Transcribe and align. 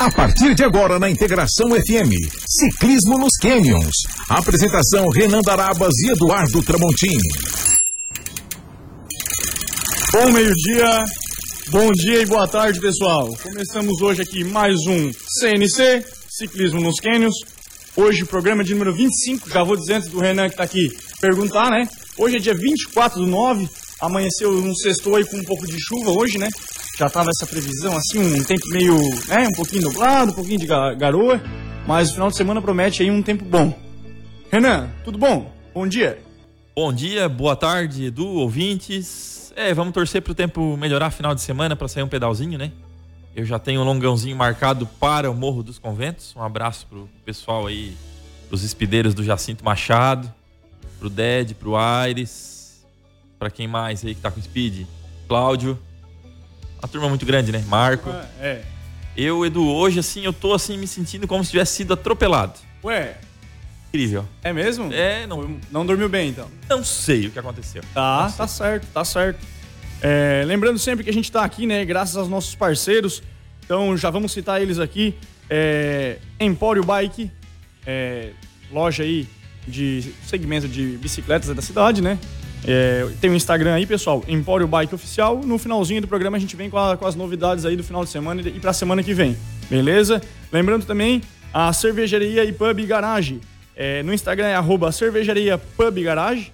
A 0.00 0.10
partir 0.10 0.54
de 0.54 0.64
agora 0.64 0.98
na 0.98 1.10
Integração 1.10 1.68
FM, 1.72 2.08
Ciclismo 2.48 3.18
nos 3.18 3.36
Canyons. 3.38 3.92
Apresentação 4.30 5.06
Renan 5.10 5.42
Darabas 5.42 5.92
e 5.98 6.12
Eduardo 6.12 6.62
Tramontini. 6.62 7.28
Bom 10.10 10.32
meio-dia, 10.32 11.04
bom 11.68 11.92
dia 11.92 12.22
e 12.22 12.24
boa 12.24 12.48
tarde, 12.48 12.80
pessoal. 12.80 13.28
Começamos 13.42 14.00
hoje 14.00 14.22
aqui 14.22 14.42
mais 14.42 14.74
um 14.88 15.12
CNC, 15.38 16.02
Ciclismo 16.30 16.80
nos 16.80 16.98
Canyons. 16.98 17.34
Hoje, 17.94 18.24
programa 18.24 18.64
de 18.64 18.72
número 18.72 18.94
25, 18.94 19.50
já 19.50 19.62
vou 19.62 19.76
dizer 19.76 19.96
antes 19.96 20.08
do 20.08 20.18
Renan 20.18 20.48
que 20.48 20.54
está 20.54 20.64
aqui 20.64 20.96
perguntar, 21.20 21.70
né? 21.70 21.86
Hoje 22.16 22.36
é 22.36 22.40
dia 22.40 22.54
24 22.54 23.20
do 23.20 23.26
9, 23.26 23.68
amanheceu 24.00 24.50
um 24.50 24.74
sextou 24.74 25.16
aí 25.16 25.26
com 25.26 25.36
um 25.36 25.44
pouco 25.44 25.66
de 25.66 25.76
chuva 25.78 26.10
hoje, 26.10 26.38
né? 26.38 26.48
Já 27.00 27.08
tava 27.08 27.30
essa 27.30 27.46
previsão, 27.46 27.96
assim, 27.96 28.18
um 28.18 28.44
tempo 28.44 28.68
meio, 28.68 28.94
né, 29.26 29.48
um 29.48 29.56
pouquinho 29.56 29.84
nublado, 29.84 30.32
um 30.32 30.34
pouquinho 30.34 30.58
de 30.58 30.66
garoa, 30.66 31.40
mas 31.86 32.10
o 32.10 32.12
final 32.12 32.28
de 32.28 32.36
semana 32.36 32.60
promete 32.60 33.02
aí 33.02 33.10
um 33.10 33.22
tempo 33.22 33.42
bom. 33.42 33.72
Renan, 34.52 34.90
tudo 35.02 35.16
bom? 35.16 35.50
Bom 35.72 35.88
dia. 35.88 36.22
Bom 36.76 36.92
dia, 36.92 37.26
boa 37.26 37.56
tarde, 37.56 38.04
Edu, 38.04 38.26
ouvintes. 38.26 39.50
É, 39.56 39.72
vamos 39.72 39.94
torcer 39.94 40.20
pro 40.20 40.34
tempo 40.34 40.76
melhorar 40.76 41.10
final 41.10 41.34
de 41.34 41.40
semana 41.40 41.74
para 41.74 41.88
sair 41.88 42.02
um 42.02 42.08
pedalzinho, 42.08 42.58
né? 42.58 42.70
Eu 43.34 43.46
já 43.46 43.58
tenho 43.58 43.80
um 43.80 43.84
longãozinho 43.84 44.36
marcado 44.36 44.84
para 44.86 45.30
o 45.30 45.34
Morro 45.34 45.62
dos 45.62 45.78
Conventos. 45.78 46.36
Um 46.36 46.42
abraço 46.42 46.86
pro 46.86 47.08
pessoal 47.24 47.66
aí, 47.66 47.96
os 48.50 48.62
espideiros 48.62 49.14
do 49.14 49.24
Jacinto 49.24 49.64
Machado, 49.64 50.30
pro 50.98 51.08
Ded, 51.08 51.54
pro 51.54 51.76
Aires, 51.76 52.84
para 53.38 53.50
quem 53.50 53.66
mais 53.66 54.04
aí 54.04 54.14
que 54.14 54.20
tá 54.20 54.30
com 54.30 54.42
speed, 54.42 54.86
Cláudio. 55.26 55.78
Uma 56.82 56.88
turma 56.88 57.08
muito 57.08 57.26
grande, 57.26 57.52
né? 57.52 57.62
Marco. 57.68 58.10
É. 58.40 58.62
Eu, 59.16 59.44
Edu, 59.44 59.66
hoje 59.68 59.98
assim, 60.00 60.24
eu 60.24 60.32
tô 60.32 60.54
assim 60.54 60.78
me 60.78 60.86
sentindo 60.86 61.26
como 61.26 61.44
se 61.44 61.50
tivesse 61.50 61.72
sido 61.76 61.92
atropelado. 61.92 62.54
Ué, 62.82 63.16
Incrível. 63.88 64.24
é 64.42 64.52
mesmo? 64.52 64.90
É, 64.92 65.26
não, 65.26 65.58
Não 65.70 65.84
dormiu 65.84 66.08
bem, 66.08 66.30
então? 66.30 66.48
não 66.68 66.82
sei 66.82 67.26
o 67.26 67.30
que 67.30 67.38
aconteceu. 67.38 67.82
Tá, 67.92 68.30
tá 68.34 68.46
certo, 68.46 68.86
tá 68.94 69.04
certo. 69.04 69.44
É, 70.00 70.42
lembrando 70.46 70.78
sempre 70.78 71.04
que 71.04 71.10
a 71.10 71.12
gente 71.12 71.30
tá 71.30 71.44
aqui, 71.44 71.66
né, 71.66 71.84
graças 71.84 72.16
aos 72.16 72.28
nossos 72.28 72.54
parceiros. 72.54 73.22
Então 73.64 73.94
já 73.96 74.08
vamos 74.08 74.32
citar 74.32 74.62
eles 74.62 74.78
aqui. 74.78 75.14
É, 75.50 76.16
Empório 76.38 76.82
Bike, 76.82 77.30
é, 77.86 78.30
loja 78.72 79.02
aí 79.02 79.28
de 79.66 80.14
segmento 80.26 80.66
de 80.66 80.96
bicicletas 80.96 81.54
da 81.54 81.60
cidade, 81.60 82.00
né? 82.00 82.18
É, 82.66 83.08
tem 83.20 83.30
o 83.30 83.34
Instagram 83.34 83.74
aí, 83.74 83.86
pessoal, 83.86 84.22
Empório 84.28 84.66
Bike 84.68 84.94
Oficial. 84.94 85.40
No 85.44 85.58
finalzinho 85.58 86.00
do 86.02 86.08
programa 86.08 86.36
a 86.36 86.40
gente 86.40 86.54
vem 86.56 86.68
com, 86.68 86.76
a- 86.78 86.96
com 86.96 87.06
as 87.06 87.14
novidades 87.14 87.64
aí 87.64 87.74
do 87.76 87.82
final 87.82 88.04
de 88.04 88.10
semana 88.10 88.40
e 88.42 88.60
pra 88.60 88.72
semana 88.72 89.02
que 89.02 89.14
vem, 89.14 89.36
beleza? 89.68 90.20
Lembrando 90.52 90.84
também 90.84 91.22
a 91.52 91.72
cervejaria 91.72 92.44
e 92.44 92.52
pub 92.52 92.78
garage. 92.86 93.40
É, 93.74 94.02
no 94.02 94.12
Instagram 94.12 94.46
é 94.48 94.54
arroba 94.54 94.92
cervejaria 94.92 95.56
pub 95.56 96.02
garage 96.02 96.52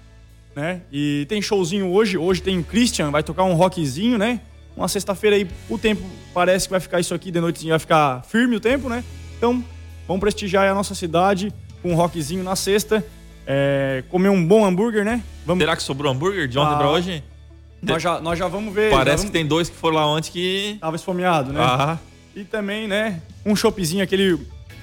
né? 0.55 0.81
E 0.91 1.25
tem 1.29 1.39
showzinho 1.39 1.91
hoje. 1.91 2.17
Hoje 2.17 2.41
tem 2.41 2.57
o 2.57 2.63
Christian, 2.63 3.11
vai 3.11 3.21
tocar 3.21 3.43
um 3.43 3.53
rockzinho, 3.53 4.17
né? 4.17 4.41
Uma 4.75 4.87
sexta-feira 4.87 5.35
aí, 5.35 5.47
o 5.69 5.77
tempo 5.77 6.01
parece 6.33 6.65
que 6.67 6.71
vai 6.71 6.79
ficar 6.79 6.99
isso 6.99 7.13
aqui 7.13 7.29
de 7.29 7.39
noite, 7.39 7.67
vai 7.69 7.77
ficar 7.77 8.23
firme 8.27 8.55
o 8.55 8.59
tempo, 8.59 8.89
né? 8.89 9.03
Então, 9.37 9.63
vamos 10.07 10.19
prestigiar 10.19 10.67
a 10.67 10.73
nossa 10.73 10.95
cidade 10.95 11.53
com 11.83 11.91
um 11.91 11.95
rockzinho 11.95 12.43
na 12.43 12.55
sexta. 12.55 13.05
É, 13.49 14.03
comer 14.09 14.27
um 14.29 14.45
bom 14.45 14.65
hambúrguer, 14.65 15.05
né? 15.05 15.23
Vamos, 15.45 15.61
Será 15.63 15.75
que 15.75 15.81
sobrou 15.83 16.11
hambúrguer 16.11 16.47
de 16.49 16.59
ontem 16.59 16.73
Ah, 16.73 16.77
pra 16.77 16.89
hoje? 16.89 17.23
nós, 17.81 18.03
já, 18.03 18.19
nós 18.19 18.37
já 18.37 18.47
vamos 18.49 18.73
ver. 18.73 18.91
Parece 18.91 19.17
vamos- 19.17 19.25
que 19.27 19.31
tem 19.31 19.45
dois 19.45 19.69
que 19.69 19.75
foram 19.77 19.95
lá 19.95 20.05
ontem 20.05 20.31
que. 20.31 20.77
Tava 20.81 20.95
esfomeado, 20.97 21.53
né? 21.53 21.59
Ah, 21.61 21.97
E 22.35 22.43
também, 22.43 22.87
né, 22.87 23.21
um 23.45 23.55
choppzinho, 23.55 24.03
aquele. 24.03 24.37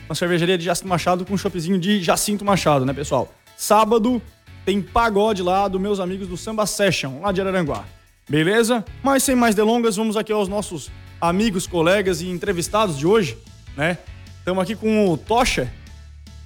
Uma 0.09 0.15
cervejaria 0.15 0.57
de 0.59 0.65
Jacinto 0.65 0.89
Machado 0.89 1.25
com 1.25 1.35
um 1.35 1.39
choppzinho 1.39 1.79
de 1.79 2.03
Jacinto 2.03 2.45
Machado, 2.45 2.85
né, 2.87 2.93
pessoal? 2.93 3.33
Sábado 3.57 4.21
tem 4.65 4.81
pagode 4.83 5.43
lá 5.43 5.69
dos 5.69 5.81
meus 5.81 6.01
amigos 6.01 6.27
do 6.29 6.37
Samba 6.37 6.67
Session, 6.67 7.21
lá 7.21 7.33
de 7.33 7.41
Araranguá. 7.41 7.85
Beleza? 8.29 8.83
Mas 9.03 9.23
sem 9.23 9.35
mais 9.35 9.55
delongas, 9.55 9.97
vamos 9.97 10.17
aqui 10.17 10.33
aos 10.33 10.49
nossos 10.49 10.91
amigos, 11.21 11.67
colegas 11.67 12.21
e 12.23 12.29
entrevistados 12.29 12.99
de 12.99 13.07
hoje, 13.07 13.37
né? 13.77 13.99
Estamos 14.39 14.63
aqui 14.63 14.75
com 14.75 15.09
o 15.11 15.17
Tocha, 15.17 15.71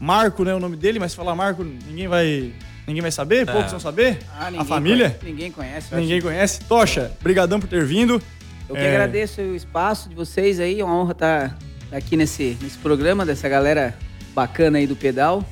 Marco, 0.01 0.45
né, 0.45 0.55
o 0.55 0.61
nome 0.61 0.77
dele, 0.77 0.99
mas 0.99 1.13
se 1.13 1.17
falar 1.17 1.35
Marco, 1.35 1.65
ninguém 1.65 2.07
vai, 2.09 2.53
ninguém 2.87 3.03
vai 3.03 3.11
saber, 3.11 3.47
poucos 3.47 3.71
vão 3.71 3.81
saber. 3.81 4.19
Ah, 4.39 4.51
a 4.59 4.65
família, 4.65 5.11
conhece- 5.11 5.25
ninguém 5.27 5.51
conhece. 5.53 5.95
ninguém 5.95 6.21
conhece. 6.21 6.61
Tocha, 6.61 7.11
brigadão 7.21 7.59
por 7.59 7.69
ter 7.69 7.85
vindo. 7.85 8.23
Eu 8.69 8.75
que 8.75 8.81
É. 8.83 8.91
agradeço 8.95 9.41
o 9.41 9.57
espaço 9.57 10.09
de 10.09 10.15
vocês 10.15 10.61
aí. 10.61 10.81
É 10.81 10.85
uma 10.85 10.95
honra 10.95 11.13
estar 11.13 11.59
aqui 11.91 12.17
nesse, 12.17 12.57
nesse 12.61 12.77
programa, 12.79 13.25
dessa 13.27 13.49
galera 13.49 13.97
bacana 14.35 14.79
aí 14.79 14.87
do 14.87 14.95
pedal. 14.95 15.43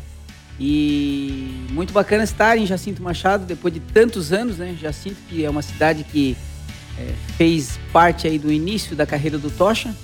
E 0.59 1.67
muito 1.71 1.93
bacana 1.93 2.25
estar 2.25 2.56
em 2.56 2.67
Jacinto 2.67 3.03
Machado 3.03 3.45
depois 3.45 3.73
de 3.75 3.81
tantos 3.81 4.33
anos, 4.33 4.59
né? 4.59 4.75
Jacinto, 4.81 5.17
que 5.29 5.45
é 5.45 5.51
uma 5.51 5.62
cidade 5.62 6.03
que 6.05 6.37
é, 6.99 7.12
fez 7.37 7.79
parte 7.93 8.27
aí 8.27 8.39
do 8.39 8.51
início 8.51 8.97
da 8.97 9.05
carreira 9.05 9.37
do 9.39 9.51
Tocha. 9.51 9.95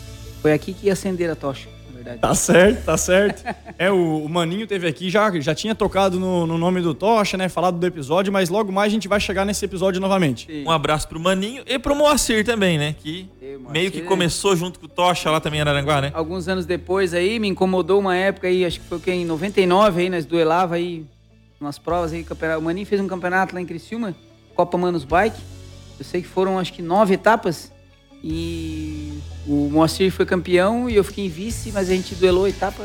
Foi 0.43 0.53
aqui 0.53 0.75
que 0.75 0.87
ia 0.87 0.93
acender 0.93 1.31
a 1.31 1.37
tocha, 1.37 1.69
verdade. 2.03 2.21
Tá 2.21 2.35
certo, 2.35 2.85
tá 2.85 2.97
certo. 2.97 3.45
É, 3.79 3.91
o, 3.91 4.25
o 4.25 4.29
Maninho 4.29 4.67
teve 4.67 4.87
aqui, 4.87 5.11
já, 5.11 5.31
já 5.41 5.55
tinha 5.55 5.75
tocado 5.75 6.19
no, 6.19 6.47
no 6.47 6.59
nome 6.59 6.81
do 6.81 6.95
Tocha, 6.95 7.37
né? 7.37 7.49
Falado 7.49 7.79
do 7.79 7.87
episódio, 7.87 8.33
mas 8.33 8.49
logo 8.49 8.73
mais 8.73 8.93
a 8.93 8.95
gente 8.95 9.09
vai 9.09 9.21
chegar 9.21 9.45
nesse 9.45 9.65
episódio 9.65 10.01
novamente. 10.01 10.47
Sim. 10.47 10.65
um 10.65 10.71
abraço 10.71 11.09
pro 11.09 11.19
Maninho 11.21 11.63
e 11.67 11.79
pro 11.79 11.95
Moacir 11.95 12.45
também, 12.45 12.79
né? 12.79 12.95
Que 12.99 13.29
meio 13.71 13.91
que 13.91 14.03
começou 14.03 14.57
junto 14.57 14.79
com 14.79 14.87
o 14.87 14.89
Tocha 14.89 15.31
lá 15.31 15.41
também 15.41 15.59
em 15.59 15.63
Araranguá, 15.63 16.01
né? 16.01 16.11
alguns 16.15 16.49
anos 16.49 16.67
depois 16.67 17.15
aí, 17.15 17.39
me 17.39 17.49
incomodou 17.49 17.99
uma 17.99 18.17
época 18.17 18.47
aí, 18.47 18.65
acho 18.65 18.81
que 18.81 18.87
foi 18.87 18.99
o 18.99 19.01
que, 19.01 19.11
em 19.11 19.25
99 19.25 20.01
aí, 20.01 20.11
nós 20.11 20.25
duelava 20.25 20.77
aí 20.77 21.05
umas 21.61 21.79
provas 21.79 22.13
aí, 22.13 22.25
campeonato. 22.25 22.61
o 22.61 22.65
Maninho 22.65 22.87
fez 22.87 23.01
um 23.01 23.07
campeonato 23.07 23.55
lá 23.55 23.61
em 23.61 23.67
Criciúma, 23.67 24.15
Copa 24.55 24.77
Manos 24.79 25.05
Bike, 25.05 25.41
eu 25.99 26.05
sei 26.05 26.23
que 26.23 26.29
foram 26.29 26.59
acho 26.59 26.73
que 26.73 26.83
nove 26.83 27.15
etapas 27.15 27.73
e 28.23 29.02
o 29.47 29.69
Moacir 29.71 30.11
foi 30.13 30.25
campeão 30.27 30.89
e 30.89 30.97
eu 30.97 31.05
fiquei 31.05 31.27
em 31.27 31.29
vice, 31.29 31.71
mas 31.73 31.91
a 31.91 31.95
gente 31.95 32.15
duelou 32.15 32.45
a 32.45 32.49
etapa, 32.49 32.83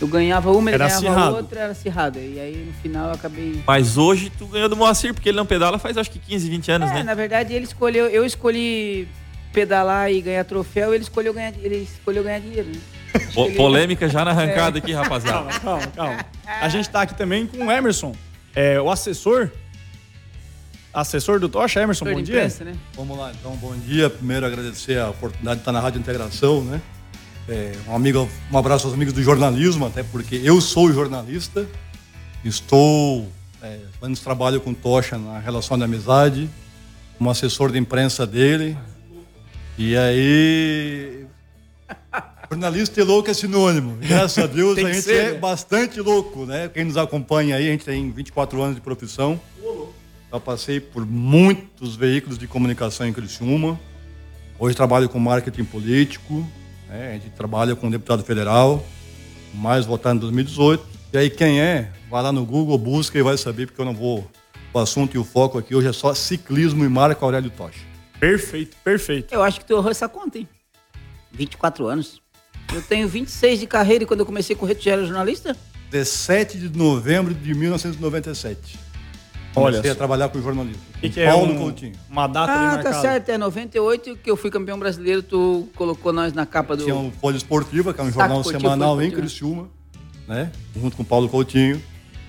eu 0.00 0.06
ganhava 0.08 0.50
uma, 0.52 0.70
ele 0.70 0.74
Era 0.74 0.86
ganhava 0.88 1.06
acirrado. 1.06 1.34
a 1.34 1.38
outra, 1.38 1.60
era 1.60 1.72
acirrado, 1.72 2.18
e 2.18 2.38
aí 2.40 2.64
no 2.66 2.72
final 2.82 3.08
eu 3.08 3.14
acabei... 3.14 3.62
Mas 3.66 3.96
hoje 3.96 4.30
tu 4.36 4.46
ganhou 4.46 4.68
do 4.68 4.76
Moacir, 4.76 5.14
porque 5.14 5.28
ele 5.28 5.36
não 5.36 5.46
pedala 5.46 5.78
faz 5.78 5.96
acho 5.96 6.10
que 6.10 6.18
15, 6.18 6.48
20 6.50 6.70
anos, 6.72 6.90
É, 6.90 6.94
né? 6.94 7.02
na 7.02 7.14
verdade 7.14 7.54
ele 7.54 7.64
escolheu, 7.64 8.06
eu 8.06 8.24
escolhi 8.24 9.08
pedalar 9.52 10.12
e 10.12 10.20
ganhar 10.20 10.44
troféu, 10.44 10.92
ele 10.92 11.02
escolheu 11.04 11.32
ganhar, 11.32 11.52
ele 11.62 11.76
escolheu 11.76 12.22
ganhar 12.22 12.40
dinheiro, 12.40 12.68
né? 12.68 12.80
Po- 13.32 13.46
ele- 13.46 13.54
polêmica 13.56 14.08
já 14.08 14.24
na 14.24 14.32
arrancada 14.32 14.76
aqui, 14.78 14.92
rapaziada. 14.92 15.48
Calma, 15.50 15.60
calma, 15.60 15.86
calma. 15.96 16.26
A 16.60 16.68
gente 16.68 16.90
tá 16.90 17.02
aqui 17.02 17.14
também 17.14 17.46
com 17.46 17.64
o 17.64 17.72
Emerson, 17.72 18.14
é, 18.54 18.78
o 18.80 18.90
assessor. 18.90 19.50
Assessor 20.96 21.38
do 21.38 21.46
Tocha, 21.46 21.78
Emerson, 21.78 22.06
bom 22.06 22.22
dia. 22.22 22.36
imprensa, 22.36 22.64
né? 22.64 22.74
Vamos 22.94 23.18
lá, 23.18 23.30
então, 23.38 23.54
bom 23.56 23.76
dia. 23.76 24.08
Primeiro, 24.08 24.46
agradecer 24.46 24.98
a 24.98 25.10
oportunidade 25.10 25.56
de 25.56 25.60
estar 25.60 25.70
na 25.70 25.78
Rádio 25.78 25.98
Integração, 25.98 26.64
né? 26.64 26.80
É, 27.46 27.72
um, 27.86 27.94
amigo, 27.94 28.26
um 28.50 28.56
abraço 28.56 28.86
aos 28.86 28.94
amigos 28.94 29.12
do 29.12 29.22
jornalismo, 29.22 29.84
até 29.84 30.02
porque 30.02 30.40
eu 30.42 30.58
sou 30.58 30.90
jornalista, 30.90 31.68
estou 32.42 33.28
é, 33.62 33.78
fazendo 34.00 34.18
trabalho 34.20 34.58
com 34.58 34.72
Tocha 34.72 35.18
na 35.18 35.38
relação 35.38 35.76
de 35.76 35.84
amizade, 35.84 36.48
como 37.18 37.28
assessor 37.28 37.70
de 37.70 37.78
imprensa 37.78 38.26
dele. 38.26 38.74
E 39.76 39.94
aí. 39.98 41.26
Jornalista 42.50 43.00
e 43.00 43.04
louco 43.04 43.30
é 43.30 43.34
sinônimo. 43.34 43.98
Graças 44.00 44.42
a 44.42 44.46
Deus 44.46 44.78
a 44.78 44.80
gente 44.80 45.02
ser, 45.02 45.14
é 45.14 45.32
né? 45.32 45.38
bastante 45.38 46.00
louco, 46.00 46.46
né? 46.46 46.70
Quem 46.72 46.84
nos 46.84 46.96
acompanha 46.96 47.56
aí, 47.56 47.68
a 47.68 47.72
gente 47.72 47.84
tem 47.84 48.10
24 48.10 48.62
anos 48.62 48.76
de 48.76 48.80
profissão. 48.80 49.38
Já 50.36 50.40
passei 50.40 50.80
por 50.80 51.06
muitos 51.06 51.96
veículos 51.96 52.36
de 52.36 52.46
comunicação 52.46 53.06
em 53.06 53.12
Criciúma. 53.12 53.80
Hoje 54.58 54.76
trabalho 54.76 55.08
com 55.08 55.18
marketing 55.18 55.64
político. 55.64 56.46
né? 56.88 57.12
A 57.12 57.12
gente 57.14 57.30
trabalha 57.30 57.74
com 57.74 57.90
deputado 57.90 58.22
federal, 58.22 58.86
mais 59.54 59.86
votado 59.86 60.16
em 60.16 60.20
2018. 60.20 60.86
E 61.14 61.16
aí 61.16 61.30
quem 61.30 61.58
é, 61.58 61.90
vai 62.10 62.22
lá 62.22 62.32
no 62.32 62.44
Google, 62.44 62.76
busca 62.76 63.18
e 63.18 63.22
vai 63.22 63.38
saber, 63.38 63.66
porque 63.66 63.80
eu 63.80 63.86
não 63.86 63.94
vou... 63.94 64.30
O 64.74 64.78
assunto 64.78 65.14
e 65.14 65.18
o 65.18 65.24
foco 65.24 65.56
aqui 65.56 65.74
hoje 65.74 65.88
é 65.88 65.92
só 65.92 66.12
ciclismo 66.12 66.84
e 66.84 66.88
Marco 66.88 67.24
Aurélio 67.24 67.50
Tocha. 67.50 67.80
Perfeito, 68.20 68.76
perfeito. 68.84 69.32
Eu 69.32 69.42
acho 69.42 69.60
que 69.60 69.64
tu 69.64 69.72
errou 69.72 69.90
essa 69.90 70.06
conta, 70.06 70.36
hein? 70.36 70.46
24 71.32 71.86
anos. 71.86 72.20
Eu 72.74 72.82
tenho 72.82 73.08
26 73.08 73.60
de 73.60 73.66
carreira 73.66 74.04
e 74.04 74.06
quando 74.06 74.20
eu 74.20 74.26
comecei 74.26 74.54
a 74.54 74.58
correr, 74.58 74.74
tu 74.74 74.84
já 74.84 74.92
era 74.92 75.06
jornalista? 75.06 75.56
17 75.90 76.58
de 76.58 76.78
novembro 76.78 77.32
de 77.32 77.54
1997. 77.54 78.78
Olha 79.56 79.64
Comecei 79.76 79.90
a 79.90 79.94
só. 79.94 79.98
trabalhar 79.98 80.28
com 80.28 80.40
jornalismo. 80.42 80.82
O 80.96 81.00
que, 81.00 81.08
que 81.08 81.20
é 81.20 81.30
Paulo 81.30 81.52
um- 81.54 81.58
Coutinho. 81.58 81.92
uma 82.10 82.26
data 82.26 82.52
Ah, 82.52 82.56
marcada? 82.66 82.82
tá 82.90 83.00
certo. 83.00 83.28
É 83.30 83.38
98 83.38 84.16
que 84.16 84.30
eu 84.30 84.36
fui 84.36 84.50
campeão 84.50 84.78
brasileiro, 84.78 85.22
tu 85.22 85.66
colocou 85.74 86.12
nós 86.12 86.32
na 86.34 86.44
capa 86.44 86.76
do... 86.76 86.84
Tinha 86.84 86.94
o 86.94 87.10
Folha 87.20 87.36
Esportiva, 87.36 87.94
que 87.94 88.00
é 88.00 88.04
um 88.04 88.08
Saco 88.08 88.18
jornal 88.20 88.40
Esportivo, 88.40 88.60
semanal 88.62 89.00
em 89.00 89.06
Esportiva. 89.06 89.20
Criciúma, 89.22 89.68
né? 90.28 90.52
Junto 90.78 90.94
com 90.96 91.02
o 91.02 91.06
Paulo 91.06 91.28
Coutinho. 91.28 91.82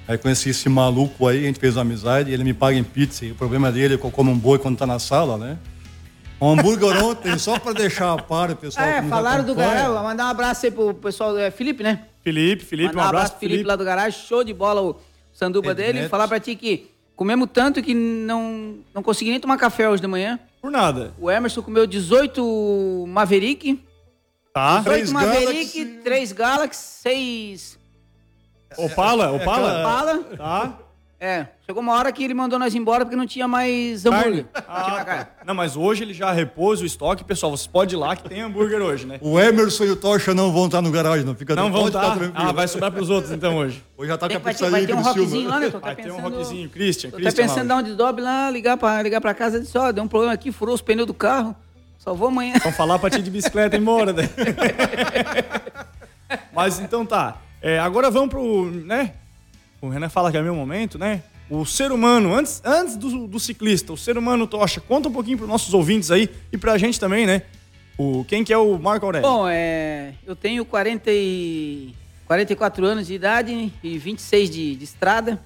Aí 0.07 0.17
conheci 0.17 0.51
esse 0.51 0.69
maluco 0.69 1.27
aí, 1.27 1.39
a 1.43 1.47
gente 1.47 1.59
fez 1.59 1.75
uma 1.75 1.81
amizade, 1.81 2.31
ele 2.31 2.45
me 2.45 2.53
paga 2.53 2.77
em 2.77 2.83
pizza, 2.83 3.25
e 3.25 3.31
o 3.33 3.35
problema 3.35 3.69
dele 3.73 3.95
é 3.95 3.97
que 3.97 4.05
eu 4.05 4.09
como 4.11 4.31
um 4.31 4.37
boi 4.37 4.57
quando 4.57 4.77
tá 4.77 4.87
na 4.87 4.99
sala, 4.99 5.37
né? 5.37 5.57
Um 6.39 6.51
hambúrguer 6.51 6.95
ontem, 7.03 7.37
só 7.37 7.59
para 7.59 7.73
deixar 7.73 8.13
a 8.13 8.21
par 8.21 8.51
o 8.51 8.55
pessoal. 8.55 8.85
É, 8.87 9.03
falaram 9.03 9.43
do 9.43 9.53
garagem. 9.53 9.89
Mandar 9.89 10.27
um 10.27 10.29
abraço 10.29 10.65
aí 10.65 10.71
pro 10.71 10.93
pessoal. 10.93 11.37
É, 11.37 11.51
Felipe, 11.51 11.83
né? 11.83 12.03
Felipe, 12.23 12.63
Felipe, 12.63 12.95
Mandar 12.95 13.05
um 13.05 13.09
abraço 13.09 13.31
pro 13.33 13.39
Felipe, 13.41 13.63
lá 13.63 13.75
do 13.75 13.83
garagem. 13.83 14.17
Show 14.17 14.45
de 14.45 14.53
bola 14.53 14.81
o 14.81 14.95
sanduba 15.33 15.71
Ed 15.71 15.75
dele. 15.81 15.99
Neto. 16.01 16.09
Falar 16.09 16.27
pra 16.29 16.39
ti 16.39 16.55
que 16.55 16.89
comemos 17.17 17.49
tanto 17.51 17.81
que 17.81 17.93
não, 17.93 18.77
não 18.93 19.03
consegui 19.03 19.31
nem 19.31 19.39
tomar 19.39 19.57
café 19.57 19.89
hoje 19.89 20.01
de 20.01 20.07
manhã. 20.07 20.39
Por 20.61 20.71
nada. 20.71 21.13
O 21.19 21.29
Emerson 21.29 21.61
comeu 21.61 21.85
18 21.85 23.05
Maverick. 23.07 23.83
Tá? 24.53 24.77
18 24.77 24.85
Três 24.85 25.11
Maverick, 25.11 25.45
Galaxy. 25.45 25.85
3 26.03 26.31
Galaxy, 26.31 26.83
6 27.01 27.79
Opala, 28.77 29.31
Opala? 29.31 29.79
Opala. 29.81 30.23
Tá? 30.37 30.79
É, 31.19 31.47
chegou 31.65 31.81
uma 31.81 31.93
hora 31.93 32.11
que 32.11 32.23
ele 32.23 32.35
mandou 32.35 32.59
nós 32.59 32.75
embora 32.75 33.03
porque 33.03 33.15
não 33.15 33.25
tinha 33.25 33.47
mais 33.47 34.05
hambúrguer. 34.05 34.45
Não 34.53 34.83
tinha 34.83 35.01
Ah, 35.01 35.03
carne. 35.03 35.25
tá. 35.25 35.31
Não, 35.47 35.55
mas 35.55 35.75
hoje 35.75 36.03
ele 36.03 36.13
já 36.13 36.31
repôs 36.31 36.79
o 36.79 36.85
estoque. 36.85 37.23
Pessoal, 37.23 37.57
você 37.57 37.67
pode 37.67 37.95
ir 37.95 37.97
lá 37.97 38.15
que 38.15 38.29
tem 38.29 38.41
hambúrguer 38.41 38.79
hoje, 38.83 39.07
né? 39.07 39.17
O 39.19 39.39
Emerson 39.39 39.85
e 39.85 39.89
o 39.89 39.95
Tocha 39.95 40.35
não 40.35 40.51
vão 40.53 40.67
estar 40.67 40.79
no 40.79 40.91
garagem, 40.91 41.25
não 41.25 41.33
fica 41.33 41.55
Não 41.55 41.71
vão 41.71 41.87
estar? 41.87 42.11
tranquilo. 42.11 42.33
Ah, 42.35 42.51
vai 42.51 42.67
sobrar 42.67 42.91
pros 42.91 43.09
outros 43.09 43.33
então 43.33 43.57
hoje. 43.57 43.83
Hoje 43.97 44.09
já 44.11 44.15
tá 44.17 44.27
com 44.27 44.29
Tem 44.29 44.37
a 44.37 44.39
vai 44.39 44.53
ter, 44.53 44.59
pizzaria 44.59 44.77
vai 44.77 44.85
ter 44.85 44.93
um 44.93 44.97
Criciúma. 44.97 45.19
rockzinho 45.23 45.49
lá, 45.49 45.59
né? 45.59 45.69
Tô 45.71 45.79
Vai 45.79 45.95
ter 45.95 46.11
um 46.11 46.15
pensando- 46.17 46.35
rockzinho. 46.35 46.69
Christian, 46.69 47.09
Tô 47.09 47.17
Christian. 47.17 47.43
pensando 47.47 47.65
em 47.65 47.69
lá 47.69 47.75
dar 47.75 47.77
um 47.77 47.83
desdobre 47.83 48.23
lá, 48.23 48.51
ligar 48.51 48.77
pra, 48.77 49.01
ligar 49.01 49.19
pra 49.19 49.33
casa 49.33 49.57
e 49.57 49.61
disse, 49.61 49.75
ó, 49.75 49.91
deu 49.91 50.03
um 50.03 50.07
problema 50.07 50.33
aqui, 50.33 50.51
furou 50.51 50.75
os 50.75 50.83
pneus 50.83 51.07
do 51.07 51.15
carro, 51.15 51.55
só 51.97 52.13
vou 52.13 52.27
amanhã. 52.27 52.53
Vamos 52.61 52.77
falar 52.77 52.99
pra 52.99 53.09
ti 53.09 53.23
de 53.23 53.31
bicicleta 53.31 53.75
e 53.75 53.79
embora, 53.79 54.13
né? 54.13 54.29
Mas 56.53 56.79
então 56.79 57.03
tá. 57.07 57.37
É, 57.59 57.79
agora 57.79 58.11
vamos 58.11 58.29
pro, 58.29 58.65
né? 58.69 59.13
O 59.81 59.89
Renan 59.89 60.09
fala 60.09 60.31
que 60.31 60.37
é 60.37 60.41
meu 60.41 60.55
momento, 60.55 60.97
né? 60.97 61.23
O 61.49 61.65
ser 61.65 61.91
humano, 61.91 62.33
antes, 62.33 62.61
antes 62.65 62.97
do, 62.97 63.27
do 63.27 63.39
ciclista, 63.39 63.93
o 63.93 63.97
ser 63.97 64.17
humano 64.17 64.45
Tocha, 64.47 64.81
conta 64.81 65.07
um 65.07 65.11
pouquinho 65.11 65.37
pros 65.37 65.49
nossos 65.49 65.73
ouvintes 65.73 66.11
aí 66.11 66.29
e 66.51 66.57
pra 66.57 66.77
gente 66.77 66.99
também, 66.99 67.25
né? 67.25 67.43
O, 67.97 68.25
quem 68.25 68.43
que 68.43 68.51
é 68.51 68.57
o 68.57 68.77
Marco 68.77 69.05
Aurélio? 69.05 69.27
Bom, 69.27 69.47
é, 69.47 70.13
eu 70.25 70.35
tenho 70.35 70.63
40 70.65 71.09
e, 71.09 71.95
44 72.27 72.85
anos 72.85 73.07
de 73.07 73.13
idade 73.13 73.73
e 73.81 73.97
26 73.97 74.49
de, 74.49 74.75
de 74.75 74.83
estrada. 74.83 75.41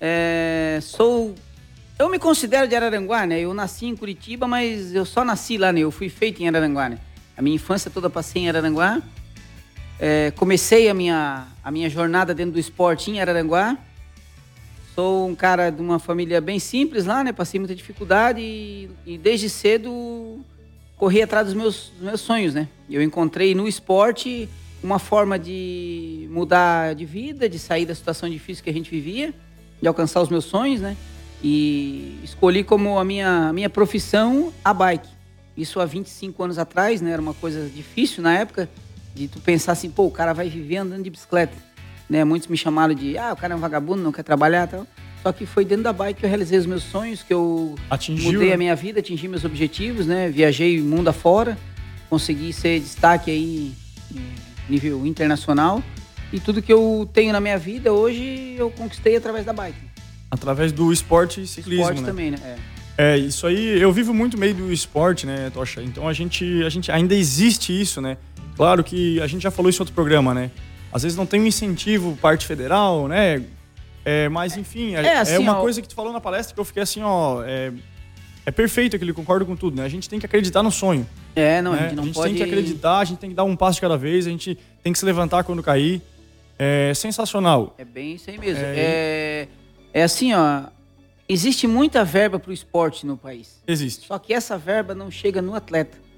É, 0.00 0.78
sou. 0.80 1.34
Eu 1.98 2.08
me 2.08 2.18
considero 2.18 2.66
de 2.66 2.74
Araranguá, 2.74 3.26
né? 3.26 3.40
Eu 3.40 3.52
nasci 3.52 3.86
em 3.86 3.96
Curitiba, 3.96 4.46
mas 4.46 4.94
eu 4.94 5.04
só 5.04 5.24
nasci 5.24 5.58
lá, 5.58 5.72
né? 5.72 5.80
Eu 5.80 5.90
fui 5.90 6.08
feito 6.08 6.42
em 6.42 6.48
Araranguá, 6.48 6.88
né? 6.88 6.98
A 7.36 7.42
minha 7.42 7.56
infância 7.56 7.90
toda 7.90 8.08
passei 8.08 8.42
em 8.42 8.48
Araranguá. 8.48 9.02
É, 9.98 10.30
comecei 10.36 10.88
a 10.88 10.94
minha, 10.94 11.46
a 11.62 11.70
minha 11.70 11.88
jornada 11.88 12.34
dentro 12.34 12.52
do 12.52 12.58
esporte 12.58 13.10
em 13.10 13.20
Araranguá. 13.20 13.76
Sou 14.94 15.28
um 15.28 15.34
cara 15.34 15.70
de 15.70 15.80
uma 15.80 15.98
família 15.98 16.40
bem 16.40 16.58
simples 16.58 17.04
lá, 17.04 17.22
né? 17.22 17.32
Passei 17.32 17.60
muita 17.60 17.74
dificuldade 17.74 18.40
e, 18.40 18.90
e 19.06 19.18
desde 19.18 19.48
cedo 19.48 20.40
corri 20.96 21.22
atrás 21.22 21.46
dos 21.46 21.54
meus, 21.54 21.92
dos 21.96 22.02
meus 22.02 22.20
sonhos, 22.20 22.54
né? 22.54 22.68
Eu 22.88 23.02
encontrei 23.02 23.54
no 23.54 23.68
esporte 23.68 24.48
uma 24.82 24.98
forma 24.98 25.38
de 25.38 26.26
mudar 26.30 26.94
de 26.94 27.04
vida, 27.04 27.48
de 27.48 27.58
sair 27.58 27.86
da 27.86 27.94
situação 27.94 28.28
difícil 28.28 28.64
que 28.64 28.70
a 28.70 28.72
gente 28.72 28.90
vivia, 28.90 29.32
de 29.80 29.86
alcançar 29.86 30.20
os 30.20 30.28
meus 30.28 30.44
sonhos, 30.44 30.80
né? 30.80 30.96
E 31.42 32.18
escolhi 32.22 32.64
como 32.64 32.98
a 32.98 33.04
minha, 33.04 33.52
minha 33.52 33.70
profissão 33.70 34.52
a 34.64 34.74
bike. 34.74 35.08
Isso 35.56 35.80
há 35.80 35.86
25 35.86 36.42
anos 36.42 36.58
atrás, 36.58 37.00
né? 37.00 37.12
Era 37.12 37.22
uma 37.22 37.34
coisa 37.34 37.68
difícil 37.68 38.22
na 38.22 38.36
época 38.36 38.68
de 39.14 39.28
tu 39.28 39.40
pensar 39.40 39.72
assim, 39.72 39.90
pô, 39.90 40.06
o 40.06 40.10
cara 40.10 40.32
vai 40.32 40.48
viver 40.48 40.78
andando 40.78 41.02
de 41.02 41.10
bicicleta, 41.10 41.56
né? 42.08 42.24
Muitos 42.24 42.48
me 42.48 42.56
chamaram 42.56 42.94
de, 42.94 43.16
ah, 43.18 43.32
o 43.32 43.36
cara 43.36 43.54
é 43.54 43.56
um 43.56 43.60
vagabundo, 43.60 44.02
não 44.02 44.12
quer 44.12 44.22
trabalhar, 44.22 44.66
tal. 44.66 44.86
Só 45.22 45.32
que 45.32 45.44
foi 45.44 45.64
dentro 45.64 45.84
da 45.84 45.92
bike 45.92 46.20
que 46.20 46.26
eu 46.26 46.28
realizei 46.28 46.58
os 46.58 46.66
meus 46.66 46.82
sonhos, 46.82 47.22
que 47.22 47.32
eu 47.32 47.74
Atingiu, 47.90 48.32
mudei 48.32 48.48
né? 48.48 48.54
a 48.54 48.58
minha 48.58 48.74
vida, 48.74 49.00
atingi 49.00 49.28
meus 49.28 49.44
objetivos, 49.44 50.06
né? 50.06 50.30
Viajei 50.30 50.80
mundo 50.80 51.08
afora, 51.08 51.58
consegui 52.08 52.52
ser 52.52 52.80
destaque 52.80 53.30
aí 53.30 53.74
nível 54.68 55.06
internacional. 55.06 55.82
E 56.32 56.40
tudo 56.40 56.62
que 56.62 56.72
eu 56.72 57.08
tenho 57.12 57.32
na 57.32 57.40
minha 57.40 57.58
vida 57.58 57.92
hoje 57.92 58.54
eu 58.56 58.70
conquistei 58.70 59.16
através 59.16 59.44
da 59.44 59.52
bike. 59.52 59.78
Através 60.30 60.72
do 60.72 60.92
esporte 60.92 61.42
e 61.42 61.46
ciclismo, 61.46 61.82
Esporte 61.82 62.00
né? 62.00 62.06
também, 62.06 62.30
né? 62.30 62.38
É. 62.42 62.80
É, 63.02 63.16
isso 63.16 63.46
aí, 63.46 63.80
eu 63.80 63.90
vivo 63.90 64.12
muito 64.12 64.36
meio 64.36 64.54
do 64.54 64.70
esporte, 64.70 65.26
né, 65.26 65.50
Tocha? 65.54 65.82
Então 65.82 66.06
a 66.06 66.12
gente, 66.12 66.62
a 66.62 66.68
gente 66.68 66.92
ainda 66.92 67.14
existe 67.14 67.78
isso, 67.78 67.98
né? 67.98 68.18
Claro 68.60 68.84
que 68.84 69.18
a 69.22 69.26
gente 69.26 69.40
já 69.40 69.50
falou 69.50 69.70
isso 69.70 69.80
em 69.80 69.84
outro 69.84 69.94
programa, 69.94 70.34
né? 70.34 70.50
Às 70.92 71.02
vezes 71.02 71.16
não 71.16 71.24
tem 71.24 71.40
um 71.40 71.46
incentivo 71.46 72.14
parte 72.20 72.46
federal, 72.46 73.08
né? 73.08 73.42
É, 74.04 74.28
mas 74.28 74.54
enfim, 74.54 74.94
é, 74.94 75.00
É, 75.02 75.16
assim, 75.16 75.36
é 75.36 75.38
uma 75.38 75.56
ó, 75.56 75.62
coisa 75.62 75.80
que 75.80 75.88
tu 75.88 75.94
falou 75.94 76.12
na 76.12 76.20
palestra 76.20 76.52
que 76.52 76.60
eu 76.60 76.64
fiquei 76.66 76.82
assim, 76.82 77.00
ó, 77.02 77.42
é, 77.42 77.72
é 78.44 78.50
perfeito 78.50 78.94
aquilo, 78.94 79.14
concordo 79.14 79.46
com 79.46 79.56
tudo, 79.56 79.78
né? 79.78 79.84
A 79.86 79.88
gente 79.88 80.10
tem 80.10 80.20
que 80.20 80.26
acreditar 80.26 80.62
no 80.62 80.70
sonho. 80.70 81.08
É, 81.34 81.62
não, 81.62 81.72
né? 81.72 81.78
a 81.78 81.82
gente 81.84 81.94
não 81.94 82.12
pode... 82.12 82.34
tem 82.34 82.34
que 82.34 82.42
acreditar, 82.42 82.98
a 82.98 83.04
gente 83.06 83.18
tem 83.18 83.30
que 83.30 83.36
dar 83.36 83.44
um 83.44 83.56
passo 83.56 83.76
de 83.76 83.80
cada 83.80 83.96
vez, 83.96 84.26
a 84.26 84.30
gente 84.30 84.58
tem 84.82 84.92
que 84.92 84.98
se 84.98 85.06
levantar 85.06 85.42
quando 85.42 85.62
cair. 85.62 86.02
É 86.58 86.92
sensacional. 86.92 87.74
É 87.78 87.84
bem 87.86 88.16
isso 88.16 88.28
aí 88.28 88.36
mesmo. 88.36 88.62
É, 88.62 88.76
É, 88.76 89.48
é 89.94 90.02
assim, 90.02 90.34
ó. 90.34 90.64
Existe 91.26 91.66
muita 91.66 92.04
verba 92.04 92.38
para 92.38 92.50
o 92.50 92.52
esporte 92.52 93.06
no 93.06 93.16
país. 93.16 93.58
Existe. 93.66 94.06
Só 94.06 94.18
que 94.18 94.34
essa 94.34 94.58
verba 94.58 94.94
não 94.94 95.10
chega 95.10 95.40
no 95.40 95.54
atleta. 95.54 96.09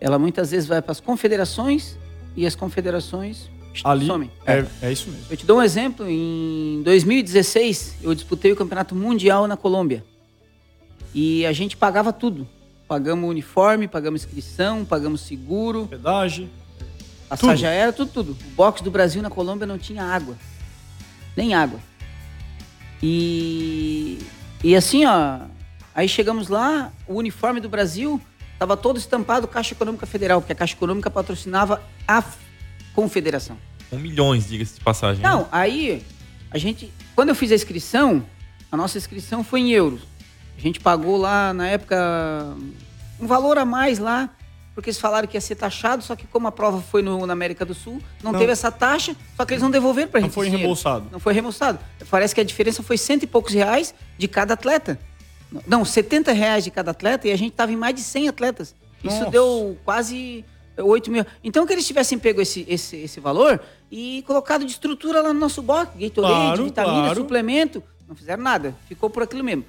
Ela 0.00 0.18
muitas 0.18 0.50
vezes 0.50 0.68
vai 0.68 0.80
para 0.80 0.92
as 0.92 1.00
confederações 1.00 1.98
e 2.36 2.46
as 2.46 2.54
confederações 2.54 3.50
Ali 3.84 4.06
somem. 4.06 4.30
é, 4.46 4.64
é 4.82 4.92
isso 4.92 5.10
mesmo. 5.10 5.26
Eu 5.30 5.36
te 5.36 5.46
dou 5.46 5.58
um 5.58 5.62
exemplo. 5.62 6.06
Em 6.08 6.82
2016, 6.84 7.96
eu 8.02 8.14
disputei 8.14 8.52
o 8.52 8.56
campeonato 8.56 8.94
mundial 8.94 9.46
na 9.46 9.56
Colômbia. 9.56 10.04
E 11.14 11.44
a 11.46 11.52
gente 11.52 11.76
pagava 11.76 12.12
tudo. 12.12 12.48
Pagamos 12.86 13.28
uniforme, 13.28 13.86
pagamos 13.86 14.24
inscrição, 14.24 14.84
pagamos 14.84 15.20
seguro, 15.20 15.86
Pedágio. 15.88 16.48
passagem 17.28 17.68
aérea, 17.68 17.92
tudo, 17.92 18.10
tudo. 18.10 18.32
O 18.32 18.54
box 18.54 18.82
do 18.82 18.90
Brasil 18.90 19.20
na 19.20 19.28
Colômbia 19.30 19.66
não 19.66 19.78
tinha 19.78 20.02
água. 20.02 20.36
Nem 21.36 21.54
água. 21.54 21.78
E, 23.02 24.18
e 24.64 24.74
assim, 24.74 25.04
ó. 25.04 25.40
Aí 25.94 26.08
chegamos 26.08 26.48
lá, 26.48 26.92
o 27.06 27.14
uniforme 27.14 27.60
do 27.60 27.68
Brasil 27.68 28.20
estava 28.58 28.76
todo 28.76 28.98
estampado 28.98 29.46
Caixa 29.46 29.72
Econômica 29.72 30.04
Federal, 30.04 30.40
porque 30.40 30.52
a 30.52 30.56
Caixa 30.56 30.74
Econômica 30.74 31.08
patrocinava 31.08 31.80
a 32.06 32.22
confederação. 32.94 33.56
Um 33.92 33.98
milhões, 33.98 34.48
diga-se 34.48 34.74
de 34.74 34.80
passagem. 34.80 35.22
né? 35.22 35.28
Não, 35.28 35.48
aí 35.52 36.04
a 36.50 36.58
gente. 36.58 36.92
Quando 37.14 37.30
eu 37.30 37.34
fiz 37.34 37.52
a 37.52 37.54
inscrição, 37.54 38.24
a 38.70 38.76
nossa 38.76 38.98
inscrição 38.98 39.42
foi 39.44 39.60
em 39.60 39.70
euros. 39.70 40.00
A 40.56 40.60
gente 40.60 40.80
pagou 40.80 41.16
lá 41.16 41.54
na 41.54 41.68
época 41.68 41.96
um 43.20 43.26
valor 43.26 43.56
a 43.58 43.64
mais 43.64 43.98
lá, 44.00 44.28
porque 44.74 44.90
eles 44.90 44.98
falaram 45.00 45.26
que 45.28 45.36
ia 45.36 45.40
ser 45.40 45.54
taxado, 45.54 46.02
só 46.02 46.14
que 46.16 46.26
como 46.26 46.48
a 46.48 46.52
prova 46.52 46.80
foi 46.82 47.00
no- 47.00 47.24
na 47.26 47.32
América 47.32 47.64
do 47.64 47.74
Sul, 47.74 48.02
não, 48.22 48.32
Não. 48.32 48.38
teve 48.40 48.52
essa 48.52 48.70
taxa, 48.70 49.14
só 49.36 49.44
que 49.44 49.54
eles 49.54 49.62
não 49.62 49.70
devolveram 49.70 50.08
pra 50.10 50.20
Não 50.20 50.26
gente. 50.26 50.34
foi 50.34 50.46
esse 50.46 50.50
dinheiro. 50.56 50.68
reembolsado. 50.74 51.08
Não 51.12 51.20
foi 51.20 51.32
reembolsado. 51.32 51.78
Parece 52.10 52.34
que 52.34 52.40
a 52.40 52.44
diferença 52.44 52.82
foi 52.82 52.98
cento 52.98 53.22
e 53.22 53.26
poucos 53.26 53.54
reais 53.54 53.94
de 54.18 54.26
cada 54.28 54.54
atleta. 54.54 54.98
Não, 55.66 55.84
70 55.84 56.32
reais 56.32 56.64
de 56.64 56.70
cada 56.70 56.90
atleta 56.90 57.26
e 57.26 57.32
a 57.32 57.36
gente 57.36 57.52
tava 57.52 57.72
em 57.72 57.76
mais 57.76 57.94
de 57.94 58.02
100 58.02 58.28
atletas. 58.28 58.74
Isso 59.02 59.18
Nossa. 59.18 59.30
deu 59.30 59.78
quase 59.84 60.44
8 60.76 61.10
mil. 61.10 61.24
Então 61.42 61.66
que 61.66 61.72
eles 61.72 61.86
tivessem 61.86 62.18
pego 62.18 62.40
esse, 62.40 62.66
esse, 62.68 62.96
esse 62.96 63.20
valor 63.20 63.60
e 63.90 64.22
colocado 64.26 64.64
de 64.64 64.70
estrutura 64.72 65.22
lá 65.22 65.32
no 65.32 65.40
nosso 65.40 65.62
box, 65.62 65.92
Gatorade, 65.98 66.34
Claro, 66.34 66.64
vitamina, 66.64 67.00
claro. 67.02 67.20
suplemento, 67.20 67.82
não 68.06 68.14
fizeram 68.14 68.42
nada. 68.42 68.74
Ficou 68.86 69.08
por 69.08 69.22
aquilo 69.22 69.42
mesmo. 69.44 69.64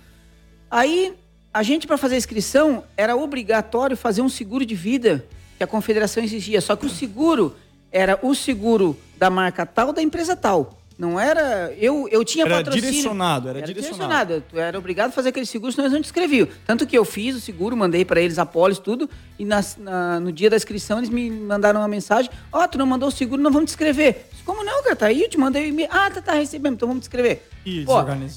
Aí, 0.69 1.13
a 1.53 1.63
gente 1.63 1.87
para 1.87 1.97
fazer 1.97 2.15
a 2.15 2.17
inscrição 2.17 2.83
era 2.95 3.15
obrigatório 3.15 3.97
fazer 3.97 4.21
um 4.21 4.29
seguro 4.29 4.65
de 4.65 4.75
vida 4.75 5.25
que 5.57 5.63
a 5.63 5.67
confederação 5.67 6.23
exigia. 6.23 6.61
Só 6.61 6.75
que 6.75 6.85
o 6.85 6.89
seguro 6.89 7.55
era 7.91 8.19
o 8.21 8.35
seguro 8.35 8.95
da 9.17 9.29
marca 9.29 9.65
tal 9.65 9.91
da 9.91 10.01
empresa 10.01 10.35
tal. 10.35 10.78
Não 10.99 11.17
era. 11.17 11.73
Eu, 11.79 12.09
eu 12.11 12.25
tinha 12.25 12.43
Era 12.43 12.57
patrocínio. 12.57 12.89
direcionado, 12.89 13.47
era 13.47 13.61
direcionado. 13.61 14.43
Tu 14.49 14.59
era 14.59 14.77
obrigado 14.77 15.07
a 15.07 15.11
fazer 15.13 15.29
aquele 15.29 15.45
seguro, 15.45 15.71
senão 15.71 15.85
eles 15.85 15.93
não 15.93 16.01
te 16.01 16.05
escreviam. 16.07 16.45
Tanto 16.67 16.85
que 16.85 16.97
eu 16.97 17.05
fiz 17.05 17.37
o 17.37 17.39
seguro, 17.39 17.77
mandei 17.77 18.03
para 18.03 18.19
eles 18.19 18.37
a 18.37 18.45
pólice, 18.45 18.81
tudo. 18.81 19.09
E 19.39 19.45
nas- 19.45 19.77
na- 19.77 20.19
no 20.19 20.29
dia 20.29 20.49
da 20.49 20.57
inscrição 20.57 20.97
eles 20.97 21.09
me 21.09 21.31
mandaram 21.31 21.79
uma 21.79 21.87
mensagem: 21.87 22.29
Ó, 22.51 22.67
tu 22.67 22.77
não 22.77 22.85
mandou 22.85 23.07
o 23.07 23.11
seguro, 23.13 23.41
não 23.41 23.49
vamos 23.49 23.67
te 23.67 23.73
escrever. 23.75 24.27
Disse, 24.29 24.43
Como 24.43 24.61
não, 24.61 24.83
cara? 24.83 24.95
Tá 24.97 25.05
aí, 25.05 25.21
eu 25.23 25.29
te 25.29 25.37
mandei 25.37 25.69
e-mail. 25.69 25.87
Ah, 25.89 26.11
tá, 26.11 26.21
tá 26.21 26.33
recebendo, 26.33 26.73
então 26.73 26.85
vamos 26.85 26.99
te 27.01 27.03
escrever. 27.03 27.47
Pô, 27.85 27.93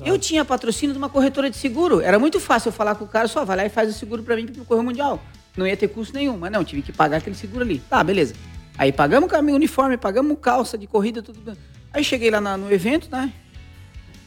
eu 0.06 0.16
tinha 0.16 0.44
patrocínio 0.44 0.92
de 0.92 0.98
uma 0.98 1.08
corretora 1.08 1.50
de 1.50 1.56
seguro. 1.56 2.00
Era 2.00 2.16
muito 2.20 2.38
fácil 2.38 2.68
eu 2.68 2.72
falar 2.72 2.94
com 2.94 3.04
o 3.04 3.08
cara, 3.08 3.26
só 3.26 3.44
vai 3.44 3.56
lá 3.56 3.66
e 3.66 3.70
faz 3.70 3.90
o 3.90 3.92
seguro 3.92 4.22
para 4.22 4.36
mim 4.36 4.46
pro 4.46 4.64
Correio 4.64 4.84
Mundial. 4.84 5.20
Não 5.56 5.66
ia 5.66 5.76
ter 5.76 5.88
custo 5.88 6.14
nenhum, 6.14 6.36
mas 6.38 6.52
não, 6.52 6.62
tive 6.62 6.80
que 6.82 6.92
pagar 6.92 7.16
aquele 7.16 7.34
seguro 7.34 7.64
ali. 7.64 7.80
Tá, 7.90 8.04
beleza. 8.04 8.34
Aí 8.78 8.92
pagamos 8.92 9.26
o 9.26 9.30
caminho 9.30 9.56
uniforme, 9.56 9.96
pagamos 9.96 10.38
calça 10.40 10.78
de 10.78 10.86
corrida, 10.86 11.20
tudo. 11.22 11.56
Aí 11.92 12.02
cheguei 12.02 12.30
lá 12.30 12.40
na- 12.40 12.56
no 12.56 12.72
evento, 12.72 13.08
né? 13.10 13.32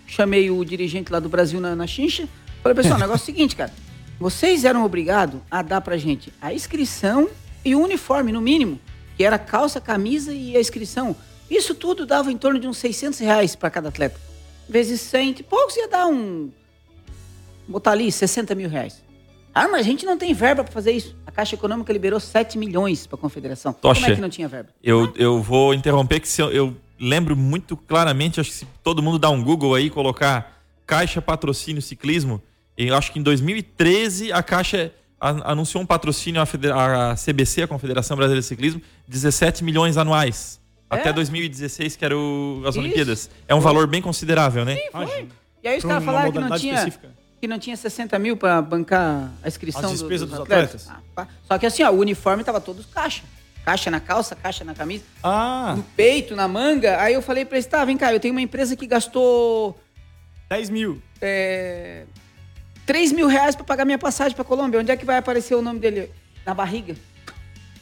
Chamei 0.07 0.49
o 0.51 0.63
dirigente 0.63 1.11
lá 1.11 1.19
do 1.19 1.27
Brasil 1.29 1.59
na, 1.59 1.75
na 1.75 1.87
chincha. 1.87 2.27
Falei, 2.61 2.75
pessoal, 2.75 2.95
o 2.97 2.99
negócio 2.99 3.21
é 3.21 3.23
o 3.23 3.25
seguinte, 3.25 3.55
cara. 3.55 3.73
Vocês 4.19 4.63
eram 4.63 4.85
obrigados 4.85 5.41
a 5.49 5.61
dar 5.61 5.81
pra 5.81 5.97
gente 5.97 6.31
a 6.41 6.53
inscrição 6.53 7.29
e 7.63 7.75
o 7.75 7.81
uniforme, 7.81 8.31
no 8.31 8.41
mínimo. 8.41 8.79
Que 9.17 9.23
era 9.23 9.37
calça, 9.39 9.81
camisa 9.81 10.33
e 10.33 10.55
a 10.55 10.59
inscrição. 10.59 11.15
Isso 11.49 11.73
tudo 11.75 12.05
dava 12.05 12.31
em 12.31 12.37
torno 12.37 12.59
de 12.59 12.67
uns 12.67 12.77
600 12.77 13.19
reais 13.19 13.55
pra 13.55 13.69
cada 13.69 13.89
atleta. 13.89 14.19
Vezes 14.69 15.01
100, 15.01 15.35
e 15.39 15.43
poucos 15.43 15.75
ia 15.75 15.87
dar 15.87 16.07
um... 16.07 16.49
Botar 17.67 17.91
ali 17.91 18.11
60 18.11 18.53
mil 18.55 18.69
reais. 18.69 19.03
Ah, 19.53 19.67
mas 19.67 19.81
a 19.81 19.83
gente 19.83 20.05
não 20.05 20.17
tem 20.17 20.33
verba 20.33 20.63
para 20.63 20.71
fazer 20.73 20.91
isso. 20.91 21.15
A 21.25 21.31
Caixa 21.31 21.55
Econômica 21.55 21.91
liberou 21.91 22.19
7 22.19 22.57
milhões 22.57 23.07
para 23.07 23.15
a 23.15 23.19
confederação. 23.19 23.73
Tocha, 23.73 24.01
Como 24.01 24.11
é 24.11 24.15
que 24.15 24.21
não 24.21 24.29
tinha 24.29 24.47
verba? 24.47 24.69
Eu, 24.83 25.11
eu 25.15 25.41
vou 25.41 25.73
interromper 25.73 26.19
que 26.19 26.27
eu 26.41 26.75
lembro 26.99 27.35
muito 27.35 27.75
claramente, 27.75 28.39
acho 28.39 28.49
que 28.49 28.55
se 28.55 28.67
todo 28.83 29.01
mundo 29.01 29.19
dá 29.19 29.29
um 29.29 29.43
Google 29.43 29.73
aí, 29.75 29.89
colocar 29.89 30.61
Caixa 30.85 31.21
Patrocínio 31.21 31.81
Ciclismo, 31.81 32.41
eu 32.77 32.95
acho 32.95 33.11
que 33.11 33.19
em 33.19 33.23
2013 33.23 34.31
a 34.31 34.43
Caixa 34.43 34.91
anunciou 35.19 35.81
um 35.81 35.85
patrocínio 35.85 36.41
à, 36.41 37.15
CBC, 37.15 37.63
a 37.63 37.67
Confederação 37.67 38.15
Brasileira 38.17 38.41
de 38.41 38.47
Ciclismo, 38.47 38.81
17 39.07 39.63
milhões 39.63 39.97
anuais. 39.97 40.59
É? 40.89 40.95
Até 40.97 41.11
2016, 41.11 41.95
que 41.95 42.05
era 42.05 42.15
o- 42.15 42.61
as 42.65 42.75
Isso. 42.75 42.79
Olimpíadas. 42.79 43.29
É 43.47 43.55
um 43.55 43.59
valor 43.59 43.87
bem 43.87 44.01
considerável, 44.01 44.63
né? 44.63 44.77
Imagina. 44.93 45.29
E 45.63 45.67
aí 45.67 45.77
os 45.79 45.83
caras 45.83 46.03
falaram 46.03 46.31
que 46.31 46.39
não, 46.39 46.57
tinha, 46.57 46.73
específica. 46.75 47.09
que 47.41 47.47
não 47.47 47.57
tinha 47.57 47.75
60 47.75 48.19
mil 48.19 48.37
para 48.37 48.61
bancar 48.61 49.31
a 49.41 49.47
inscrição 49.47 49.81
As 49.85 49.91
do- 49.93 49.97
despesas 49.97 50.29
dos, 50.29 50.37
dos 50.37 50.45
atletas. 50.45 50.87
atletas. 50.87 51.03
Ah. 51.17 51.27
Só 51.47 51.57
que 51.57 51.65
assim, 51.65 51.81
ó, 51.81 51.89
o 51.91 51.99
uniforme 51.99 52.43
tava 52.43 52.61
todos 52.61 52.85
caixa. 52.85 53.23
Caixa 53.65 53.89
na 53.89 53.99
calça, 53.99 54.35
caixa 54.35 54.63
na 54.63 54.75
camisa, 54.75 55.03
Ah, 55.23 55.73
no 55.75 55.83
peito, 55.83 56.35
na 56.35 56.47
manga. 56.47 57.01
Aí 57.01 57.15
eu 57.15 57.21
falei 57.21 57.43
pra 57.45 57.57
eles, 57.57 57.65
tá, 57.65 57.83
vem 57.83 57.97
cá, 57.97 58.13
eu 58.13 58.19
tenho 58.19 58.33
uma 58.33 58.41
empresa 58.41 58.75
que 58.75 58.85
gastou 58.85 59.77
10 60.47 60.69
mil. 60.69 61.01
é, 61.19 62.03
3 62.85 63.11
mil 63.11 63.25
reais 63.27 63.55
pra 63.55 63.65
pagar 63.65 63.83
minha 63.83 63.97
passagem 63.97 64.35
pra 64.35 64.45
Colômbia. 64.45 64.79
Onde 64.79 64.91
é 64.91 64.95
que 64.95 65.03
vai 65.03 65.17
aparecer 65.17 65.55
o 65.55 65.61
nome 65.63 65.79
dele? 65.79 66.11
Na 66.45 66.53
barriga. 66.53 66.95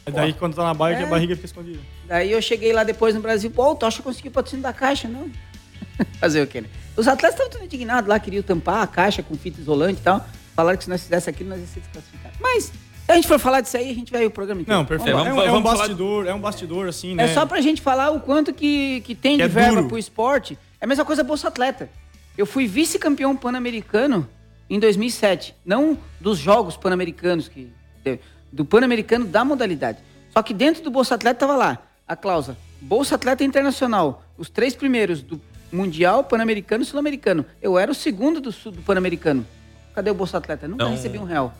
Daí 0.05 0.31
quando 0.33 0.55
tá 0.55 0.63
na 0.63 0.73
bike, 0.73 1.01
É. 1.01 1.05
a 1.05 1.07
barriga 1.07 1.35
fica 1.35 1.45
escondida. 1.47 1.79
Daí 2.07 2.31
eu 2.31 2.41
cheguei 2.41 2.71
lá 2.71 2.85
depois 2.85 3.13
no 3.13 3.19
Brasil, 3.21 3.51
pô, 3.51 3.71
o 3.71 3.75
Tocha 3.75 4.01
conseguiu 4.01 4.31
patrocínio 4.31 4.63
da 4.63 4.71
Caixa, 4.71 5.09
não. 5.09 5.29
Fazer 6.19 6.41
o 6.41 6.47
quê, 6.47 6.61
né? 6.61 6.69
Os 6.95 7.07
atletas 7.09 7.35
estavam 7.35 7.51
tudo 7.51 7.65
indignados 7.65 8.07
lá, 8.07 8.17
queriam 8.19 8.41
tampar 8.43 8.83
a 8.83 8.87
caixa 8.87 9.21
com 9.21 9.35
fita 9.35 9.59
isolante 9.59 9.99
e 9.99 10.03
tal. 10.03 10.25
Falaram 10.55 10.77
que 10.77 10.83
se 10.85 10.89
nós 10.89 11.01
fizéssemos 11.01 11.27
aquilo, 11.35 11.49
nós 11.49 11.59
ia 11.59 11.67
ser 11.67 11.79
desclassificados. 11.81 12.37
Mas, 12.39 12.71
a 13.07 13.15
gente 13.15 13.27
for 13.27 13.37
falar 13.39 13.61
disso 13.61 13.75
aí, 13.77 13.91
a 13.91 13.93
gente 13.93 14.11
vai 14.11 14.25
o 14.25 14.31
programa 14.31 14.61
inteiro. 14.61 14.79
Não, 14.79 14.85
perfeito. 14.85 15.15
Vamos 15.17 15.27
É, 15.27 15.33
um, 15.33 15.41
é 15.41 15.49
um 15.49 15.53
Vamos 15.53 15.63
falar- 15.69 15.77
bastidor, 15.83 16.27
é 16.27 16.33
um 16.33 16.39
bastidor, 16.39 16.87
assim, 16.87 17.11
É 17.13 17.15
né? 17.15 17.27
só 17.33 17.45
pra 17.45 17.59
gente 17.61 17.81
falar 17.81 18.11
o 18.11 18.19
quanto 18.19 18.53
que, 18.53 19.01
que 19.01 19.13
tem 19.15 19.33
Que 19.33 19.37
de 19.37 19.43
é 19.43 19.47
verba 19.47 19.75
duro. 19.77 19.87
pro 19.89 19.97
esporte. 19.97 20.57
É 20.79 20.85
a 20.85 20.87
mesma 20.87 21.03
coisa 21.05 21.23
Bolsa 21.23 21.47
Atleta. 21.49 21.89
Eu 22.37 22.45
fui 22.45 22.65
vice-campeão 22.67 23.35
pan-americano 23.35 24.27
em 24.69 24.79
2007. 24.79 25.55
Não 25.65 25.97
dos 26.19 26.37
Jogos 26.39 26.75
Pan-Americanos, 26.77 27.47
que 27.47 27.71
teve, 28.03 28.21
do 28.51 28.65
Pan-Americano 28.65 29.25
da 29.25 29.43
modalidade. 29.45 29.99
Só 30.31 30.41
que 30.41 30.53
dentro 30.53 30.81
do 30.83 30.89
Bolsa 30.89 31.15
Atleta 31.15 31.39
tava 31.41 31.55
lá 31.55 31.77
a 32.07 32.15
cláusula 32.15 32.57
Bolsa 32.81 33.15
Atleta 33.15 33.43
Internacional. 33.43 34.23
Os 34.37 34.49
três 34.49 34.75
primeiros 34.75 35.21
do 35.21 35.39
Mundial, 35.71 36.23
Pan-Americano 36.23 36.83
e 36.83 36.85
Sul-Americano. 36.85 37.45
Eu 37.61 37.77
era 37.77 37.91
o 37.91 37.95
segundo 37.95 38.39
do, 38.41 38.51
sul- 38.51 38.71
do 38.71 38.81
Pan-Americano. 38.81 39.45
Cadê 39.95 40.09
o 40.09 40.13
Bolsa 40.13 40.37
Atleta? 40.37 40.67
Nunca 40.67 40.83
Não. 40.85 40.91
recebi 40.91 41.17
um 41.17 41.23
real. 41.23 41.53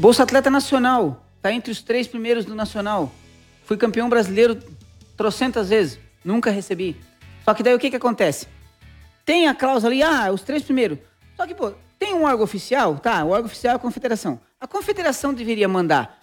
Bolsa 0.00 0.22
Atleta 0.22 0.48
Nacional. 0.50 1.22
Tá 1.42 1.52
entre 1.52 1.70
os 1.70 1.82
três 1.82 2.06
primeiros 2.06 2.44
do 2.46 2.54
Nacional. 2.54 3.12
Fui 3.66 3.76
campeão 3.76 4.08
brasileiro 4.08 4.58
trocentas 5.14 5.68
vezes. 5.68 5.98
Nunca 6.24 6.50
recebi. 6.50 6.96
Só 7.44 7.52
que 7.52 7.62
daí 7.62 7.74
o 7.74 7.78
que 7.78 7.90
que 7.90 7.96
acontece? 7.96 8.46
Tem 9.26 9.46
a 9.46 9.54
cláusula 9.54 9.92
ali, 9.92 10.02
ah, 10.02 10.30
os 10.32 10.40
três 10.42 10.62
primeiros. 10.62 10.98
Só 11.36 11.46
que, 11.46 11.54
pô, 11.54 11.72
tem 11.98 12.14
um 12.14 12.24
órgão 12.24 12.44
oficial? 12.44 12.96
Tá, 12.96 13.22
o 13.24 13.28
órgão 13.28 13.44
oficial 13.46 13.74
é 13.74 13.76
a 13.76 13.78
confederação. 13.78 14.40
A 14.58 14.66
confederação 14.66 15.32
deveria 15.34 15.68
mandar 15.68 16.18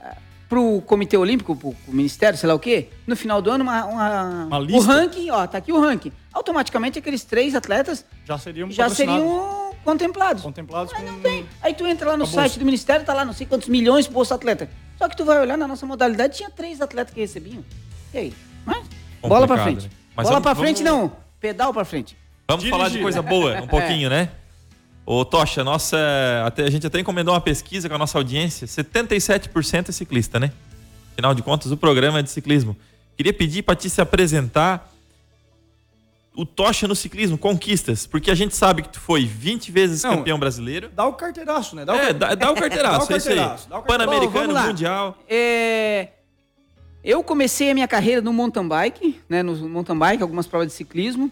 ah, 0.00 0.16
pro 0.48 0.80
Comitê 0.82 1.16
Olímpico, 1.16 1.54
pro, 1.54 1.72
pro 1.72 1.92
Ministério, 1.94 2.36
sei 2.36 2.48
lá 2.48 2.54
o 2.54 2.58
quê, 2.58 2.88
no 3.06 3.14
final 3.16 3.40
do 3.40 3.50
ano, 3.50 3.62
uma, 3.62 3.84
uma- 3.86 4.44
Uma 4.46 4.58
o 4.58 4.62
lista? 4.64 4.92
ranking, 4.92 5.30
ó, 5.30 5.46
tá 5.46 5.58
aqui 5.58 5.72
o 5.72 5.80
ranking. 5.80 6.12
Automaticamente 6.32 6.98
aqueles 6.98 7.22
três 7.24 7.54
atletas 7.54 8.04
Já 8.24 8.38
seriam 8.38 8.70
já 8.70 8.88
seriam 8.88 9.69
contemplados. 9.84 10.42
contemplados 10.42 10.92
Mas 10.92 11.02
com... 11.04 11.10
não 11.12 11.20
tem. 11.20 11.46
Aí 11.62 11.74
tu 11.74 11.86
entra 11.86 12.10
lá 12.10 12.16
no 12.16 12.24
a 12.24 12.26
site 12.26 12.42
bolsa. 12.50 12.58
do 12.58 12.64
Ministério, 12.64 13.04
tá 13.06 13.14
lá 13.14 13.24
não 13.24 13.32
sei 13.32 13.46
quantos 13.46 13.68
milhões 13.68 14.06
pro 14.06 14.14
Bolsa 14.14 14.34
Atleta. 14.34 14.68
Só 14.98 15.08
que 15.08 15.16
tu 15.16 15.24
vai 15.24 15.40
olhar 15.40 15.56
na 15.56 15.66
nossa 15.66 15.86
modalidade, 15.86 16.36
tinha 16.36 16.50
três 16.50 16.80
atletas 16.80 17.12
que 17.14 17.20
recebiam. 17.20 17.64
E 18.12 18.18
aí? 18.18 18.34
Mas, 18.66 18.84
bola 19.22 19.46
pra 19.46 19.62
frente. 19.62 19.84
né? 19.84 19.90
Mas 20.14 20.24
bola 20.28 20.40
vamos- 20.40 20.42
pra 20.42 20.54
frente 20.54 20.82
vamos- 20.82 21.00
não, 21.10 21.16
pedal 21.40 21.72
pra 21.72 21.84
frente. 21.84 22.16
Vamos 22.48 22.64
Dirigir. 22.64 22.78
falar 22.78 22.90
de 22.90 22.98
coisa 23.00 23.22
boa, 23.22 23.60
um 23.62 23.66
pouquinho, 23.68 24.10
né? 24.10 24.28
Ô, 25.06 25.24
Tocha, 25.24 25.64
nossa, 25.64 25.96
até, 26.44 26.64
a 26.64 26.70
gente 26.70 26.86
até 26.86 27.00
encomendou 27.00 27.32
uma 27.34 27.40
pesquisa 27.40 27.88
com 27.88 27.94
a 27.94 27.98
nossa 27.98 28.18
audiência. 28.18 28.66
77% 28.66 29.88
é 29.88 29.92
ciclista, 29.92 30.38
né? 30.38 30.52
Afinal 31.12 31.34
de 31.34 31.42
contas, 31.42 31.72
o 31.72 31.76
programa 31.76 32.18
é 32.18 32.22
de 32.22 32.30
ciclismo. 32.30 32.76
Queria 33.16 33.32
pedir 33.32 33.62
para 33.62 33.74
ti 33.74 33.88
se 33.90 34.00
apresentar 34.00 34.89
o 36.34 36.46
Tocha 36.46 36.86
no 36.86 36.94
ciclismo, 36.94 37.36
conquistas. 37.36 38.06
Porque 38.06 38.30
a 38.30 38.34
gente 38.34 38.54
sabe 38.56 38.82
que 38.82 38.88
tu 38.88 39.00
foi 39.00 39.24
20 39.24 39.70
vezes 39.72 40.02
Não, 40.02 40.16
campeão 40.18 40.38
brasileiro. 40.38 40.90
Dá 40.94 41.06
o 41.06 41.12
carteiraço, 41.14 41.74
né? 41.76 41.84
Dá 41.84 41.92
o 41.92 41.96
É, 41.96 42.12
dá, 42.12 42.34
dá 42.34 42.50
o 42.50 42.54
carteiraço, 42.56 43.08
Dá 43.08 43.12
o 43.12 43.14
é 43.14 43.18
isso 43.18 43.28
aí. 43.30 43.82
Pan-Americano. 43.86 44.54
Mundial. 44.60 45.18
É, 45.28 46.08
Eu 47.02 47.22
comecei 47.22 47.70
a 47.70 47.74
minha 47.74 47.88
carreira 47.88 48.20
no 48.20 48.32
mountain 48.32 48.66
bike, 48.66 49.20
né? 49.28 49.42
No 49.42 49.54
mountain 49.68 49.98
bike, 49.98 50.22
algumas 50.22 50.46
provas 50.46 50.68
de 50.68 50.74
ciclismo. 50.74 51.30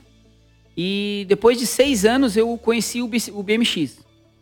E 0.77 1.25
depois 1.29 1.59
de 1.59 1.67
seis 1.67 2.05
anos 2.05 2.37
eu 2.37 2.57
conheci 2.59 3.03
o, 3.03 3.09
BC 3.09 3.33
o 3.33 3.43
BMX. 3.43 3.99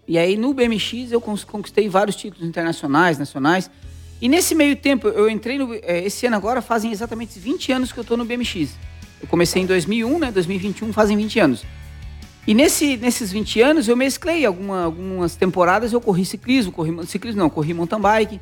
E 0.08 0.18
aí 0.18 0.36
no 0.36 0.52
BMX 0.54 1.10
eu 1.10 1.20
conquistei 1.20 1.88
vários 1.88 2.14
títulos 2.16 2.46
internacionais, 2.46 3.18
nacionais. 3.18 3.70
E 4.20 4.28
nesse 4.28 4.54
meio 4.54 4.76
tempo 4.76 5.08
eu 5.08 5.28
entrei 5.28 5.58
no. 5.58 5.74
é, 5.74 6.04
Esse 6.04 6.26
ano 6.26 6.36
agora 6.36 6.62
fazem 6.62 6.90
exatamente 6.92 7.38
20 7.38 7.72
anos 7.72 7.92
que 7.92 7.98
eu 7.98 8.04
tô 8.04 8.16
no 8.16 8.24
BMX. 8.24 8.76
Eu 9.20 9.26
comecei 9.28 9.62
em 9.62 9.66
2001, 9.66 10.18
né? 10.18 10.30
2021 10.32 10.92
fazem 10.92 11.16
20 11.16 11.38
anos. 11.40 11.64
E 12.46 12.54
nesse, 12.54 12.96
nesses 12.96 13.32
20 13.32 13.60
anos 13.60 13.88
eu 13.88 13.96
mesclei 13.96 14.44
alguma- 14.46 14.84
algumas 14.84 15.34
temporadas, 15.34 15.92
eu 15.92 16.00
corri 16.00 16.24
ciclismo, 16.24 16.70
corri 16.70 17.06
ciclismo 17.06 17.40
não, 17.40 17.50
corri 17.50 17.74
mountain 17.74 18.00
bike. 18.00 18.40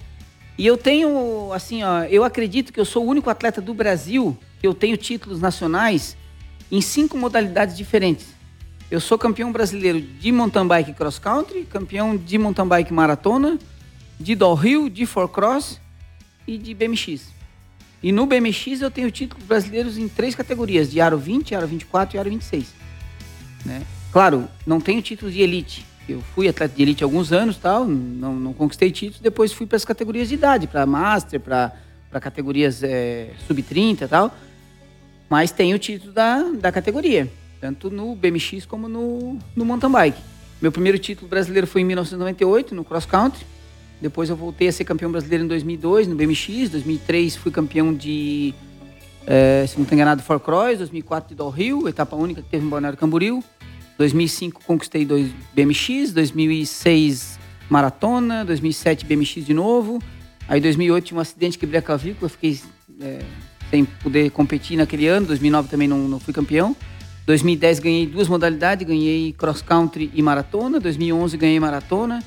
E 0.58 0.66
eu 0.66 0.76
tenho, 0.76 1.52
assim, 1.52 1.82
ó, 1.82 2.02
eu 2.04 2.22
acredito 2.22 2.72
que 2.72 2.78
eu 2.78 2.84
sou 2.84 3.04
o 3.04 3.08
único 3.08 3.30
atleta 3.30 3.60
do 3.60 3.72
Brasil 3.74 4.36
que 4.60 4.66
eu 4.66 4.74
tenho 4.74 4.96
títulos 4.96 5.40
nacionais 5.40 6.16
em 6.70 6.80
cinco 6.80 7.16
modalidades 7.16 7.76
diferentes. 7.76 8.26
Eu 8.90 9.00
sou 9.00 9.18
campeão 9.18 9.50
brasileiro 9.50 10.00
de 10.00 10.30
mountain 10.30 10.66
bike 10.66 10.92
cross 10.92 11.18
country, 11.18 11.64
campeão 11.64 12.16
de 12.16 12.38
mountain 12.38 12.66
bike 12.68 12.92
maratona, 12.92 13.58
de 14.20 14.34
downhill, 14.34 14.88
de 14.88 15.06
four 15.06 15.28
cross 15.28 15.80
e 16.46 16.56
de 16.58 16.74
BMX. 16.74 17.32
E 18.04 18.12
no 18.12 18.26
BMX 18.26 18.82
eu 18.82 18.90
tenho 18.90 19.10
títulos 19.10 19.46
brasileiros 19.46 19.96
em 19.96 20.06
três 20.06 20.34
categorias, 20.34 20.90
de 20.90 21.00
aro 21.00 21.16
20, 21.16 21.54
aro 21.54 21.66
24 21.66 22.14
e 22.14 22.18
aro 22.20 22.28
26 22.28 22.84
né? 23.64 23.82
Claro, 24.12 24.46
não 24.66 24.78
tenho 24.78 25.00
título 25.00 25.30
de 25.32 25.40
elite. 25.40 25.86
Eu 26.06 26.20
fui 26.34 26.46
atleta 26.46 26.74
de 26.76 26.82
elite 26.82 27.02
há 27.02 27.06
alguns 27.06 27.32
anos, 27.32 27.56
tal, 27.56 27.86
não, 27.86 28.36
não 28.36 28.52
conquistei 28.52 28.90
títulos, 28.90 29.20
depois 29.20 29.54
fui 29.54 29.66
para 29.66 29.76
as 29.76 29.86
categorias 29.86 30.28
de 30.28 30.34
idade, 30.34 30.66
para 30.66 30.84
master, 30.84 31.40
para 31.40 31.72
categorias 32.20 32.82
é, 32.82 33.30
sub-30 33.46 34.02
e 34.02 34.08
tal. 34.08 34.36
Mas 35.30 35.50
tenho 35.50 35.74
o 35.74 35.78
título 35.78 36.12
da, 36.12 36.42
da 36.42 36.70
categoria, 36.70 37.32
tanto 37.58 37.90
no 37.90 38.14
BMX 38.14 38.66
como 38.66 38.86
no, 38.86 39.38
no 39.56 39.64
mountain 39.64 39.90
bike. 39.90 40.20
Meu 40.60 40.70
primeiro 40.70 40.98
título 40.98 41.26
brasileiro 41.26 41.66
foi 41.66 41.80
em 41.80 41.84
1998, 41.86 42.74
no 42.74 42.84
cross 42.84 43.06
country. 43.06 43.46
Depois 44.04 44.28
eu 44.28 44.36
voltei 44.36 44.68
a 44.68 44.72
ser 44.72 44.84
campeão 44.84 45.10
brasileiro 45.10 45.44
em 45.44 45.48
2002, 45.48 46.06
no 46.06 46.14
BMX. 46.14 46.68
2003 46.68 47.36
fui 47.36 47.50
campeão 47.50 47.94
de, 47.94 48.52
é, 49.26 49.64
se 49.66 49.76
não 49.76 49.84
estou 49.84 49.96
enganado, 49.96 50.22
for 50.22 50.38
cross. 50.38 50.76
2004 50.76 51.30
de 51.30 51.34
downhill, 51.34 51.88
etapa 51.88 52.14
única 52.14 52.42
que 52.42 52.48
teve 52.50 52.66
em 52.66 52.68
Balneário 52.68 52.98
Camboriú. 52.98 53.42
2005 53.96 54.60
conquistei 54.66 55.06
dois 55.06 55.30
BMX, 55.54 56.12
2006 56.12 57.38
maratona, 57.70 58.44
2007 58.44 59.06
BMX 59.06 59.46
de 59.46 59.54
novo. 59.54 59.98
Aí 60.46 60.60
2008 60.60 61.04
tinha 61.06 61.16
um 61.16 61.22
acidente, 61.22 61.58
quebrei 61.58 61.78
a 61.78 61.82
clavícula, 61.82 62.28
fiquei 62.28 62.60
é, 63.00 63.20
sem 63.70 63.86
poder 63.86 64.30
competir 64.32 64.76
naquele 64.76 65.06
ano. 65.06 65.28
2009 65.28 65.70
também 65.70 65.88
não, 65.88 66.06
não 66.06 66.20
fui 66.20 66.34
campeão. 66.34 66.76
2010 67.24 67.78
ganhei 67.78 68.06
duas 68.06 68.28
modalidades, 68.28 68.86
ganhei 68.86 69.32
cross 69.32 69.62
country 69.62 70.10
e 70.12 70.20
maratona. 70.20 70.78
2011 70.78 71.38
ganhei 71.38 71.58
maratona. 71.58 72.22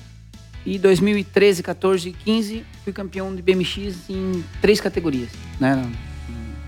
E 0.67 0.77
2013, 0.77 1.63
14 1.63 2.09
e 2.09 2.11
15 2.11 2.65
fui 2.83 2.91
campeão 2.91 3.33
de 3.33 3.41
BMX 3.41 4.09
em 4.09 4.43
três 4.59 4.81
categorias, 4.81 5.29
né? 5.61 5.89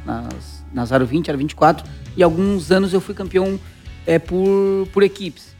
Nas, 0.05 0.63
nas 0.73 0.91
Aro 0.93 1.05
20, 1.05 1.29
Aro 1.29 1.37
24. 1.37 1.85
E 2.15 2.23
alguns 2.23 2.71
anos 2.71 2.93
eu 2.93 3.01
fui 3.01 3.13
campeão 3.13 3.59
é, 4.07 4.17
por, 4.17 4.87
por 4.93 5.03
equipes. 5.03 5.53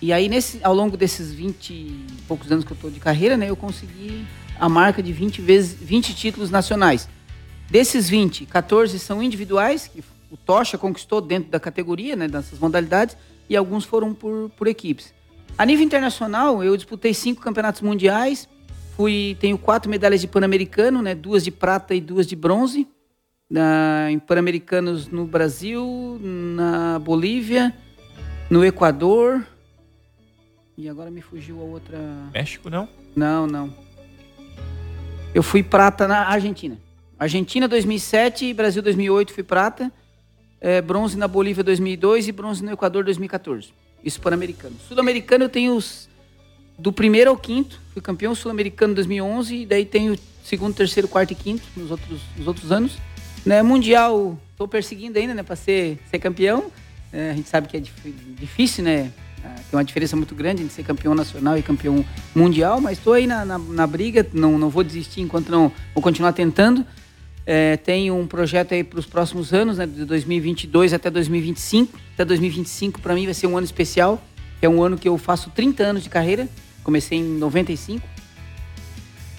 E 0.00 0.12
aí, 0.12 0.28
nesse, 0.28 0.60
ao 0.62 0.72
longo 0.72 0.96
desses 0.96 1.32
20 1.32 1.70
e 1.72 2.06
poucos 2.28 2.52
anos 2.52 2.64
que 2.64 2.70
eu 2.70 2.76
tô 2.76 2.88
de 2.88 3.00
carreira, 3.00 3.36
né? 3.36 3.50
Eu 3.50 3.56
consegui 3.56 4.24
a 4.60 4.68
marca 4.68 5.02
de 5.02 5.12
20 5.12 5.42
vezes 5.42 5.76
20 5.76 6.14
títulos 6.14 6.52
nacionais. 6.52 7.08
Desses 7.68 8.08
20, 8.08 8.46
14 8.46 8.96
são 9.00 9.20
individuais, 9.20 9.88
que 9.88 10.04
o 10.30 10.36
Tocha 10.36 10.78
conquistou 10.78 11.20
dentro 11.20 11.50
da 11.50 11.58
categoria, 11.58 12.14
né, 12.14 12.28
dessas 12.28 12.60
modalidades, 12.60 13.16
e 13.50 13.56
alguns 13.56 13.84
foram 13.84 14.14
por, 14.14 14.52
por 14.56 14.68
equipes. 14.68 15.12
A 15.56 15.66
nível 15.66 15.84
internacional, 15.84 16.64
eu 16.64 16.76
disputei 16.76 17.12
cinco 17.12 17.42
campeonatos 17.42 17.82
mundiais, 17.82 18.48
fui 18.96 19.36
tenho 19.40 19.58
quatro 19.58 19.90
medalhas 19.90 20.20
de 20.20 20.26
pan-americano, 20.26 21.02
né, 21.02 21.14
duas 21.14 21.44
de 21.44 21.50
prata 21.50 21.94
e 21.94 22.00
duas 22.00 22.26
de 22.26 22.34
bronze, 22.34 22.88
na, 23.48 24.10
em 24.10 24.18
pan-americanos 24.18 25.08
no 25.08 25.26
Brasil, 25.26 26.18
na 26.22 26.98
Bolívia, 26.98 27.74
no 28.48 28.64
Equador 28.64 29.46
E 30.76 30.88
agora 30.88 31.10
me 31.10 31.20
fugiu 31.20 31.60
a 31.60 31.64
outra. 31.64 31.98
México, 32.32 32.70
não? 32.70 32.88
Não, 33.14 33.46
não. 33.46 33.74
Eu 35.34 35.42
fui 35.42 35.62
prata 35.62 36.08
na 36.08 36.28
Argentina. 36.28 36.78
Argentina 37.18 37.68
2007, 37.68 38.52
Brasil 38.54 38.82
2008 38.82 39.32
fui 39.32 39.42
prata. 39.42 39.92
É, 40.60 40.80
bronze 40.80 41.16
na 41.16 41.28
Bolívia 41.28 41.62
2002 41.62 42.28
e 42.28 42.32
bronze 42.32 42.64
no 42.64 42.72
Equador 42.72 43.04
2014. 43.04 43.72
Isso 44.04 44.20
pan-americano. 44.20 44.74
Sul-americano 44.88 45.44
eu 45.44 45.48
tenho 45.48 45.76
os 45.76 46.08
do 46.78 46.92
primeiro 46.92 47.30
ao 47.30 47.36
quinto. 47.36 47.80
Fui 47.92 48.02
campeão 48.02 48.34
sul-americano 48.34 48.94
2011 48.94 49.54
e 49.54 49.66
daí 49.66 49.84
tenho 49.84 50.18
segundo, 50.44 50.74
terceiro, 50.74 51.08
quarto 51.08 51.32
e 51.32 51.34
quinto 51.34 51.62
nos 51.76 51.90
outros, 51.90 52.20
nos 52.36 52.46
outros 52.46 52.72
anos. 52.72 52.98
Né, 53.44 53.62
mundial, 53.62 54.38
estou 54.52 54.68
perseguindo 54.68 55.18
ainda, 55.18 55.34
né, 55.34 55.42
para 55.42 55.56
ser, 55.56 55.98
ser 56.10 56.18
campeão. 56.18 56.70
É, 57.12 57.30
a 57.30 57.34
gente 57.34 57.48
sabe 57.48 57.68
que 57.68 57.76
é 57.76 57.80
difícil, 57.80 58.84
né? 58.84 59.12
É, 59.44 59.48
tem 59.48 59.72
uma 59.72 59.84
diferença 59.84 60.14
muito 60.14 60.34
grande 60.34 60.62
entre 60.62 60.72
ser 60.72 60.84
campeão 60.84 61.14
nacional 61.14 61.58
e 61.58 61.62
campeão 61.62 62.04
mundial, 62.32 62.80
mas 62.80 62.98
estou 62.98 63.12
aí 63.12 63.26
na, 63.26 63.44
na, 63.44 63.58
na, 63.58 63.86
briga, 63.86 64.24
não, 64.32 64.56
não 64.56 64.70
vou 64.70 64.84
desistir 64.84 65.20
enquanto 65.20 65.50
não 65.50 65.72
vou 65.92 66.02
continuar 66.02 66.32
tentando. 66.32 66.86
É, 67.44 67.76
tenho 67.76 68.16
um 68.16 68.26
projeto 68.26 68.72
aí 68.72 68.84
para 68.84 69.00
os 69.00 69.06
próximos 69.06 69.52
anos, 69.52 69.78
né, 69.78 69.86
de 69.86 70.04
2022 70.04 70.92
até 70.92 71.10
2025. 71.10 71.98
Até 72.14 72.24
2025 72.24 73.00
para 73.00 73.14
mim 73.14 73.24
vai 73.24 73.34
ser 73.34 73.46
um 73.46 73.56
ano 73.56 73.64
especial, 73.64 74.22
é 74.60 74.68
um 74.68 74.82
ano 74.82 74.96
que 74.96 75.08
eu 75.08 75.18
faço 75.18 75.50
30 75.50 75.82
anos 75.82 76.02
de 76.02 76.08
carreira. 76.08 76.48
Comecei 76.84 77.18
em 77.18 77.38
95. 77.38 78.06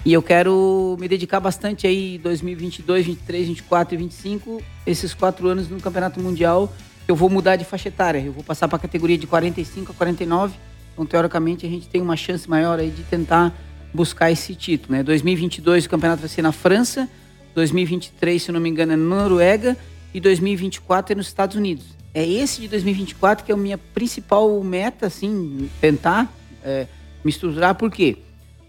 E 0.04 0.12
eu 0.12 0.22
quero 0.22 0.96
me 1.00 1.08
dedicar 1.08 1.40
bastante 1.40 1.86
aí 1.86 2.18
2022, 2.18 3.06
23, 3.06 3.48
24 3.48 3.94
e 3.94 3.96
25, 3.96 4.62
esses 4.86 5.14
quatro 5.14 5.48
anos 5.48 5.68
no 5.68 5.80
Campeonato 5.80 6.20
Mundial. 6.20 6.70
Eu 7.08 7.16
vou 7.16 7.30
mudar 7.30 7.56
de 7.56 7.64
faixa 7.64 7.88
etária, 7.88 8.18
eu 8.18 8.32
vou 8.32 8.44
passar 8.44 8.68
para 8.68 8.76
a 8.76 8.78
categoria 8.78 9.16
de 9.16 9.26
45 9.26 9.92
a 9.92 9.94
49. 9.94 10.54
Então, 10.92 11.06
teoricamente, 11.06 11.64
a 11.66 11.68
gente 11.70 11.88
tem 11.88 12.02
uma 12.02 12.16
chance 12.16 12.48
maior 12.48 12.78
aí 12.78 12.90
de 12.90 13.02
tentar 13.04 13.54
buscar 13.94 14.30
esse 14.30 14.54
título, 14.54 14.94
né? 14.94 15.02
2022 15.02 15.86
o 15.86 15.88
campeonato 15.88 16.20
vai 16.20 16.28
ser 16.28 16.42
na 16.42 16.52
França, 16.52 17.08
2023, 17.54 18.42
se 18.42 18.52
não 18.52 18.60
me 18.60 18.68
engano, 18.68 18.92
é 18.92 18.96
na 18.96 19.16
Noruega 19.16 19.76
e 20.12 20.20
2024 20.20 21.12
é 21.12 21.16
nos 21.16 21.28
Estados 21.28 21.56
Unidos. 21.56 21.86
É 22.14 22.24
esse 22.24 22.60
de 22.60 22.68
2024 22.68 23.44
que 23.44 23.50
é 23.50 23.54
a 23.54 23.58
minha 23.58 23.76
principal 23.76 24.62
meta, 24.62 25.06
assim, 25.06 25.68
tentar 25.80 26.32
é, 26.62 26.86
me 27.24 27.30
estruturar. 27.30 27.74
Por 27.74 27.90
quê? 27.90 28.18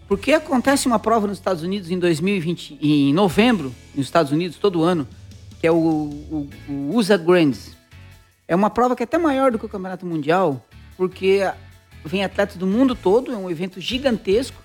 Porque 0.08 0.32
acontece 0.32 0.86
uma 0.86 0.98
prova 0.98 1.26
nos 1.26 1.38
Estados 1.38 1.62
Unidos 1.62 1.90
em 1.90 1.98
2020, 1.98 2.78
em 2.80 3.14
novembro, 3.14 3.74
nos 3.94 4.06
Estados 4.06 4.32
Unidos, 4.32 4.56
todo 4.58 4.82
ano, 4.82 5.06
que 5.60 5.66
é 5.66 5.70
o, 5.70 5.76
o, 5.76 6.50
o 6.68 6.96
USA 6.96 7.16
Grands. 7.16 7.76
É 8.48 8.54
uma 8.54 8.70
prova 8.70 8.94
que 8.94 9.02
é 9.02 9.04
até 9.04 9.18
maior 9.18 9.50
do 9.50 9.58
que 9.58 9.66
o 9.66 9.68
Campeonato 9.68 10.06
Mundial, 10.06 10.64
porque 10.96 11.48
vem 12.04 12.24
atletas 12.24 12.56
do 12.56 12.66
mundo 12.66 12.94
todo, 12.94 13.32
é 13.32 13.36
um 13.36 13.50
evento 13.50 13.80
gigantesco, 13.80 14.62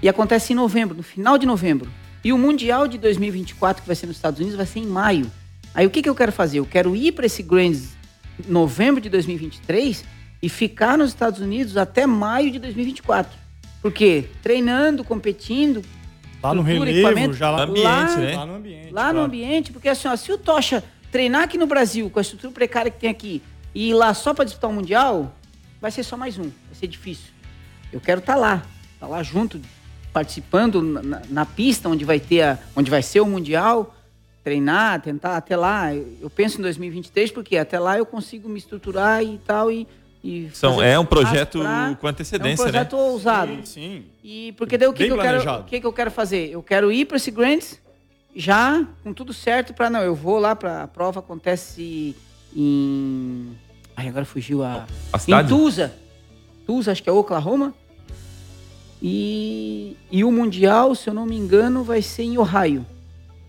e 0.00 0.08
acontece 0.08 0.52
em 0.52 0.56
novembro, 0.56 0.96
no 0.96 1.02
final 1.02 1.36
de 1.36 1.46
novembro. 1.46 1.90
E 2.22 2.32
o 2.32 2.38
Mundial 2.38 2.86
de 2.86 2.98
2024, 2.98 3.82
que 3.82 3.88
vai 3.88 3.96
ser 3.96 4.06
nos 4.06 4.16
Estados 4.16 4.38
Unidos, 4.38 4.56
vai 4.56 4.66
ser 4.66 4.80
em 4.80 4.86
maio. 4.86 5.30
Aí 5.78 5.86
o 5.86 5.90
que, 5.90 6.02
que 6.02 6.08
eu 6.08 6.14
quero 6.16 6.32
fazer? 6.32 6.58
Eu 6.58 6.66
quero 6.66 6.96
ir 6.96 7.12
para 7.12 7.24
esse 7.24 7.40
Grands 7.40 7.96
novembro 8.48 9.00
de 9.00 9.08
2023 9.08 10.04
e 10.42 10.48
ficar 10.48 10.98
nos 10.98 11.10
Estados 11.10 11.38
Unidos 11.38 11.76
até 11.76 12.04
maio 12.04 12.50
de 12.50 12.58
2024. 12.58 13.38
Porque 13.80 14.24
treinando, 14.42 15.04
competindo. 15.04 15.84
Lá 16.42 16.52
no 16.52 16.62
relevo, 16.62 17.32
já 17.32 17.52
lá 17.52 17.64
no 17.64 17.70
ambiente, 17.70 17.84
lá, 17.84 18.16
né? 18.16 18.36
Lá 18.36 18.46
no 18.46 18.54
ambiente. 18.56 18.84
Lá 18.86 18.90
claro. 19.02 19.18
no 19.18 19.24
ambiente, 19.24 19.70
porque 19.72 19.88
assim, 19.88 20.08
ó, 20.08 20.16
se 20.16 20.32
o 20.32 20.36
Tocha 20.36 20.82
treinar 21.12 21.42
aqui 21.42 21.56
no 21.56 21.66
Brasil, 21.68 22.10
com 22.10 22.18
a 22.18 22.22
estrutura 22.22 22.52
precária 22.52 22.90
que 22.90 22.98
tem 22.98 23.10
aqui, 23.10 23.40
e 23.72 23.90
ir 23.90 23.94
lá 23.94 24.12
só 24.14 24.34
para 24.34 24.46
disputar 24.46 24.70
o 24.70 24.72
Mundial, 24.72 25.32
vai 25.80 25.92
ser 25.92 26.02
só 26.02 26.16
mais 26.16 26.36
um. 26.38 26.42
Vai 26.42 26.74
ser 26.74 26.88
difícil. 26.88 27.30
Eu 27.92 28.00
quero 28.00 28.18
estar 28.18 28.34
tá 28.34 28.38
lá, 28.40 28.54
estar 28.94 29.06
tá 29.06 29.06
lá 29.06 29.22
junto, 29.22 29.60
participando 30.12 30.82
na, 30.82 31.22
na, 31.28 31.46
pista 31.46 31.88
onde 31.88 32.04
vai 32.04 32.18
ter 32.18 32.42
a, 32.42 32.58
onde 32.74 32.90
vai 32.90 33.00
ser 33.00 33.20
o 33.20 33.26
Mundial, 33.26 33.94
treinar, 34.48 35.02
tentar 35.02 35.36
até 35.36 35.56
lá. 35.56 35.94
Eu, 35.94 36.30
penso 36.30 36.58
em 36.58 36.62
2023 36.62 37.30
porque 37.30 37.58
até 37.58 37.78
lá 37.78 37.98
eu 37.98 38.06
consigo 38.06 38.48
me 38.48 38.58
estruturar 38.58 39.22
e 39.22 39.38
tal 39.38 39.70
e 39.70 39.86
e 40.24 40.50
São, 40.52 40.82
é 40.82 40.98
um 40.98 41.04
projeto 41.04 41.60
pra, 41.60 41.96
com 42.00 42.08
antecedência, 42.08 42.64
né? 42.64 42.78
É 42.78 42.82
um 42.82 42.88
projeto 42.88 42.96
né? 42.96 43.02
ousado. 43.02 43.52
Sim, 43.52 43.64
sim. 43.64 44.04
E 44.24 44.52
porque 44.58 44.76
daí 44.76 44.88
o 44.88 44.92
que, 44.92 45.04
que 45.06 45.12
eu 45.12 45.18
quero, 45.18 45.60
o 45.60 45.64
que, 45.64 45.80
que 45.80 45.86
eu 45.86 45.92
quero 45.92 46.10
fazer? 46.10 46.50
Eu 46.50 46.60
quero 46.60 46.90
ir 46.90 47.04
para 47.04 47.18
esse 47.18 47.30
Grants 47.30 47.80
já 48.34 48.84
com 49.04 49.12
tudo 49.12 49.32
certo 49.32 49.72
para 49.72 49.88
não, 49.88 50.00
eu 50.00 50.16
vou 50.16 50.40
lá 50.40 50.56
para 50.56 50.82
a 50.82 50.88
prova 50.88 51.20
acontece 51.20 52.16
em 52.54 53.56
Ai, 53.96 54.08
agora 54.08 54.24
fugiu 54.24 54.64
a, 54.64 54.86
a 55.12 55.18
cidade? 55.18 55.52
em 55.52 55.56
Tulsa. 55.56 55.94
Tulsa, 56.66 56.90
acho 56.90 57.02
que 57.02 57.08
é 57.08 57.12
Oklahoma. 57.12 57.72
E, 59.00 59.96
e 60.10 60.24
o 60.24 60.32
mundial, 60.32 60.94
se 60.94 61.08
eu 61.08 61.14
não 61.14 61.26
me 61.26 61.36
engano, 61.36 61.84
vai 61.84 62.02
ser 62.02 62.24
em 62.24 62.38
Ohio, 62.38 62.84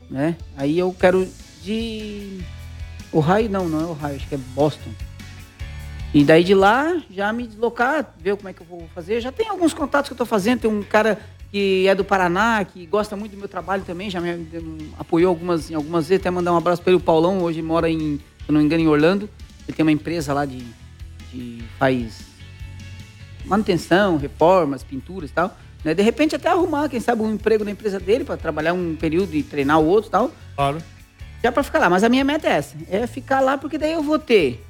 né? 0.10 0.36
Aí 0.58 0.78
eu 0.78 0.96
quero 0.98 1.28
de 1.62 2.40
Ohio 3.12 3.50
não, 3.50 3.68
não 3.68 3.80
é 3.80 3.84
Ohio, 3.84 4.16
acho 4.16 4.28
que 4.28 4.36
é 4.36 4.40
Boston. 4.56 4.92
E 6.14 6.24
daí 6.24 6.44
de 6.44 6.56
lá, 6.56 7.00
já 7.12 7.32
me 7.32 7.46
deslocar, 7.46 8.16
ver 8.20 8.36
como 8.36 8.50
é 8.50 8.54
que 8.54 8.62
eu 8.62 8.66
vou 8.66 8.90
fazer. 8.96 9.22
Já 9.22 9.32
tem 9.32 9.48
alguns 9.48 9.74
contatos 9.74 10.10
que 10.10 10.14
eu 10.14 10.16
estou 10.16 10.26
fazendo. 10.26 10.62
Tem 10.62 10.72
um 10.72 10.82
cara 10.82 11.20
que 11.52 11.88
é 11.88 11.94
do 11.94 12.04
Paraná, 12.04 12.64
que 12.66 12.86
gosta 12.86 13.16
muito 13.16 13.34
do 13.34 13.38
meu 13.38 13.48
trabalho 13.48 13.84
também, 13.84 14.10
já 14.10 14.20
me 14.20 14.92
apoiou 14.98 15.30
algumas, 15.30 15.70
em 15.70 15.76
algumas 15.76 16.08
vezes. 16.08 16.22
Até 16.22 16.32
mandar 16.32 16.54
um 16.54 16.58
abraço 16.58 16.82
para 16.82 16.92
ele, 16.92 17.02
o 17.02 17.04
Paulão, 17.04 17.42
hoje 17.42 17.62
mora 17.62 17.90
em, 17.90 18.20
se 18.46 18.52
não 18.52 18.60
me 18.60 18.66
engano, 18.66 18.84
em 18.84 18.88
Orlando. 18.88 19.30
Ele 19.68 19.76
tem 19.76 19.84
uma 19.84 19.92
empresa 19.92 20.34
lá 20.34 20.46
de, 20.46 20.66
de 21.32 21.64
faz 21.78 22.22
manutenção, 23.46 24.18
reformas, 24.18 24.84
pinturas 24.84 25.30
e 25.30 25.34
tal. 25.34 25.56
Né? 25.84 25.94
De 25.94 26.04
repente 26.04 26.36
até 26.36 26.50
arrumar, 26.50 26.90
quem 26.90 27.00
sabe, 27.00 27.22
um 27.22 27.34
emprego 27.34 27.64
na 27.64 27.72
empresa 27.72 28.00
dele 28.00 28.24
para 28.24 28.38
trabalhar 28.38 28.74
um 28.74 28.96
período 28.96 29.36
e 29.36 29.44
treinar 29.44 29.80
o 29.80 29.86
outro 29.86 30.10
e 30.10 30.12
tal. 30.12 30.32
Claro. 30.56 30.84
Já 31.44 31.52
para 31.52 31.64
ficar 31.64 31.80
lá. 31.80 31.90
Mas 31.90 32.04
a 32.04 32.10
minha 32.10 32.24
meta 32.24 32.48
é 32.48 32.52
essa, 32.52 32.76
é 32.90 33.08
ficar 33.08 33.40
lá 33.40 33.58
porque 33.58 33.78
daí 33.78 33.94
eu 33.94 34.04
vou 34.04 34.20
ter 34.20 34.66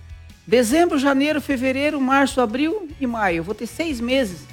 Dezembro, 0.50 0.98
janeiro, 0.98 1.40
fevereiro, 1.40 2.02
março, 2.02 2.42
abril 2.42 2.90
e 3.00 3.06
maio. 3.06 3.38
Eu 3.38 3.44
vou 3.44 3.54
ter 3.54 3.68
seis 3.68 4.02
meses 4.02 4.48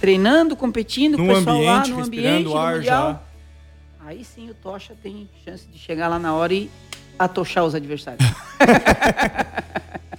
treinando, 0.00 0.56
competindo 0.56 1.18
com 1.18 1.24
o 1.24 1.28
pessoal 1.28 1.56
ambiente, 1.56 1.90
lá 1.90 1.96
no 1.96 2.04
ambiente, 2.04 2.44
no 2.44 2.56
ar 2.56 2.76
mundial. 2.76 3.12
Já. 3.12 3.20
Aí 4.06 4.24
sim 4.24 4.48
o 4.48 4.54
Tocha 4.54 4.94
tem 5.02 5.28
chance 5.44 5.68
de 5.68 5.78
chegar 5.78 6.08
lá 6.08 6.18
na 6.18 6.34
hora 6.34 6.54
e 6.54 6.70
atochar 7.18 7.66
os 7.66 7.74
adversários. 7.74 8.26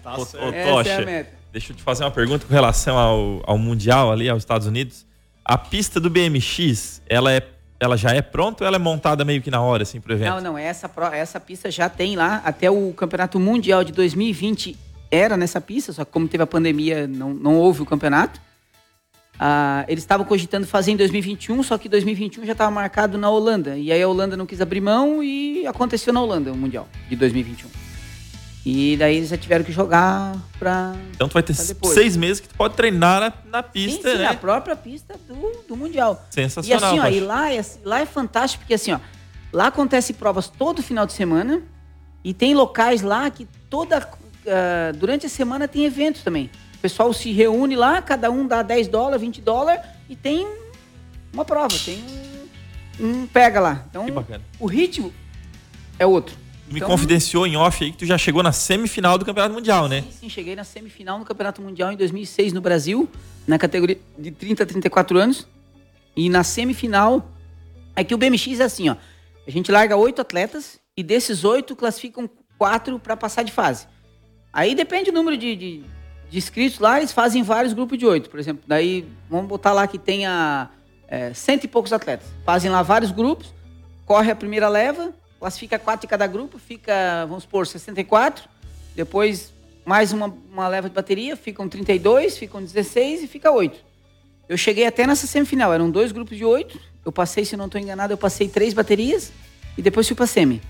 tá 0.04 0.20
certo. 0.24 0.38
Ô, 0.38 0.72
Tocha, 0.72 1.02
é 1.02 1.26
deixa 1.52 1.72
eu 1.72 1.78
te 1.78 1.82
fazer 1.82 2.04
uma 2.04 2.12
pergunta 2.12 2.46
com 2.46 2.54
relação 2.54 2.96
ao, 2.96 3.42
ao 3.44 3.58
Mundial 3.58 4.12
ali, 4.12 4.30
aos 4.30 4.44
Estados 4.44 4.68
Unidos. 4.68 5.04
A 5.46 5.58
pista 5.58 6.00
do 6.00 6.10
BMX, 6.10 7.02
ela 7.08 7.32
é 7.32 7.42
ela 7.80 7.98
já 7.98 8.12
é 8.12 8.22
pronta 8.22 8.64
ou 8.64 8.68
ela 8.68 8.78
é 8.78 8.80
montada 8.80 9.26
meio 9.26 9.42
que 9.42 9.52
na 9.52 9.62
hora, 9.62 9.84
assim, 9.84 10.00
pro 10.00 10.14
evento? 10.14 10.30
Não, 10.30 10.42
não, 10.42 10.58
essa, 10.58 10.90
essa 11.12 11.38
pista 11.38 11.70
já 11.70 11.90
tem 11.90 12.16
lá 12.16 12.42
até 12.46 12.72
o 12.72 12.94
Campeonato 12.94 13.38
Mundial 13.38 13.84
de 13.84 13.92
2020 13.92 14.78
era 15.12 15.36
nessa 15.36 15.60
pista, 15.60 15.92
só 15.92 16.06
que 16.06 16.12
como 16.12 16.28
teve 16.28 16.44
a 16.44 16.48
pandemia, 16.48 17.06
não, 17.08 17.34
não 17.34 17.58
houve 17.58 17.82
o 17.82 17.86
campeonato. 17.86 18.40
Ah, 19.38 19.84
eles 19.90 20.04
estavam 20.04 20.26
cogitando 20.26 20.66
fazer 20.66 20.92
em 20.92 20.96
2021, 20.96 21.62
só 21.62 21.78
que 21.78 21.90
2021 21.90 22.46
já 22.46 22.54
estava 22.54 22.72
marcado 22.72 23.18
na 23.18 23.30
Holanda. 23.30 23.78
E 23.78 23.92
aí 23.92 24.02
a 24.02 24.08
Holanda 24.08 24.38
não 24.38 24.46
quis 24.46 24.62
abrir 24.62 24.80
mão 24.80 25.22
e 25.22 25.68
aconteceu 25.68 26.14
na 26.14 26.22
Holanda 26.22 26.54
o 26.54 26.56
Mundial 26.56 26.88
de 27.10 27.16
2021. 27.18 27.83
E 28.66 28.96
daí 28.96 29.18
eles 29.18 29.30
já 29.30 29.38
tiveram 29.38 29.66
que 29.66 29.74
jogar 29.74 30.38
pra. 30.58 30.96
Então 31.14 31.28
tu 31.28 31.34
vai 31.34 31.44
ter 31.44 31.54
seis 31.54 32.16
meses 32.16 32.40
que 32.40 32.48
tu 32.48 32.56
pode 32.56 32.76
treinar 32.76 33.20
na, 33.20 33.34
na 33.58 33.64
pista, 33.64 34.10
sim, 34.10 34.16
sim, 34.16 34.22
né? 34.22 34.30
na 34.30 34.34
própria 34.36 34.76
pista 34.76 35.16
do, 35.28 35.64
do 35.68 35.76
Mundial. 35.76 36.26
Sensacional. 36.30 36.96
E 36.96 37.00
assim, 37.00 37.00
ó, 37.00 37.10
e 37.10 37.20
lá, 37.20 37.54
é, 37.54 37.66
lá 37.84 38.00
é 38.00 38.06
fantástico, 38.06 38.62
porque 38.64 38.76
assim, 38.76 38.94
ó, 38.94 39.00
lá 39.52 39.68
acontece 39.68 40.14
provas 40.14 40.48
todo 40.48 40.82
final 40.82 41.06
de 41.06 41.12
semana 41.12 41.62
e 42.24 42.34
tem 42.34 42.56
locais 42.56 43.02
lá 43.02 43.30
que 43.30 43.46
toda 43.70 44.00
uh, 44.00 44.98
durante 44.98 45.26
a 45.26 45.30
semana 45.30 45.68
tem 45.68 45.84
eventos 45.84 46.24
também. 46.24 46.50
O 46.76 46.78
pessoal 46.80 47.12
se 47.12 47.34
reúne 47.34 47.76
lá, 47.76 48.02
cada 48.02 48.32
um 48.32 48.48
dá 48.48 48.62
10 48.62 48.88
dólares, 48.88 49.22
20 49.22 49.42
dólares 49.42 49.84
e 50.08 50.16
tem 50.16 50.48
uma 51.34 51.44
prova, 51.44 51.76
tem 51.84 52.02
um, 52.98 53.06
um 53.06 53.28
pega 53.28 53.60
lá. 53.60 53.86
Então, 53.90 54.06
o 54.58 54.68
ritmo 54.68 55.14
é 56.00 56.06
outro. 56.06 56.43
Me 56.68 56.78
então, 56.78 56.90
confidenciou 56.90 57.46
em 57.46 57.56
off 57.56 57.84
aí 57.84 57.92
que 57.92 57.98
tu 57.98 58.06
já 58.06 58.18
chegou 58.18 58.42
na 58.42 58.52
semifinal 58.52 59.18
do 59.18 59.26
Campeonato 59.26 59.54
Mundial, 59.54 59.88
né? 59.88 60.02
Sim, 60.02 60.12
sim, 60.22 60.30
cheguei 60.30 60.56
na 60.56 60.64
semifinal 60.64 61.20
no 61.20 61.26
Campeonato 61.26 61.62
Mundial 61.62 61.92
em 61.92 61.98
2006 61.98 62.54
no 62.54 62.62
Brasil, 62.62 63.10
na 63.46 63.60
categoria 63.60 64.00
de 64.18 64.32
30 64.32 64.64
a 64.64 64.66
34 64.66 65.18
anos. 65.18 65.48
E 66.16 66.30
na 66.30 66.44
semifinal, 66.44 67.32
é 67.96 68.04
que 68.04 68.14
o 68.14 68.18
BMX 68.18 68.60
é 68.60 68.64
assim, 68.64 68.90
ó. 68.90 68.96
A 69.46 69.52
gente 69.52 69.72
larga 69.72 69.98
oito 69.98 70.22
atletas 70.22 70.80
e 70.96 71.04
desses 71.04 71.44
oito 71.44 71.76
classificam 71.76 72.30
quatro 72.58 72.98
para 72.98 73.18
passar 73.18 73.44
de 73.44 73.52
fase. 73.52 73.88
Aí 74.52 74.74
depende 74.74 75.12
do 75.12 75.16
número 75.16 75.36
de, 75.36 75.56
de, 75.56 75.84
de, 76.30 76.38
inscritos 76.38 76.80
lá, 76.80 76.98
eles 76.98 77.12
fazem 77.12 77.44
vários 77.44 77.74
grupos 77.74 77.98
de 77.98 78.06
oito, 78.06 78.30
por 78.30 78.40
exemplo. 78.40 78.64
Daí 78.68 79.06
vamos 79.30 79.48
botar 79.48 79.74
lá 79.74 79.88
que 79.88 79.98
tenha 79.98 80.70
é, 81.08 81.34
cento 81.34 81.66
e 81.66 81.68
poucos 81.68 81.92
atletas. 81.92 82.28
Fazem 82.46 82.72
lá 82.72 82.82
vários 82.82 83.12
grupos, 83.12 83.54
corre 84.06 84.32
a 84.32 84.36
primeira 84.36 84.70
leva, 84.70 85.14
classifica 85.44 85.78
quatro 85.78 86.08
de 86.08 86.10
cada 86.10 86.26
grupo, 86.26 86.58
fica, 86.58 87.26
vamos 87.28 87.44
supor, 87.44 87.68
64. 87.68 88.46
Depois 88.96 89.52
mais 89.86 90.14
uma, 90.14 90.34
uma 90.50 90.70
leva 90.70 90.88
de 90.88 90.96
bateria, 90.96 91.36
ficam 91.36 91.68
32, 91.68 92.38
ficam 92.38 92.62
16 92.64 93.24
e 93.24 93.28
fica 93.28 93.52
8. 93.52 93.78
Eu 94.48 94.56
cheguei 94.58 94.86
até 94.88 95.06
nessa 95.06 95.28
semifinal, 95.28 95.74
eram 95.74 95.92
dois 95.92 96.14
grupos 96.14 96.38
de 96.38 96.46
8. 96.46 96.80
Eu 97.04 97.12
passei, 97.12 97.44
se 97.44 97.58
não 97.58 97.66
estou 97.66 97.82
enganado, 97.82 98.14
eu 98.14 98.18
passei 98.18 98.48
três 98.48 98.74
baterias 98.74 99.34
e 99.78 99.82
depois 99.82 100.08
fui 100.08 100.16
para 100.16 100.26
semi. 100.28 100.62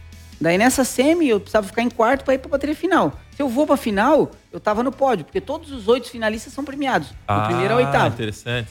Daí 0.41 0.57
nessa 0.57 0.83
semi 0.83 1.29
eu 1.29 1.39
precisava 1.39 1.67
ficar 1.67 1.83
em 1.83 1.89
quarto 1.91 2.25
para 2.25 2.33
ir 2.33 2.39
para 2.39 2.49
bateria 2.49 2.75
final. 2.75 3.13
Se 3.36 3.43
eu 3.43 3.47
vou 3.47 3.67
para 3.67 3.77
final, 3.77 4.31
eu 4.51 4.59
tava 4.59 4.81
no 4.81 4.91
pódio, 4.91 5.23
porque 5.23 5.39
todos 5.39 5.71
os 5.71 5.88
oito 5.88 6.09
finalistas 6.09 6.51
são 6.51 6.65
premiados, 6.65 7.09
do 7.09 7.15
Ah, 7.27 7.45
primeiro 7.45 7.75
ao 7.75 7.79
oitavo. 7.79 8.15
interessante. 8.15 8.69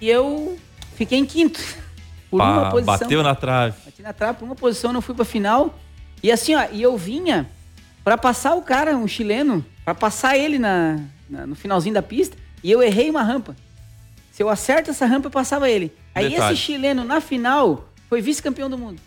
E 0.00 0.08
eu 0.10 0.58
fiquei 0.96 1.16
em 1.16 1.24
quinto. 1.24 1.60
Por 2.30 2.38
Pá, 2.38 2.50
uma 2.52 2.70
posição. 2.70 2.98
bateu 2.98 3.22
na 3.22 3.34
trave. 3.34 3.74
Bati 3.84 4.02
na 4.02 4.12
trave 4.12 4.38
por 4.38 4.44
uma 4.44 4.54
posição, 4.54 4.92
não 4.92 5.00
fui 5.00 5.14
pra 5.14 5.24
final. 5.24 5.78
E 6.22 6.30
assim, 6.30 6.54
ó, 6.54 6.66
e 6.72 6.82
eu 6.82 6.96
vinha 6.96 7.48
pra 8.04 8.18
passar 8.18 8.54
o 8.54 8.62
cara, 8.62 8.96
um 8.96 9.08
chileno, 9.08 9.64
pra 9.84 9.94
passar 9.94 10.36
ele 10.36 10.58
na, 10.58 10.98
na- 11.28 11.46
no 11.46 11.54
finalzinho 11.54 11.94
da 11.94 12.02
pista, 12.02 12.36
e 12.62 12.70
eu 12.70 12.82
errei 12.82 13.08
uma 13.08 13.22
rampa. 13.22 13.56
Se 14.32 14.42
eu 14.42 14.48
acerto 14.48 14.90
essa 14.90 15.06
rampa, 15.06 15.26
eu 15.28 15.30
passava 15.30 15.68
ele. 15.70 15.92
Aí 16.14 16.28
Detalhe. 16.30 16.54
esse 16.54 16.62
chileno, 16.62 17.04
na 17.04 17.20
final, 17.20 17.88
foi 18.08 18.20
vice-campeão 18.20 18.68
do 18.68 18.76
mundo. 18.78 19.00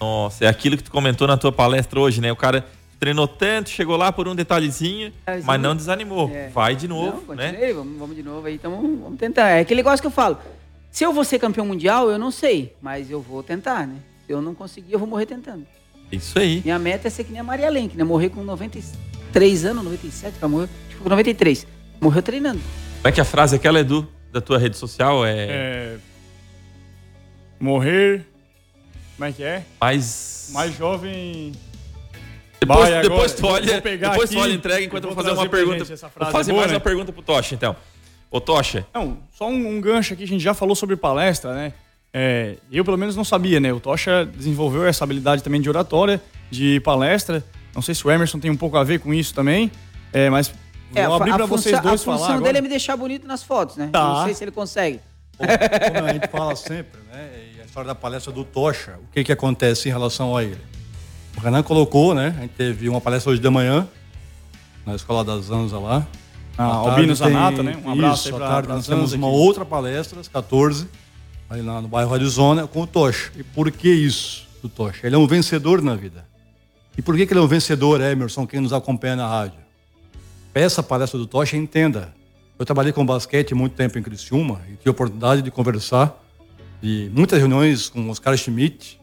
Nossa, 0.00 0.44
é 0.44 0.48
aquilo 0.48 0.76
que 0.76 0.82
tu 0.82 0.90
comentou 0.90 1.26
na 1.26 1.36
tua 1.36 1.52
palestra 1.52 2.00
hoje, 2.00 2.20
né? 2.20 2.30
O 2.32 2.36
cara 2.36 2.66
treinou 2.98 3.28
tanto, 3.28 3.68
chegou 3.70 3.96
lá 3.96 4.10
por 4.12 4.26
um 4.28 4.34
detalhezinho, 4.34 5.10
Detalhezinho. 5.10 5.46
mas 5.46 5.60
não 5.60 5.76
desanimou. 5.76 6.30
É. 6.32 6.48
Vai 6.48 6.74
de 6.74 6.88
Não, 6.88 6.96
novo, 6.96 7.34
né? 7.34 7.48
continuei, 7.48 7.72
vamos, 7.72 7.98
vamos 7.98 8.16
de 8.16 8.22
novo 8.22 8.46
aí, 8.46 8.54
então 8.54 8.70
vamos 8.72 9.18
tentar. 9.18 9.50
É 9.50 9.60
aquele 9.60 9.78
negócio 9.78 10.00
que 10.00 10.06
eu 10.06 10.10
falo. 10.10 10.38
Se 10.94 11.04
eu 11.04 11.12
vou 11.12 11.24
ser 11.24 11.40
campeão 11.40 11.66
mundial, 11.66 12.08
eu 12.08 12.16
não 12.16 12.30
sei, 12.30 12.72
mas 12.80 13.10
eu 13.10 13.20
vou 13.20 13.42
tentar, 13.42 13.84
né? 13.84 13.96
Se 14.24 14.32
eu 14.32 14.40
não 14.40 14.54
conseguir, 14.54 14.92
eu 14.92 14.98
vou 15.00 15.08
morrer 15.08 15.26
tentando. 15.26 15.66
Isso 16.12 16.38
aí. 16.38 16.60
Minha 16.64 16.78
meta 16.78 17.08
é 17.08 17.10
ser 17.10 17.24
que 17.24 17.32
nem 17.32 17.40
a 17.40 17.42
Maria 17.42 17.68
Lenk, 17.68 17.96
né? 17.96 18.04
Morrer 18.04 18.28
com 18.28 18.44
93 18.44 19.64
anos, 19.64 19.82
97, 19.82 20.36
ela 20.40 20.48
morreu, 20.48 20.68
acho 20.86 20.96
que 20.96 21.02
com 21.02 21.08
93. 21.08 21.66
Morreu 22.00 22.22
treinando. 22.22 22.60
Como 22.98 23.08
é 23.08 23.10
que 23.10 23.20
a 23.20 23.24
frase 23.24 23.56
aquela, 23.56 23.80
Edu, 23.80 24.06
da 24.30 24.40
tua 24.40 24.56
rede 24.56 24.76
social 24.76 25.26
é, 25.26 25.32
É, 25.36 25.96
morrer. 27.58 28.24
Como 29.16 29.28
é 29.28 29.32
que 29.32 29.42
é? 29.42 29.64
mais... 29.80 30.50
Mais 30.52 30.76
jovem. 30.76 31.50
Depois, 32.60 32.78
Vai, 32.78 32.92
agora, 32.92 33.08
depois 33.08 33.32
tu 33.34 33.46
olha, 33.48 33.72
vou 33.72 33.82
pegar 33.82 34.10
depois 34.10 34.30
tu 34.30 34.38
olha 34.38 34.52
entrega 34.52 34.84
enquanto 34.84 35.04
eu 35.04 35.10
vou 35.10 35.16
fazer 35.16 35.34
uma 35.34 35.48
pra 35.48 35.58
pergunta. 35.58 35.84
gente 35.84 36.00
Vou 36.00 36.30
fazer 36.30 36.52
boa, 36.52 36.60
mais 36.60 36.70
né? 36.70 36.76
uma 36.76 36.84
pergunta 36.84 37.12
pro 37.12 37.20
Tocha, 37.20 37.52
então. 37.52 37.74
Ô, 38.34 38.40
Tocha, 38.40 38.84
Não, 38.92 39.18
só 39.32 39.48
um, 39.48 39.76
um 39.76 39.80
gancho 39.80 40.12
aqui, 40.12 40.24
a 40.24 40.26
gente 40.26 40.42
já 40.42 40.52
falou 40.52 40.74
sobre 40.74 40.96
palestra, 40.96 41.54
né? 41.54 41.72
É, 42.12 42.56
eu, 42.68 42.84
pelo 42.84 42.98
menos, 42.98 43.14
não 43.14 43.22
sabia, 43.22 43.60
né? 43.60 43.72
O 43.72 43.78
Tocha 43.78 44.26
desenvolveu 44.26 44.84
essa 44.84 45.04
habilidade 45.04 45.40
também 45.40 45.60
de 45.60 45.68
oratória, 45.68 46.20
de 46.50 46.80
palestra. 46.80 47.44
Não 47.72 47.80
sei 47.80 47.94
se 47.94 48.04
o 48.04 48.10
Emerson 48.10 48.40
tem 48.40 48.50
um 48.50 48.56
pouco 48.56 48.76
a 48.76 48.82
ver 48.82 48.98
com 48.98 49.14
isso 49.14 49.32
também, 49.32 49.70
é, 50.12 50.28
mas 50.28 50.52
É, 50.96 51.04
vou 51.06 51.14
a, 51.14 51.16
abrir 51.18 51.30
a 51.30 51.36
pra 51.36 51.46
vocês 51.46 51.80
dois 51.80 52.00
a 52.00 52.04
falar 52.04 52.18
função 52.18 52.34
agora. 52.34 52.42
dele 52.44 52.58
é 52.58 52.60
me 52.60 52.68
deixar 52.68 52.96
bonito 52.96 53.24
nas 53.24 53.44
fotos, 53.44 53.76
né? 53.76 53.88
Tá. 53.92 54.02
Não 54.02 54.24
sei 54.24 54.34
se 54.34 54.42
ele 54.42 54.50
consegue. 54.50 54.98
Como 55.38 56.04
a 56.08 56.12
gente 56.12 56.26
fala 56.26 56.56
sempre, 56.56 57.00
né? 57.12 57.30
E 57.56 57.60
a 57.60 57.64
história 57.64 57.86
da 57.86 57.94
palestra 57.94 58.32
do 58.32 58.42
Tocha, 58.42 58.98
o 59.00 59.12
que, 59.12 59.22
que 59.22 59.30
acontece 59.30 59.88
em 59.88 59.92
relação 59.92 60.36
a 60.36 60.42
ele? 60.42 60.58
O 61.36 61.40
Renan 61.40 61.62
colocou, 61.62 62.12
né? 62.14 62.34
A 62.36 62.40
gente 62.40 62.54
teve 62.54 62.88
uma 62.88 63.00
palestra 63.00 63.30
hoje 63.30 63.40
de 63.40 63.48
manhã, 63.48 63.86
na 64.84 64.96
Escola 64.96 65.24
das 65.24 65.52
Anza 65.52 65.78
lá. 65.78 66.04
Ah, 66.56 66.64
Albino 66.64 67.14
Zanata, 67.14 67.62
né? 67.62 67.76
Um 67.84 67.90
abraço 67.90 68.26
Isso, 68.26 68.34
aí 68.34 68.38
pra, 68.38 68.48
tarde 68.48 68.66
pra 68.68 68.76
nós 68.76 68.86
temos 68.86 69.10
Zanza 69.10 69.16
uma 69.16 69.28
aqui. 69.28 69.36
outra 69.36 69.64
palestra, 69.64 70.20
às 70.20 70.28
14, 70.28 70.88
ali 71.50 71.62
no 71.62 71.88
bairro 71.88 72.14
Arizona, 72.14 72.66
com 72.66 72.82
o 72.82 72.86
Tocha. 72.86 73.32
E 73.36 73.42
por 73.42 73.70
que 73.70 73.88
isso 73.88 74.46
do 74.62 74.68
Tocha? 74.68 75.06
Ele 75.06 75.16
é 75.16 75.18
um 75.18 75.26
vencedor 75.26 75.82
na 75.82 75.94
vida. 75.94 76.24
E 76.96 77.02
por 77.02 77.16
que, 77.16 77.26
que 77.26 77.32
ele 77.32 77.40
é 77.40 77.42
um 77.42 77.48
vencedor, 77.48 78.00
Emerson, 78.00 78.46
quem 78.46 78.60
nos 78.60 78.72
acompanha 78.72 79.16
na 79.16 79.26
rádio? 79.28 79.58
Peça 80.52 80.80
a 80.80 80.84
palestra 80.84 81.18
do 81.18 81.26
Tocha 81.26 81.56
e 81.56 81.58
entenda. 81.58 82.14
Eu 82.56 82.64
trabalhei 82.64 82.92
com 82.92 83.04
basquete 83.04 83.52
muito 83.52 83.74
tempo 83.74 83.98
em 83.98 84.02
Criciúma 84.02 84.60
e 84.68 84.76
tive 84.76 84.88
a 84.88 84.92
oportunidade 84.92 85.42
de 85.42 85.50
conversar 85.50 86.16
e 86.80 87.10
muitas 87.12 87.38
reuniões 87.40 87.88
com 87.88 88.00
o 88.06 88.10
Oscar 88.10 88.36
Schmidt. 88.36 89.00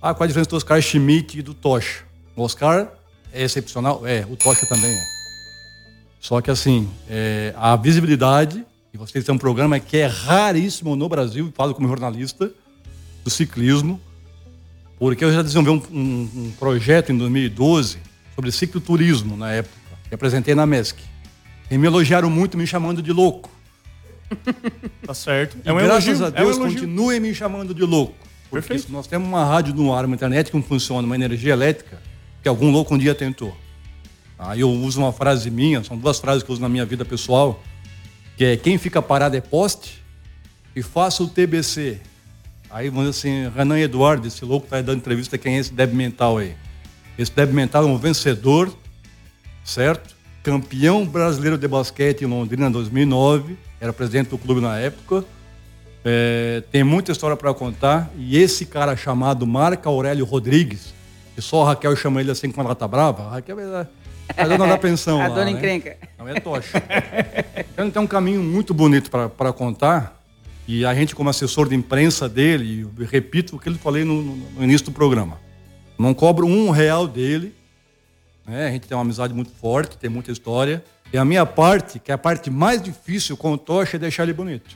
Ah, 0.00 0.14
qual 0.14 0.24
a 0.24 0.26
diferença 0.26 0.48
do 0.48 0.56
Oscar 0.56 0.80
Schmidt 0.80 1.38
e 1.38 1.42
do 1.42 1.52
Tocha? 1.52 2.04
O 2.34 2.42
Oscar 2.42 2.90
é 3.34 3.42
excepcional? 3.42 4.06
É, 4.06 4.24
o 4.30 4.34
Tocha 4.34 4.64
também 4.66 4.90
é. 4.90 5.19
Só 6.20 6.40
que 6.40 6.50
assim, 6.50 6.88
é, 7.08 7.52
a 7.56 7.74
visibilidade, 7.76 8.64
e 8.92 8.98
vocês 8.98 9.24
têm 9.24 9.34
um 9.34 9.38
programa 9.38 9.80
que 9.80 9.96
é 9.96 10.06
raríssimo 10.06 10.94
no 10.94 11.08
Brasil, 11.08 11.50
falo 11.56 11.74
como 11.74 11.88
jornalista 11.88 12.50
do 13.24 13.30
ciclismo, 13.30 14.00
porque 14.98 15.24
eu 15.24 15.32
já 15.32 15.40
desenvolvi 15.42 15.70
um, 15.90 15.98
um- 15.98 16.30
um 16.46 16.52
projeto 16.58 17.10
em 17.10 17.16
2012 17.16 17.98
sobre 18.34 18.52
cicloturismo 18.52 19.36
na 19.36 19.50
época, 19.50 19.74
que 20.08 20.14
apresentei 20.14 20.54
na 20.54 20.66
MESC. 20.66 20.98
E 21.70 21.78
me 21.78 21.86
elogiaram 21.86 22.28
muito 22.28 22.58
me 22.58 22.66
chamando 22.66 23.00
de 23.02 23.12
louco. 23.12 23.48
Tá 25.06 25.14
certo. 25.14 25.56
É 25.64 25.72
um 25.72 25.76
graças 25.76 26.20
elogio. 26.20 26.24
a 26.26 26.28
é 26.28 26.42
um 26.42 26.44
Deus, 26.44 26.58
continuem 26.58 27.18
me 27.18 27.34
chamando 27.34 27.74
de 27.74 27.82
louco. 27.82 28.14
Porque 28.48 28.68
Perfeito. 28.68 28.92
nós 28.92 29.06
temos 29.06 29.26
uma 29.28 29.44
rádio 29.44 29.74
no 29.74 29.92
ar, 29.94 30.04
uma 30.04 30.14
internet 30.14 30.50
que 30.50 30.56
não 30.56 30.62
funciona, 30.62 31.04
uma 31.06 31.14
energia 31.16 31.52
elétrica, 31.52 32.00
que 32.42 32.48
algum 32.48 32.70
louco 32.70 32.94
um 32.94 32.98
dia 32.98 33.14
tentou. 33.14 33.56
Aí 34.42 34.60
eu 34.60 34.70
uso 34.70 35.00
uma 35.00 35.12
frase 35.12 35.50
minha, 35.50 35.84
são 35.84 35.98
duas 35.98 36.18
frases 36.18 36.42
que 36.42 36.50
eu 36.50 36.54
uso 36.54 36.62
na 36.62 36.68
minha 36.68 36.86
vida 36.86 37.04
pessoal, 37.04 37.62
que 38.38 38.44
é 38.44 38.56
quem 38.56 38.78
fica 38.78 39.02
parado 39.02 39.36
é 39.36 39.40
poste 39.40 40.02
e 40.74 40.82
faça 40.82 41.22
o 41.22 41.28
TBC. 41.28 42.00
Aí 42.70 42.88
vamos 42.88 43.10
assim, 43.10 43.50
Renan 43.54 43.78
Eduardo, 43.78 44.26
esse 44.26 44.42
louco 44.42 44.62
que 44.66 44.74
está 44.74 44.80
dando 44.80 44.96
entrevista, 44.96 45.36
quem 45.36 45.56
é 45.56 45.58
esse 45.58 45.74
débil 45.74 45.94
mental 45.94 46.38
aí? 46.38 46.54
Esse 47.18 47.30
débil 47.32 47.54
mental 47.54 47.82
é 47.82 47.86
um 47.86 47.98
vencedor, 47.98 48.74
certo? 49.62 50.16
Campeão 50.42 51.04
brasileiro 51.04 51.58
de 51.58 51.68
basquete 51.68 52.22
em 52.22 52.26
Londrina 52.26 52.68
em 52.68 52.70
2009, 52.70 53.58
era 53.78 53.92
presidente 53.92 54.30
do 54.30 54.38
clube 54.38 54.62
na 54.62 54.78
época. 54.78 55.22
É, 56.02 56.62
tem 56.72 56.82
muita 56.82 57.12
história 57.12 57.36
para 57.36 57.52
contar. 57.52 58.10
E 58.16 58.38
esse 58.38 58.64
cara 58.64 58.96
chamado 58.96 59.46
Marco 59.46 59.86
Aurélio 59.86 60.24
Rodrigues, 60.24 60.94
que 61.34 61.42
só 61.42 61.62
a 61.62 61.66
Raquel 61.66 61.94
chama 61.94 62.22
ele 62.22 62.30
assim 62.30 62.50
quando 62.50 62.68
ela 62.68 62.74
tá 62.74 62.88
brava, 62.88 63.26
a 63.26 63.30
Raquel 63.32 63.60
é 63.60 63.86
a 64.36 64.44
dona 64.46 64.66
da 64.66 64.78
pensão. 64.78 65.20
a 65.20 65.28
lá, 65.28 65.34
dona 65.34 65.44
né? 65.46 65.50
encrenca. 65.52 65.96
Não 66.18 66.28
é 66.28 66.34
tocha. 66.40 66.82
Então 67.72 67.90
tem 67.90 68.02
um 68.02 68.06
caminho 68.06 68.42
muito 68.42 68.74
bonito 68.74 69.10
para 69.10 69.52
contar. 69.52 70.20
E 70.68 70.84
a 70.84 70.94
gente, 70.94 71.14
como 71.16 71.30
assessor 71.30 71.66
de 71.68 71.74
imprensa 71.74 72.28
dele, 72.28 72.86
eu 72.98 73.06
repito 73.06 73.56
o 73.56 73.58
que 73.58 73.68
ele 73.68 73.78
falei 73.78 74.04
no, 74.04 74.20
no- 74.22 74.36
no 74.36 74.62
início 74.64 74.86
do 74.86 74.92
programa. 74.92 75.38
Não 75.98 76.12
cobro 76.12 76.46
um 76.46 76.70
real 76.70 77.08
dele. 77.08 77.54
né? 78.46 78.66
A 78.68 78.70
gente 78.70 78.86
tem 78.86 78.94
uma 78.96 79.02
amizade 79.02 79.32
muito 79.32 79.50
forte, 79.52 79.96
tem 79.96 80.10
muita 80.10 80.30
história. 80.30 80.84
E 81.12 81.16
a 81.18 81.24
minha 81.24 81.46
parte, 81.46 81.98
que 81.98 82.10
é 82.10 82.14
a 82.14 82.18
parte 82.18 82.50
mais 82.50 82.82
difícil 82.82 83.36
com 83.36 83.52
o 83.52 83.58
Tocha, 83.58 83.96
é 83.96 83.98
deixar 84.00 84.24
ele 84.24 84.32
bonito. 84.34 84.68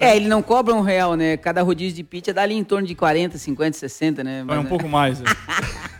É, 0.00 0.16
ele 0.16 0.26
não 0.26 0.42
cobra 0.42 0.74
um 0.74 0.80
real, 0.80 1.14
né? 1.14 1.36
Cada 1.36 1.62
rodízio 1.62 1.96
de 1.96 2.02
pizza 2.02 2.32
dá 2.32 2.42
ali 2.42 2.54
em 2.54 2.64
torno 2.64 2.86
de 2.86 2.94
40, 2.94 3.36
50, 3.36 3.76
60, 3.76 4.24
né? 4.24 4.42
Vai 4.44 4.56
Mas, 4.56 4.66
um 4.66 4.68
pouco 4.68 4.88
mais. 4.88 5.20
né? 5.20 5.26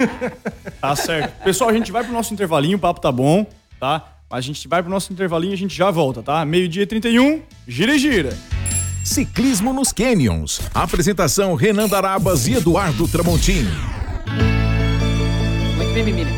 tá 0.80 0.96
certo. 0.96 1.42
Pessoal, 1.44 1.70
a 1.70 1.72
gente 1.72 1.92
vai 1.92 2.02
pro 2.02 2.12
nosso 2.12 2.32
intervalinho, 2.32 2.76
o 2.78 2.80
papo 2.80 3.00
tá 3.00 3.12
bom, 3.12 3.46
tá? 3.78 4.14
Mas 4.30 4.38
a 4.38 4.42
gente 4.42 4.66
vai 4.66 4.82
pro 4.82 4.90
nosso 4.90 5.12
intervalinho 5.12 5.52
e 5.52 5.54
a 5.54 5.58
gente 5.58 5.76
já 5.76 5.90
volta, 5.90 6.22
tá? 6.22 6.44
Meio-dia 6.44 6.82
e 6.82 6.86
31, 6.86 7.42
gira 7.68 7.94
e 7.94 7.98
gira. 7.98 8.36
Ciclismo 9.04 9.72
nos 9.72 9.92
Canyons. 9.92 10.60
Apresentação 10.74 11.54
Renan 11.54 11.86
Darabas 11.86 12.48
e 12.48 12.54
Eduardo 12.54 13.06
Tramontini. 13.06 13.70
Muito 15.76 15.92
bem, 15.92 16.02
Mimília. 16.02 16.32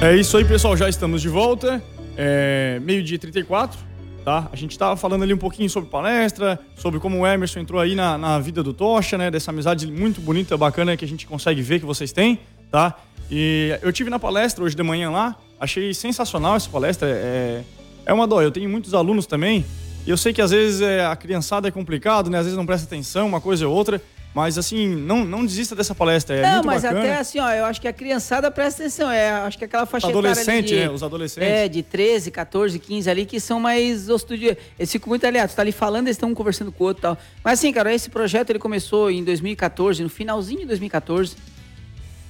É 0.00 0.16
isso 0.16 0.36
aí, 0.36 0.44
pessoal. 0.44 0.76
Já 0.76 0.88
estamos 0.88 1.20
de 1.20 1.28
volta. 1.28 1.82
É, 2.16 2.80
Meio-dia 2.82 3.16
e 3.16 3.18
34, 3.18 3.78
tá? 4.24 4.48
A 4.50 4.56
gente 4.56 4.78
tava 4.78 4.96
falando 4.96 5.22
ali 5.22 5.34
um 5.34 5.38
pouquinho 5.38 5.68
sobre 5.68 5.90
palestra, 5.90 6.58
sobre 6.76 6.98
como 6.98 7.20
o 7.20 7.26
Emerson 7.26 7.60
entrou 7.60 7.80
aí 7.80 7.94
na, 7.94 8.16
na 8.16 8.38
vida 8.38 8.62
do 8.62 8.72
Tocha, 8.72 9.18
né? 9.18 9.30
Dessa 9.30 9.50
amizade 9.50 9.86
muito 9.86 10.20
bonita, 10.20 10.56
bacana 10.56 10.96
que 10.96 11.04
a 11.04 11.08
gente 11.08 11.26
consegue 11.26 11.60
ver 11.60 11.78
que 11.78 11.86
vocês 11.86 12.10
têm, 12.10 12.40
tá? 12.70 12.96
E 13.30 13.78
eu 13.82 13.92
tive 13.92 14.08
na 14.08 14.18
palestra 14.18 14.64
hoje 14.64 14.74
de 14.74 14.82
manhã 14.82 15.10
lá, 15.10 15.36
achei 15.60 15.92
sensacional 15.92 16.56
essa 16.56 16.70
palestra. 16.70 17.08
É, 17.08 17.62
é 18.06 18.12
uma 18.12 18.26
dó, 18.26 18.40
eu 18.40 18.50
tenho 18.50 18.68
muitos 18.68 18.94
alunos 18.94 19.26
também, 19.26 19.64
e 20.06 20.10
eu 20.10 20.16
sei 20.16 20.32
que 20.32 20.42
às 20.42 20.50
vezes 20.50 20.80
é, 20.80 21.04
a 21.04 21.16
criançada 21.16 21.68
é 21.68 21.70
complicado, 21.70 22.30
né? 22.30 22.38
Às 22.38 22.44
vezes 22.44 22.56
não 22.56 22.66
presta 22.66 22.86
atenção, 22.86 23.26
uma 23.26 23.40
coisa 23.40 23.68
ou 23.68 23.74
outra. 23.74 24.00
Mas 24.34 24.58
assim, 24.58 24.88
não, 24.88 25.24
não 25.24 25.46
desista 25.46 25.76
dessa 25.76 25.94
palestra, 25.94 26.34
é 26.34 26.42
não, 26.42 26.54
muito 26.54 26.66
mas 26.66 26.82
bacana. 26.82 27.00
até 27.00 27.16
assim, 27.18 27.38
ó, 27.38 27.48
eu 27.50 27.64
acho 27.66 27.80
que 27.80 27.86
a 27.86 27.92
criançada 27.92 28.50
presta 28.50 28.82
atenção. 28.82 29.08
É, 29.08 29.30
acho 29.30 29.56
que 29.56 29.64
aquela 29.64 29.86
faixa 29.86 30.08
Adolescente, 30.08 30.68
de, 30.68 30.76
né? 30.76 30.90
Os 30.90 31.04
adolescentes. 31.04 31.48
É, 31.48 31.68
de 31.68 31.84
13, 31.84 32.32
14, 32.32 32.78
15 32.80 33.08
ali, 33.08 33.26
que 33.26 33.38
são 33.38 33.60
mais 33.60 34.08
estudiosos. 34.08 34.58
Eles 34.76 34.90
ficam 34.90 35.08
muito 35.08 35.24
aliados. 35.24 35.54
Tu 35.54 35.56
tá 35.56 35.62
ali 35.62 35.70
falando, 35.70 36.08
eles 36.08 36.16
estão 36.16 36.34
conversando 36.34 36.72
com 36.72 36.82
o 36.82 36.86
outro 36.88 37.00
e 37.00 37.02
tal. 37.02 37.18
Mas 37.44 37.60
assim, 37.60 37.72
cara, 37.72 37.94
esse 37.94 38.10
projeto 38.10 38.50
ele 38.50 38.58
começou 38.58 39.08
em 39.08 39.22
2014, 39.22 40.02
no 40.02 40.08
finalzinho 40.08 40.60
de 40.60 40.66
2014. 40.66 41.36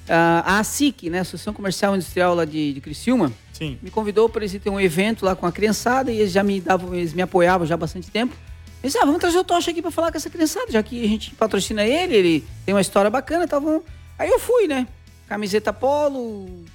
Ah, 0.07 0.43
a 0.45 0.59
ASIC, 0.59 1.09
né, 1.09 1.21
Associação 1.21 1.55
Comercial 1.55 1.95
e 1.95 1.97
Industrial 1.97 2.35
lá 2.35 2.45
de, 2.45 2.75
de 2.75 2.81
Criciúma, 2.83 3.33
Sim. 3.55 3.79
me 3.81 3.91
convidou 3.91 4.29
para 4.29 4.45
eles 4.45 4.61
ter 4.63 4.69
um 4.69 4.79
evento 4.79 5.25
lá 5.25 5.35
com 5.35 5.47
a 5.47 5.53
criançada 5.53 6.13
e 6.13 6.21
eles 6.21 6.33
já 6.33 6.43
me 6.43 6.61
davam, 6.61 6.95
eles 6.95 7.15
me 7.15 7.23
apoiavam 7.23 7.67
já 7.67 7.75
há 7.75 7.79
bastante 7.79 8.11
tempo. 8.11 8.37
Eles 8.85 8.93
disseram, 8.93 9.05
ah, 9.05 9.07
vamos 9.07 9.21
trazer 9.23 9.39
o 9.39 9.45
Tocha 9.45 9.71
aqui 9.71 9.81
para 9.81 9.91
falar 9.91 10.11
com 10.11 10.19
essa 10.19 10.29
criançada, 10.29 10.71
já 10.71 10.83
que 10.83 11.03
a 11.03 11.09
gente 11.09 11.35
patrocina 11.37 11.83
ele, 11.87 12.15
ele 12.15 12.45
tem 12.67 12.75
uma 12.75 12.83
história 12.83 13.11
bacana, 13.11 13.49
tá 13.49 13.59
bom. 13.59 13.81
Aí 14.19 14.29
eu 14.29 14.39
fui, 14.39 14.69
né? 14.69 14.87
Camiseta 15.27 15.73
polo, 15.73 16.67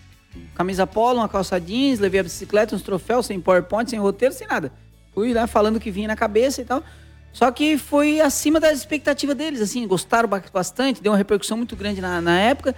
camisa 0.55 0.87
polo, 0.87 1.19
uma 1.19 1.29
calça 1.29 1.61
jeans, 1.61 1.99
levei 1.99 2.21
a 2.21 2.23
bicicleta, 2.23 2.75
uns 2.75 2.81
troféus, 2.81 3.27
sem 3.27 3.39
PowerPoint, 3.39 3.91
sem 3.91 3.99
roteiro, 3.99 4.33
sem 4.33 4.47
nada. 4.47 4.73
Fui 5.13 5.31
lá 5.35 5.45
falando 5.45 5.79
que 5.79 5.91
vinha 5.91 6.07
na 6.07 6.15
cabeça 6.15 6.63
e 6.63 6.65
tal. 6.65 6.83
Só 7.31 7.51
que 7.51 7.77
foi 7.77 8.19
acima 8.19 8.59
das 8.59 8.79
expectativas 8.79 9.35
deles, 9.35 9.61
assim, 9.61 9.85
gostaram 9.85 10.27
bastante, 10.51 11.03
deu 11.03 11.11
uma 11.11 11.17
repercussão 11.17 11.57
muito 11.57 11.75
grande 11.75 12.01
na, 12.01 12.19
na 12.19 12.39
época. 12.39 12.75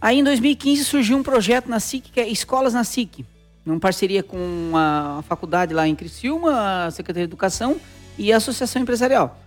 Aí 0.00 0.20
em 0.20 0.22
2015 0.22 0.84
surgiu 0.84 1.18
um 1.18 1.22
projeto 1.24 1.66
na 1.66 1.80
SIC, 1.80 2.12
que 2.12 2.20
é 2.20 2.28
Escolas 2.28 2.74
na 2.74 2.84
SIC, 2.84 3.26
em 3.66 3.78
parceria 3.80 4.22
com 4.22 4.70
a 4.76 5.20
faculdade 5.26 5.74
lá 5.74 5.88
em 5.88 5.96
Criciúma, 5.96 6.84
a 6.86 6.90
Secretaria 6.92 7.26
de 7.26 7.30
Educação 7.32 7.80
e 8.18 8.32
a 8.32 8.36
Associação 8.36 8.82
Empresarial. 8.82 9.38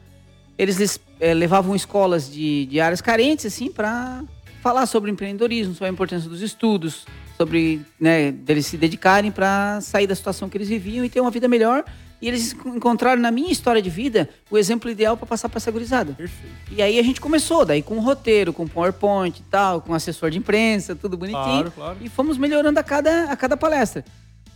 Eles 0.58 0.99
é, 1.19 1.34
levavam 1.34 1.76
escolas 1.76 2.32
de, 2.32 2.65
de 2.67 2.80
áreas 2.80 3.02
carentes, 3.02 3.45
assim, 3.45 3.71
para 3.71 4.23
falar 4.62 4.86
sobre 4.86 5.12
empreendedorismo, 5.12 5.73
sobre 5.73 5.88
a 5.88 5.91
importância 5.91 6.30
dos 6.30 6.41
estudos, 6.41 7.06
sobre 7.38 7.82
né, 7.99 8.32
deles 8.32 8.65
se 8.65 8.78
dedicarem 8.78 9.32
para 9.32 9.82
sair 9.82 10.08
da 10.08 10.15
situação 10.15 10.47
que 10.47 10.58
eles 10.58 10.69
viviam 10.69 11.04
e 11.04 11.10
ter 11.10 11.19
uma 11.19 11.32
vida 11.32 11.47
melhor 11.47 11.84
e 12.23 12.28
eles 12.30 12.54
encontraram 12.65 13.21
na 13.21 13.30
minha 13.30 13.52
história 13.52 13.82
de 13.82 13.89
vida 13.89 14.30
o 14.49 14.58
exemplo 14.58 14.89
ideal 14.89 15.17
para 15.17 15.28
passar 15.28 15.49
para 15.49 15.58
essa 15.58 15.69
gurizada. 15.69 16.13
Perfeito. 16.13 16.56
E 16.71 16.82
aí 16.82 16.97
a 16.97 17.04
gente 17.04 17.19
começou, 17.19 17.65
daí 17.65 17.84
com 17.84 17.99
roteiro, 17.99 18.54
com 18.54 18.65
PowerPoint 18.65 19.38
e 19.38 19.43
tal, 19.43 19.82
com 19.82 19.93
assessor 19.93 20.30
de 20.30 20.38
imprensa, 20.38 20.95
tudo 20.95 21.17
bonitinho. 21.17 21.43
Claro, 21.43 21.71
claro. 21.71 21.97
E 21.99 22.08
fomos 22.08 22.38
melhorando 22.38 22.80
a 22.80 22.84
cada, 22.84 23.26
a 23.26 23.36
cada 23.36 23.58
palestra. 23.58 24.06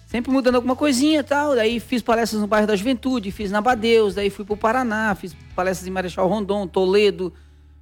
Sempre 0.08 0.32
mudando 0.32 0.56
alguma 0.56 0.76
coisinha 0.76 1.20
e 1.20 1.24
tal. 1.24 1.54
Daí 1.54 1.80
fiz 1.80 2.02
palestras 2.02 2.42
no 2.42 2.48
bairro 2.48 2.66
da 2.66 2.76
Juventude, 2.76 3.30
fiz 3.30 3.52
na 3.52 3.62
Badeus, 3.62 4.16
daí 4.16 4.32
fui 4.32 4.44
para 4.44 4.54
o 4.56 4.58
Paraná, 4.58 5.14
fiz 5.14 5.36
palestras 5.56 5.88
em 5.88 5.92
Marechal 5.92 6.28
Rondon, 6.28 6.66
Toledo, 6.66 7.32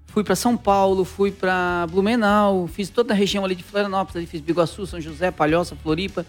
fui 0.08 0.24
para 0.24 0.36
São 0.36 0.58
Paulo, 0.58 1.06
fui 1.06 1.32
para 1.32 1.88
Blumenau, 1.90 2.68
fiz 2.68 2.90
toda 2.90 3.14
a 3.14 3.16
região 3.16 3.46
ali 3.46 3.56
de 3.56 3.64
Florianópolis, 3.64 4.18
ali 4.18 4.26
fiz 4.26 4.42
Biguaçu, 4.42 4.86
São 4.86 5.00
José, 5.00 5.32
Palhoça, 5.32 5.76
Floripa 5.76 6.26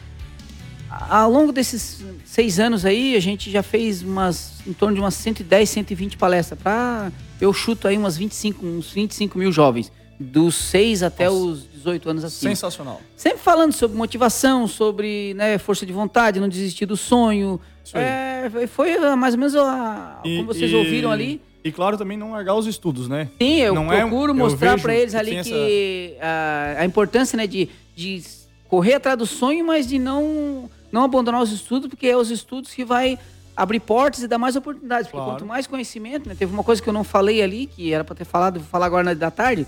ao 0.88 1.30
longo 1.30 1.52
desses 1.52 2.04
seis 2.24 2.58
anos 2.58 2.84
aí, 2.84 3.16
a 3.16 3.20
gente 3.20 3.50
já 3.50 3.62
fez 3.62 4.02
umas, 4.02 4.60
em 4.66 4.72
torno 4.72 4.94
de 4.94 5.00
umas 5.00 5.14
110, 5.14 5.68
120 5.68 6.16
palestras. 6.16 6.58
Pra, 6.58 7.12
eu 7.40 7.52
chuto 7.52 7.88
aí 7.88 7.98
umas 7.98 8.16
25, 8.16 8.64
uns 8.64 8.92
25 8.92 9.38
mil 9.38 9.52
jovens. 9.52 9.90
Dos 10.18 10.54
6 10.54 11.02
até 11.02 11.28
Nossa. 11.28 11.36
os 11.36 11.72
18 11.72 12.10
anos 12.10 12.24
assim. 12.24 12.48
Sensacional. 12.48 13.00
Sempre 13.16 13.38
falando 13.38 13.72
sobre 13.72 13.96
motivação, 13.96 14.66
sobre 14.66 15.34
né, 15.34 15.58
força 15.58 15.86
de 15.86 15.92
vontade, 15.92 16.40
não 16.40 16.48
desistir 16.48 16.86
do 16.86 16.96
sonho. 16.96 17.60
É, 17.94 18.50
foi 18.66 18.98
mais 19.16 19.34
ou 19.34 19.38
menos 19.38 19.54
a, 19.54 20.20
e, 20.24 20.36
como 20.38 20.48
vocês 20.48 20.70
e, 20.70 20.74
ouviram 20.74 21.10
ali. 21.10 21.40
E 21.62 21.70
claro, 21.70 21.96
também 21.96 22.16
não 22.16 22.32
largar 22.32 22.54
os 22.54 22.66
estudos, 22.66 23.08
né? 23.08 23.28
Sim, 23.40 23.60
eu 23.60 23.74
não 23.74 23.92
é 23.92 24.00
procuro 24.00 24.32
é, 24.32 24.36
mostrar 24.36 24.80
para 24.80 24.94
eles 24.94 25.14
ali 25.14 25.42
que, 25.42 26.14
essa... 26.16 26.78
a, 26.78 26.82
a, 26.82 26.84
importância 26.84 27.36
né, 27.36 27.46
de, 27.46 27.68
de 27.94 28.22
correr 28.68 28.94
atrás 28.94 29.18
do 29.18 29.26
sonho, 29.26 29.66
mas 29.66 29.86
de 29.86 29.98
não 29.98 30.70
não 30.90 31.04
abandonar 31.04 31.42
os 31.42 31.52
estudos, 31.52 31.88
porque 31.88 32.06
é 32.06 32.16
os 32.16 32.30
estudos 32.30 32.72
que 32.72 32.84
vai 32.84 33.18
abrir 33.56 33.80
portas 33.80 34.22
e 34.22 34.28
dar 34.28 34.38
mais 34.38 34.54
oportunidades. 34.56 35.06
Porque 35.08 35.16
claro. 35.16 35.32
quanto 35.32 35.46
mais 35.46 35.66
conhecimento, 35.66 36.28
né? 36.28 36.34
Teve 36.34 36.52
uma 36.52 36.62
coisa 36.62 36.80
que 36.80 36.88
eu 36.88 36.92
não 36.92 37.04
falei 37.04 37.42
ali, 37.42 37.66
que 37.66 37.92
era 37.92 38.04
para 38.04 38.14
ter 38.14 38.24
falado, 38.24 38.60
vou 38.60 38.68
falar 38.68 38.86
agora 38.86 39.02
na 39.02 39.14
da 39.14 39.30
tarde. 39.30 39.66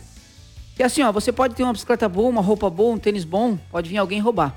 É 0.79 0.85
assim, 0.85 1.03
ó, 1.03 1.11
você 1.11 1.33
pode 1.33 1.55
ter 1.55 1.65
uma 1.65 1.73
bicicleta 1.73 2.09
boa, 2.09 2.29
uma 2.29 2.41
roupa 2.41 2.71
boa, 2.71 2.95
um 2.95 2.99
tênis 2.99 3.25
bom, 3.25 3.59
pode 3.71 3.91
vir 3.91 3.99
alguém 3.99 4.21
roubar. 4.21 4.55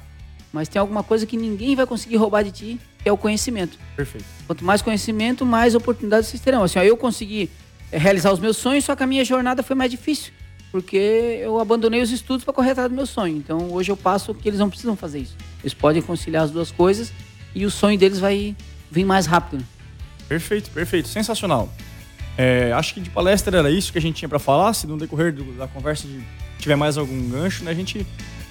Mas 0.53 0.67
tem 0.67 0.79
alguma 0.79 1.01
coisa 1.01 1.25
que 1.25 1.35
ninguém 1.35 1.75
vai 1.75 1.87
conseguir 1.87 2.17
roubar 2.17 2.43
de 2.43 2.51
ti, 2.51 2.79
que 3.01 3.09
é 3.09 3.11
o 3.11 3.17
conhecimento. 3.17 3.79
Perfeito. 3.95 4.25
Quanto 4.45 4.63
mais 4.63 4.81
conhecimento, 4.81 5.45
mais 5.45 5.73
oportunidades 5.73 6.29
vocês 6.29 6.41
terão. 6.41 6.63
Assim, 6.63 6.77
ó, 6.77 6.83
eu 6.83 6.95
consegui 6.95 7.49
eh, 7.91 7.97
realizar 7.97 8.31
os 8.31 8.39
meus 8.39 8.57
sonhos, 8.57 8.85
só 8.85 8.95
que 8.95 9.01
a 9.01 9.07
minha 9.07 9.25
jornada 9.25 9.63
foi 9.63 9.75
mais 9.75 9.89
difícil. 9.89 10.31
Porque 10.71 10.97
eu 11.41 11.59
abandonei 11.59 12.01
os 12.01 12.11
estudos 12.11 12.43
para 12.43 12.53
correr 12.53 12.71
atrás 12.71 12.89
do 12.89 12.95
meu 12.95 13.05
sonho. 13.05 13.35
Então 13.37 13.71
hoje 13.71 13.91
eu 13.91 13.97
passo 13.97 14.33
que 14.33 14.47
eles 14.47 14.59
não 14.59 14.69
precisam 14.69 14.95
fazer 14.95 15.19
isso. 15.19 15.35
Eles 15.61 15.73
podem 15.73 16.01
conciliar 16.01 16.43
as 16.43 16.51
duas 16.51 16.71
coisas 16.71 17.11
e 17.55 17.65
o 17.65 17.71
sonho 17.71 17.97
deles 17.97 18.19
vai 18.19 18.55
vir 18.89 19.03
mais 19.03 19.25
rápido. 19.25 19.65
Perfeito, 20.29 20.69
perfeito. 20.69 21.09
Sensacional. 21.09 21.69
É, 22.37 22.71
acho 22.73 22.93
que 22.93 22.99
de 22.99 23.09
palestra 23.09 23.57
era 23.57 23.69
isso 23.69 23.91
que 23.91 23.97
a 23.97 24.01
gente 24.01 24.15
tinha 24.15 24.29
para 24.29 24.39
falar. 24.39 24.73
Se 24.73 24.87
no 24.87 24.97
decorrer 24.97 25.33
do, 25.33 25.43
da 25.53 25.67
conversa 25.67 26.07
tiver 26.57 26.75
mais 26.75 26.97
algum 26.97 27.29
gancho, 27.29 27.63
né, 27.63 27.71
a 27.71 27.73
gente, 27.73 28.05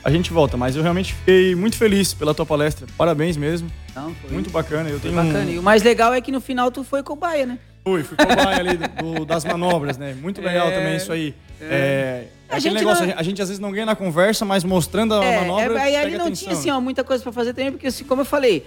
a 0.04 0.10
gente 0.10 0.32
volta. 0.32 0.56
Mas 0.56 0.76
eu 0.76 0.82
realmente 0.82 1.14
fiquei 1.14 1.54
muito 1.54 1.76
feliz 1.76 2.14
pela 2.14 2.34
tua 2.34 2.46
palestra. 2.46 2.86
Parabéns 2.96 3.36
mesmo. 3.36 3.70
Não, 3.94 4.14
muito 4.30 4.50
bacana. 4.50 4.88
Eu 4.88 5.00
tenho 5.00 5.14
bacana. 5.14 5.44
Um... 5.44 5.50
E 5.50 5.58
o 5.58 5.62
mais 5.62 5.82
legal 5.82 6.12
é 6.12 6.20
que 6.20 6.30
no 6.30 6.40
final 6.40 6.70
tu 6.70 6.84
foi 6.84 7.02
cobaia, 7.02 7.46
né? 7.46 7.58
Fui, 7.84 8.02
fui 8.02 8.16
cobaia 8.16 8.58
ali 8.58 8.76
do, 8.76 9.14
do, 9.14 9.24
das 9.24 9.44
manobras, 9.44 9.96
né? 9.96 10.14
Muito 10.14 10.40
legal 10.40 10.68
é... 10.68 10.70
também 10.76 10.96
isso 10.96 11.12
aí. 11.12 11.34
É, 11.60 12.26
é 12.48 12.56
aquele 12.56 12.74
negócio, 12.74 13.06
não... 13.06 13.14
a 13.16 13.22
gente 13.22 13.40
às 13.40 13.48
vezes 13.48 13.60
não 13.60 13.70
ganha 13.70 13.86
na 13.86 13.96
conversa, 13.96 14.44
mas 14.44 14.64
mostrando 14.64 15.14
a 15.14 15.24
é, 15.24 15.40
manobra. 15.40 15.78
É, 15.78 15.82
aí 15.82 15.96
ali 15.96 16.18
não 16.18 16.26
atenção. 16.26 16.48
tinha 16.48 16.58
assim, 16.58 16.70
ó, 16.70 16.80
muita 16.80 17.04
coisa 17.04 17.22
para 17.22 17.32
fazer 17.32 17.54
também, 17.54 17.72
porque 17.72 17.86
assim, 17.86 18.04
como 18.04 18.22
eu 18.22 18.26
falei, 18.26 18.66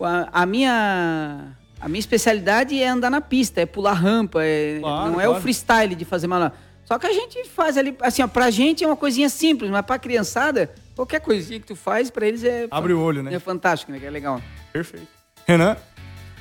a, 0.00 0.42
a, 0.42 0.46
minha. 0.46 1.56
A 1.80 1.88
minha 1.88 2.00
especialidade 2.00 2.80
é 2.80 2.88
andar 2.88 3.10
na 3.10 3.20
pista, 3.20 3.60
é 3.60 3.66
pular 3.66 3.92
rampa, 3.92 4.42
é, 4.42 4.78
claro, 4.80 5.12
não 5.12 5.20
é 5.20 5.28
o 5.28 5.40
freestyle 5.40 5.94
de 5.94 6.04
fazer 6.04 6.26
manobra. 6.26 6.56
Só 6.84 6.98
que 6.98 7.06
a 7.06 7.12
gente 7.12 7.44
faz 7.48 7.76
ali, 7.76 7.94
assim, 8.00 8.22
ó, 8.22 8.26
pra 8.26 8.50
gente 8.50 8.82
é 8.82 8.86
uma 8.86 8.96
coisinha 8.96 9.28
simples, 9.28 9.70
mas 9.70 9.84
pra 9.84 9.98
criançada, 9.98 10.70
qualquer 10.96 11.20
coisinha 11.20 11.60
que 11.60 11.66
tu 11.66 11.76
faz, 11.76 12.10
pra 12.10 12.26
eles 12.26 12.42
é. 12.42 12.66
Abre 12.70 12.94
o 12.94 13.00
olho, 13.00 13.22
né? 13.22 13.34
É 13.34 13.38
fantástico, 13.38 13.92
né? 13.92 13.98
Que 13.98 14.06
é 14.06 14.10
legal. 14.10 14.40
Perfeito. 14.72 15.06
Renan? 15.46 15.76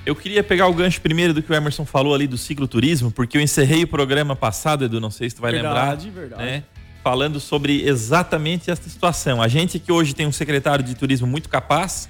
Eu 0.05 0.15
queria 0.15 0.41
pegar 0.41 0.67
o 0.67 0.73
gancho 0.73 1.01
primeiro 1.01 1.33
do 1.33 1.43
que 1.43 1.51
o 1.51 1.53
Emerson 1.53 1.85
falou 1.85 2.15
ali 2.15 2.27
do 2.27 2.37
cicloturismo, 2.37 3.11
porque 3.11 3.37
eu 3.37 3.41
encerrei 3.41 3.83
o 3.83 3.87
programa 3.87 4.37
passado, 4.37 4.85
Edu, 4.85 5.01
não 5.01 5.11
sei 5.11 5.29
se 5.29 5.35
tu 5.35 5.41
vai 5.41 5.51
verdade, 5.51 6.05
lembrar. 6.05 6.21
Verdade, 6.21 6.43
né? 6.45 6.63
Falando 7.03 7.41
sobre 7.41 7.85
exatamente 7.85 8.71
essa 8.71 8.89
situação. 8.89 9.41
A 9.41 9.49
gente 9.49 9.79
que 9.79 9.91
hoje 9.91 10.15
tem 10.15 10.25
um 10.25 10.31
secretário 10.31 10.83
de 10.83 10.95
turismo 10.95 11.27
muito 11.27 11.49
capaz, 11.49 12.07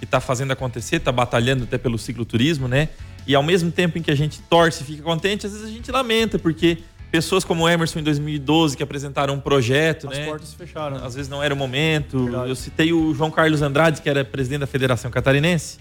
que 0.00 0.04
está 0.04 0.20
fazendo 0.20 0.50
acontecer, 0.50 0.96
está 0.96 1.12
batalhando 1.12 1.62
até 1.62 1.78
pelo 1.78 1.96
cicloturismo, 1.96 2.66
né? 2.66 2.88
E 3.26 3.34
ao 3.34 3.42
mesmo 3.42 3.70
tempo 3.70 3.98
em 3.98 4.02
que 4.02 4.10
a 4.10 4.16
gente 4.16 4.40
torce 4.42 4.82
e 4.82 4.86
fica 4.86 5.02
contente, 5.02 5.46
às 5.46 5.52
vezes 5.52 5.68
a 5.68 5.70
gente 5.70 5.92
lamenta, 5.92 6.36
porque 6.38 6.78
pessoas 7.12 7.44
como 7.44 7.64
o 7.64 7.68
Emerson 7.68 8.00
em 8.00 8.02
2012 8.02 8.76
que 8.76 8.82
apresentaram 8.82 9.34
um 9.34 9.40
projeto, 9.40 10.08
As 10.08 10.18
né? 10.18 10.24
portas 10.24 10.52
fecharam. 10.54 10.96
Às 11.04 11.14
vezes 11.14 11.28
não 11.28 11.40
era 11.40 11.54
o 11.54 11.56
momento. 11.56 12.24
Verdade. 12.24 12.48
Eu 12.48 12.56
citei 12.56 12.92
o 12.92 13.14
João 13.14 13.30
Carlos 13.30 13.62
Andrade, 13.62 14.02
que 14.02 14.10
era 14.10 14.24
presidente 14.24 14.60
da 14.60 14.66
Federação 14.66 15.10
Catarinense 15.10 15.78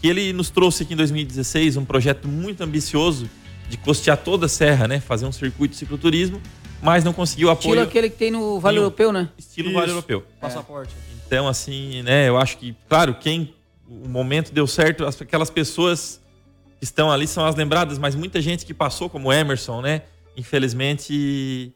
que 0.00 0.08
ele 0.08 0.32
nos 0.32 0.50
trouxe 0.50 0.82
aqui 0.82 0.94
em 0.94 0.96
2016 0.96 1.76
um 1.76 1.84
projeto 1.84 2.28
muito 2.28 2.62
ambicioso 2.62 3.28
de 3.68 3.76
custear 3.76 4.16
toda 4.16 4.46
a 4.46 4.48
serra, 4.48 4.86
né? 4.86 5.00
Fazer 5.00 5.26
um 5.26 5.32
circuito 5.32 5.72
de 5.72 5.78
cicloturismo, 5.78 6.40
mas 6.82 7.02
não 7.02 7.12
conseguiu 7.12 7.50
apoio. 7.50 7.74
Estilo 7.74 7.82
aquele 7.82 8.10
que 8.10 8.16
tem 8.16 8.30
no 8.30 8.60
Vale 8.60 8.78
Europeu, 8.78 9.12
né? 9.12 9.28
Estilo 9.36 9.68
Isso. 9.68 9.78
Vale 9.78 9.90
Europeu. 9.90 10.24
Passaporte. 10.40 10.94
É. 11.12 11.15
Então, 11.26 11.48
assim, 11.48 12.02
né? 12.02 12.28
Eu 12.28 12.36
acho 12.36 12.58
que, 12.58 12.74
claro, 12.88 13.14
quem 13.14 13.54
o 13.88 14.08
momento 14.08 14.52
deu 14.52 14.66
certo, 14.66 15.04
aquelas 15.04 15.50
pessoas 15.50 16.20
que 16.78 16.84
estão 16.84 17.10
ali 17.10 17.26
são 17.26 17.44
as 17.44 17.54
lembradas, 17.54 17.98
mas 17.98 18.14
muita 18.14 18.40
gente 18.40 18.64
que 18.64 18.74
passou, 18.74 19.08
como 19.08 19.32
Emerson, 19.32 19.80
né? 19.80 20.02
Infelizmente 20.36 21.72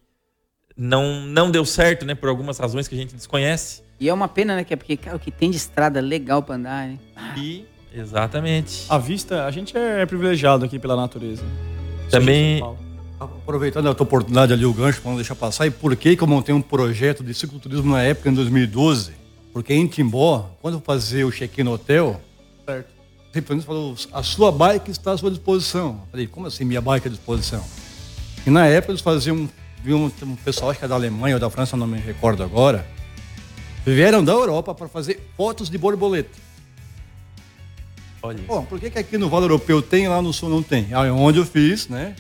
não, 0.77 1.23
não 1.23 1.51
deu 1.51 1.65
certo, 1.65 2.05
né? 2.05 2.15
Por 2.15 2.29
algumas 2.29 2.59
razões 2.59 2.87
que 2.87 2.95
a 2.95 2.99
gente 2.99 3.15
desconhece. 3.15 3.83
E 3.99 4.09
é 4.09 4.15
uma 4.15 4.29
pena, 4.29 4.57
né? 4.57 4.65
Que 4.65 4.75
é 4.75 4.77
porque, 4.77 4.97
cara, 4.97 5.17
o 5.17 5.21
que 5.21 5.31
tem 5.31 5.51
de 5.51 5.57
estrada 5.57 6.01
legal 6.01 6.43
para 6.43 6.55
andar, 6.55 6.89
né? 6.89 6.99
E 7.37 7.67
Exatamente. 7.95 8.87
A 8.89 8.99
vista, 8.99 9.45
a 9.45 9.51
gente 9.51 9.77
é 9.77 10.07
privilegiado 10.07 10.65
aqui 10.65 10.79
pela 10.79 10.97
natureza. 10.97 11.43
Também. 12.11 12.63
Aproveitando 13.19 13.89
a 13.89 13.95
tua 13.95 14.05
oportunidade 14.05 14.53
ali, 14.53 14.65
o 14.65 14.73
gancho, 14.73 15.03
para 15.03 15.11
não 15.11 15.17
deixar 15.17 15.35
passar, 15.35 15.67
e 15.67 15.71
por 15.71 15.95
que, 15.95 16.17
que 16.17 16.23
eu 16.23 16.27
montei 16.27 16.55
um 16.55 16.63
projeto 16.63 17.23
de 17.23 17.35
cicloturismo 17.35 17.93
na 17.93 18.03
época, 18.03 18.31
em 18.31 18.35
2012? 18.35 19.13
Porque 19.53 19.75
em 19.75 19.87
Timbó, 19.87 20.51
quando 20.61 20.75
eu 20.75 20.81
fazia 20.81 21.27
o 21.27 21.33
check-in 21.33 21.65
no 21.65 21.73
hotel, 21.73 22.21
certo. 22.65 22.89
o 22.89 23.35
representante 23.35 23.67
falou, 23.67 23.97
a 24.13 24.23
sua 24.23 24.53
bike 24.53 24.91
está 24.91 25.13
à 25.13 25.19
sua 25.19 25.31
disposição. 25.31 26.01
Eu 26.05 26.11
falei, 26.11 26.27
como 26.27 26.47
assim 26.47 26.65
minha 26.65 26.81
bike 26.81 27.09
à 27.09 27.11
disposição? 27.11 27.65
E 28.47 28.51
na 28.51 28.67
época 28.67 28.93
eles 28.93 29.03
faziam, 29.03 29.49
viam 29.83 30.11
um 30.23 30.37
pessoal, 30.37 30.71
acho 30.71 30.79
que 30.79 30.85
é 30.85 30.89
da 30.89 30.95
Alemanha 30.95 31.37
ou 31.37 31.41
da 31.41 31.51
França, 31.51 31.77
não 31.77 31.87
me 31.87 31.99
recordo 31.99 32.43
agora, 32.43 32.87
vieram 33.85 34.23
da 34.23 34.33
Europa 34.33 34.75
para 34.75 34.89
fazer 34.89 35.21
fotos 35.37 35.69
de 35.69 35.77
borboleta. 35.77 36.39
Olha 38.23 38.39
Bom, 38.47 38.65
por 38.65 38.79
que, 38.79 38.91
que 38.91 38.99
aqui 38.99 39.17
no 39.17 39.29
Vale 39.29 39.45
Europeu 39.45 39.81
tem 39.81 40.05
e 40.05 40.09
lá 40.09 40.21
no 40.21 40.33
Sul 40.33 40.51
não 40.51 40.63
tem? 40.63 40.89
Aí 40.93 41.09
é 41.09 41.13
onde 41.13 41.39
eu 41.39 41.47
fiz, 41.47 41.89
né? 41.89 42.15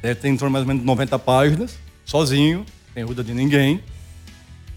Deve 0.00 0.20
ter 0.20 0.28
em 0.28 0.36
torno 0.36 0.52
mais 0.52 0.62
ou 0.62 0.68
menos 0.68 0.84
90 0.84 1.18
páginas, 1.18 1.76
sozinho, 2.04 2.64
sem 2.94 3.02
ajuda 3.02 3.22
de 3.24 3.34
ninguém. 3.34 3.82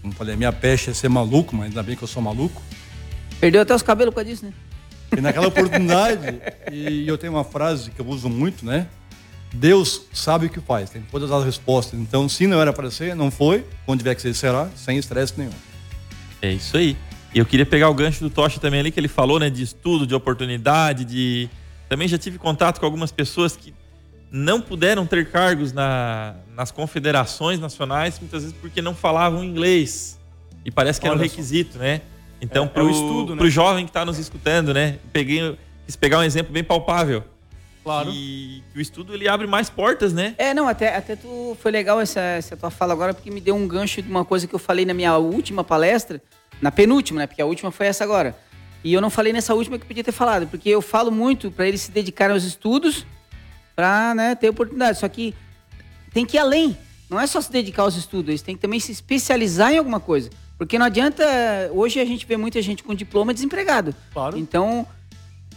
Como 0.04 0.12
falei, 0.12 0.34
a 0.34 0.36
minha 0.36 0.52
peste 0.52 0.90
é 0.90 0.92
ser 0.92 1.08
maluco, 1.08 1.56
mas 1.56 1.68
ainda 1.68 1.82
bem 1.82 1.96
que 1.96 2.04
eu 2.04 2.08
sou 2.08 2.22
maluco. 2.22 2.60
Perdeu 3.40 3.62
até 3.62 3.74
os 3.74 3.80
cabelos 3.80 4.12
por 4.12 4.16
causa 4.16 4.30
disso, 4.30 4.44
né? 4.44 4.52
E 5.16 5.20
naquela 5.22 5.48
oportunidade, 5.48 6.42
e 6.70 7.08
eu 7.08 7.16
tenho 7.16 7.32
uma 7.32 7.42
frase 7.42 7.90
que 7.90 8.02
eu 8.02 8.06
uso 8.06 8.28
muito, 8.28 8.66
né? 8.66 8.86
Deus 9.50 10.02
sabe 10.12 10.44
o 10.44 10.50
que 10.50 10.60
faz, 10.60 10.90
tem 10.90 11.00
todas 11.10 11.32
as 11.32 11.42
respostas. 11.42 11.98
Então, 11.98 12.28
se 12.28 12.46
não 12.46 12.60
era 12.60 12.70
para 12.70 12.90
ser, 12.90 13.16
não 13.16 13.30
foi. 13.30 13.64
Quando 13.86 14.00
tiver 14.00 14.14
que 14.14 14.20
ser, 14.20 14.34
será, 14.34 14.68
sem 14.76 14.98
estresse 14.98 15.32
nenhum. 15.38 15.52
É 16.42 16.52
isso 16.52 16.76
aí. 16.76 16.98
E 17.34 17.38
eu 17.38 17.46
queria 17.46 17.64
pegar 17.64 17.88
o 17.88 17.94
gancho 17.94 18.20
do 18.20 18.28
Tocha 18.28 18.60
também 18.60 18.80
ali, 18.80 18.92
que 18.92 19.00
ele 19.00 19.08
falou, 19.08 19.40
né, 19.40 19.48
de 19.48 19.62
estudo, 19.62 20.06
de 20.06 20.14
oportunidade, 20.14 21.06
de. 21.06 21.48
Também 21.88 22.06
já 22.08 22.18
tive 22.18 22.36
contato 22.36 22.78
com 22.78 22.84
algumas 22.84 23.10
pessoas 23.10 23.56
que 23.56 23.72
não 24.36 24.60
puderam 24.60 25.06
ter 25.06 25.30
cargos 25.30 25.72
na, 25.72 26.34
nas 26.56 26.72
confederações 26.72 27.60
nacionais, 27.60 28.18
muitas 28.18 28.42
vezes 28.42 28.56
porque 28.60 28.82
não 28.82 28.92
falavam 28.92 29.44
inglês. 29.44 30.18
E 30.64 30.72
parece 30.72 31.00
que 31.00 31.06
era 31.06 31.14
um 31.14 31.18
Olha 31.20 31.28
só. 31.28 31.36
requisito, 31.36 31.78
né? 31.78 32.00
Então, 32.40 32.64
É, 32.64 32.66
é 32.66 32.68
pro, 32.68 32.86
o 32.86 32.90
estudo, 32.90 33.34
né? 33.36 33.38
pro 33.38 33.48
jovem 33.48 33.86
que 33.86 33.92
tá 33.92 34.04
nos 34.04 34.18
escutando, 34.18 34.74
né? 34.74 34.98
Peguei, 35.12 35.56
quis 35.86 35.94
pegar 35.94 36.18
um 36.18 36.24
exemplo 36.24 36.52
bem 36.52 36.64
palpável. 36.64 37.22
Claro. 37.84 38.10
Que 38.10 38.64
o 38.74 38.80
estudo 38.80 39.14
ele 39.14 39.28
abre 39.28 39.46
mais 39.46 39.70
portas, 39.70 40.12
né? 40.12 40.34
É, 40.36 40.52
não, 40.52 40.66
até, 40.66 40.96
até 40.96 41.14
tu 41.14 41.56
foi 41.60 41.70
legal 41.70 42.00
essa, 42.00 42.20
essa 42.20 42.56
tua 42.56 42.70
fala 42.70 42.92
agora, 42.92 43.14
porque 43.14 43.30
me 43.30 43.40
deu 43.40 43.54
um 43.54 43.68
gancho 43.68 44.02
de 44.02 44.10
uma 44.10 44.24
coisa 44.24 44.48
que 44.48 44.54
eu 44.54 44.58
falei 44.58 44.84
na 44.84 44.94
minha 44.94 45.16
última 45.16 45.62
palestra, 45.62 46.20
na 46.60 46.72
penúltima, 46.72 47.20
né? 47.20 47.28
Porque 47.28 47.42
a 47.42 47.46
última 47.46 47.70
foi 47.70 47.86
essa 47.86 48.02
agora. 48.02 48.36
E 48.82 48.92
eu 48.92 49.00
não 49.00 49.10
falei 49.10 49.32
nessa 49.32 49.54
última 49.54 49.78
que 49.78 49.84
eu 49.84 49.88
podia 49.88 50.02
ter 50.02 50.12
falado, 50.12 50.48
porque 50.48 50.68
eu 50.68 50.82
falo 50.82 51.12
muito 51.12 51.52
para 51.52 51.68
eles 51.68 51.82
se 51.82 51.92
dedicarem 51.92 52.34
aos 52.34 52.42
estudos 52.42 53.06
para 53.74 54.14
né, 54.14 54.34
ter 54.34 54.48
oportunidade. 54.48 54.98
Só 54.98 55.08
que 55.08 55.34
tem 56.12 56.24
que 56.24 56.36
ir 56.36 56.40
além. 56.40 56.76
Não 57.10 57.20
é 57.20 57.26
só 57.26 57.40
se 57.40 57.50
dedicar 57.50 57.82
aos 57.82 57.96
estudos, 57.96 58.28
eles 58.28 58.42
têm 58.42 58.54
que 58.56 58.62
também 58.62 58.80
se 58.80 58.90
especializar 58.90 59.72
em 59.72 59.78
alguma 59.78 60.00
coisa. 60.00 60.30
Porque 60.56 60.78
não 60.78 60.86
adianta. 60.86 61.24
Hoje 61.72 62.00
a 62.00 62.04
gente 62.04 62.24
vê 62.26 62.36
muita 62.36 62.62
gente 62.62 62.82
com 62.82 62.94
diploma 62.94 63.34
desempregado. 63.34 63.94
Claro. 64.12 64.38
Então, 64.38 64.86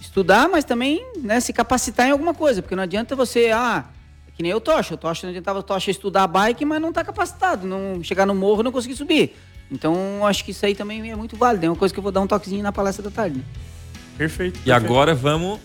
estudar, 0.02 0.50
mas 0.50 0.66
também 0.66 1.06
né, 1.18 1.40
se 1.40 1.54
capacitar 1.54 2.08
em 2.08 2.12
alguma 2.12 2.34
coisa. 2.34 2.62
Porque 2.62 2.76
não 2.76 2.84
adianta 2.84 3.16
você. 3.16 3.52
Ah, 3.52 3.86
é 4.28 4.32
que 4.32 4.42
nem 4.42 4.54
o 4.54 4.60
Tocha. 4.60 4.96
O 4.96 4.98
Tocha 4.98 5.26
não 5.26 5.30
adiantava 5.30 5.62
Tocha 5.62 5.92
estudar 5.92 6.28
bike, 6.28 6.66
mas 6.66 6.82
não 6.82 6.92
tá 6.92 7.04
capacitado. 7.04 7.68
Não 7.68 8.04
chegar 8.04 8.26
no 8.26 8.34
morro 8.34 8.64
não 8.64 8.72
conseguir 8.72 8.96
subir. 8.96 9.36
Então, 9.72 10.26
acho 10.26 10.44
que 10.44 10.52
isso 10.52 10.66
aí 10.66 10.74
também 10.74 11.12
é 11.12 11.16
muito 11.16 11.36
válido. 11.36 11.66
É 11.66 11.70
uma 11.70 11.76
coisa 11.76 11.94
que 11.94 12.00
eu 12.00 12.04
vou 12.04 12.12
dar 12.12 12.22
um 12.22 12.28
toquezinho 12.28 12.64
na 12.64 12.72
palestra 12.72 13.04
da 13.04 13.12
tarde. 13.12 13.38
né? 13.38 13.44
Perfeito. 14.18 14.60
E 14.66 14.72
agora 14.72 15.14
vamos 15.14 15.60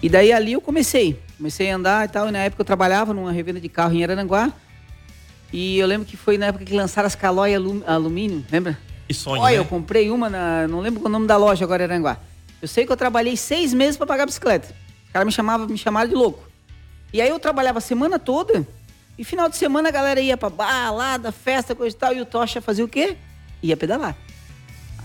E 0.00 0.08
daí 0.08 0.32
ali 0.32 0.52
eu 0.52 0.60
comecei. 0.60 1.20
Comecei 1.36 1.68
a 1.68 1.74
andar 1.74 2.04
e 2.04 2.08
tal. 2.08 2.28
E 2.28 2.30
na 2.30 2.38
época 2.38 2.60
eu 2.60 2.64
trabalhava 2.64 3.12
numa 3.12 3.32
revenda 3.32 3.58
de 3.60 3.68
carro 3.68 3.94
em 3.94 4.04
Araranguá. 4.04 4.52
E 5.52 5.76
eu 5.76 5.88
lembro 5.88 6.06
que 6.06 6.16
foi 6.16 6.38
na 6.38 6.46
época 6.46 6.64
que 6.64 6.72
lançaram 6.72 7.08
as 7.08 7.16
Calói 7.16 7.52
alum- 7.52 7.82
Alumínio, 7.84 8.44
lembra? 8.52 8.78
Que 9.08 9.12
sonho, 9.14 9.42
Olha, 9.42 9.54
né? 9.56 9.60
eu 9.60 9.64
comprei 9.64 10.08
uma, 10.08 10.30
na, 10.30 10.68
não 10.68 10.78
lembro 10.80 11.04
o 11.04 11.08
nome 11.08 11.26
da 11.26 11.36
loja 11.36 11.64
agora 11.64 11.82
em 11.82 11.86
Aranguá. 11.86 12.18
Eu 12.66 12.68
sei 12.68 12.84
que 12.84 12.90
eu 12.90 12.96
trabalhei 12.96 13.36
seis 13.36 13.72
meses 13.72 13.96
para 13.96 14.08
pagar 14.08 14.24
a 14.24 14.26
bicicleta. 14.26 14.74
Os 15.06 15.12
caras 15.12 15.24
me 15.24 15.30
chamavam, 15.30 15.68
me 15.68 15.78
chamaram 15.78 16.08
de 16.08 16.16
louco. 16.16 16.42
E 17.12 17.20
aí 17.20 17.28
eu 17.28 17.38
trabalhava 17.38 17.78
a 17.78 17.80
semana 17.80 18.18
toda. 18.18 18.66
E 19.16 19.22
final 19.22 19.48
de 19.48 19.56
semana 19.56 19.88
a 19.88 19.92
galera 19.92 20.20
ia 20.20 20.36
pra 20.36 20.50
balada, 20.50 21.30
festa, 21.30 21.76
coisa 21.76 21.94
e 21.94 21.98
tal. 21.98 22.12
E 22.12 22.20
o 22.20 22.26
Tocha 22.26 22.60
fazia 22.60 22.84
o 22.84 22.88
quê? 22.88 23.16
Ia 23.62 23.76
pedalar. 23.76 24.16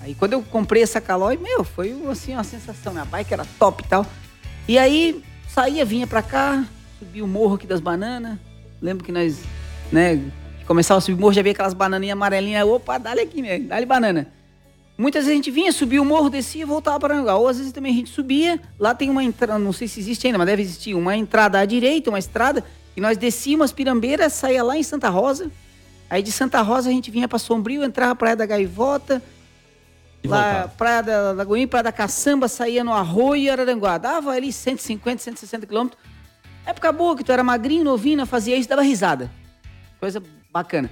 Aí 0.01 0.15
quando 0.15 0.33
eu 0.33 0.41
comprei 0.41 0.81
essa 0.81 0.99
Calói, 0.99 1.37
meu, 1.37 1.63
foi 1.63 1.95
assim 2.09 2.33
uma 2.33 2.43
sensação. 2.43 2.93
Minha 2.93 3.05
bike 3.05 3.31
era 3.31 3.45
top 3.59 3.83
e 3.83 3.87
tal. 3.87 4.07
E 4.67 4.79
aí 4.79 5.23
saía, 5.47 5.85
vinha 5.85 6.07
pra 6.07 6.23
cá, 6.23 6.65
subia 6.97 7.23
o 7.23 7.27
morro 7.27 7.53
aqui 7.57 7.67
das 7.67 7.79
bananas. 7.79 8.39
Lembro 8.81 9.05
que 9.05 9.11
nós, 9.11 9.39
né, 9.91 10.19
começava 10.65 10.97
a 10.97 11.01
subir 11.01 11.15
o 11.15 11.21
morro, 11.21 11.33
já 11.33 11.43
via 11.43 11.51
aquelas 11.51 11.75
bananinhas 11.75 12.13
amarelinhas. 12.13 12.65
Opa, 12.65 12.97
dá-lhe 12.97 13.21
aqui, 13.21 13.39
né? 13.43 13.59
Dá-lhe 13.59 13.85
banana. 13.85 14.40
Muitas 14.97 15.25
vezes 15.25 15.33
a 15.33 15.35
gente 15.35 15.51
vinha, 15.51 15.71
subia 15.71 16.01
o 16.01 16.05
morro, 16.05 16.29
descia 16.29 16.61
e 16.61 16.65
voltava 16.65 16.99
para 16.99 17.15
Aranguá. 17.15 17.35
Ou 17.35 17.47
às 17.47 17.57
vezes 17.57 17.71
também 17.71 17.91
a 17.91 17.95
gente 17.95 18.09
subia, 18.09 18.59
lá 18.77 18.93
tem 18.93 19.09
uma 19.09 19.23
entrada, 19.23 19.57
não 19.57 19.73
sei 19.73 19.87
se 19.87 19.99
existe 19.99 20.27
ainda, 20.27 20.37
mas 20.37 20.45
deve 20.45 20.61
existir, 20.61 20.93
uma 20.93 21.15
entrada 21.15 21.59
à 21.59 21.65
direita, 21.65 22.09
uma 22.09 22.19
estrada, 22.19 22.63
e 22.95 23.01
nós 23.01 23.17
descíamos 23.17 23.65
as 23.65 23.71
pirambeiras, 23.71 24.33
saía 24.33 24.63
lá 24.63 24.77
em 24.77 24.83
Santa 24.83 25.09
Rosa. 25.09 25.49
Aí 26.09 26.21
de 26.21 26.31
Santa 26.31 26.61
Rosa 26.61 26.89
a 26.89 26.91
gente 26.91 27.09
vinha 27.09 27.27
para 27.27 27.39
Sombrio, 27.39 27.83
entrava 27.83 28.13
Praia 28.15 28.35
da 28.35 28.45
Gaivota, 28.45 29.23
E 30.23 30.27
lá 30.27 30.43
voltava. 30.43 30.67
Praia 30.69 31.01
da 31.01 31.31
Lagoinha, 31.31 31.67
Praia 31.67 31.83
da 31.83 31.91
Caçamba, 31.91 32.47
saía 32.47 32.83
no 32.83 32.93
Arroio 32.93 33.43
e 33.43 33.49
Araranguá. 33.49 33.97
Dava 33.97 34.31
ali 34.31 34.51
150, 34.51 35.23
160 35.23 35.65
quilômetros. 35.65 36.01
Época 36.65 36.91
boa, 36.91 37.15
que 37.15 37.23
tu 37.23 37.31
era 37.31 37.43
magrinho, 37.43 37.83
novinho, 37.83 38.25
fazia 38.25 38.55
isso, 38.55 38.69
dava 38.69 38.83
risada. 38.83 39.31
Coisa 39.99 40.21
bacana. 40.51 40.89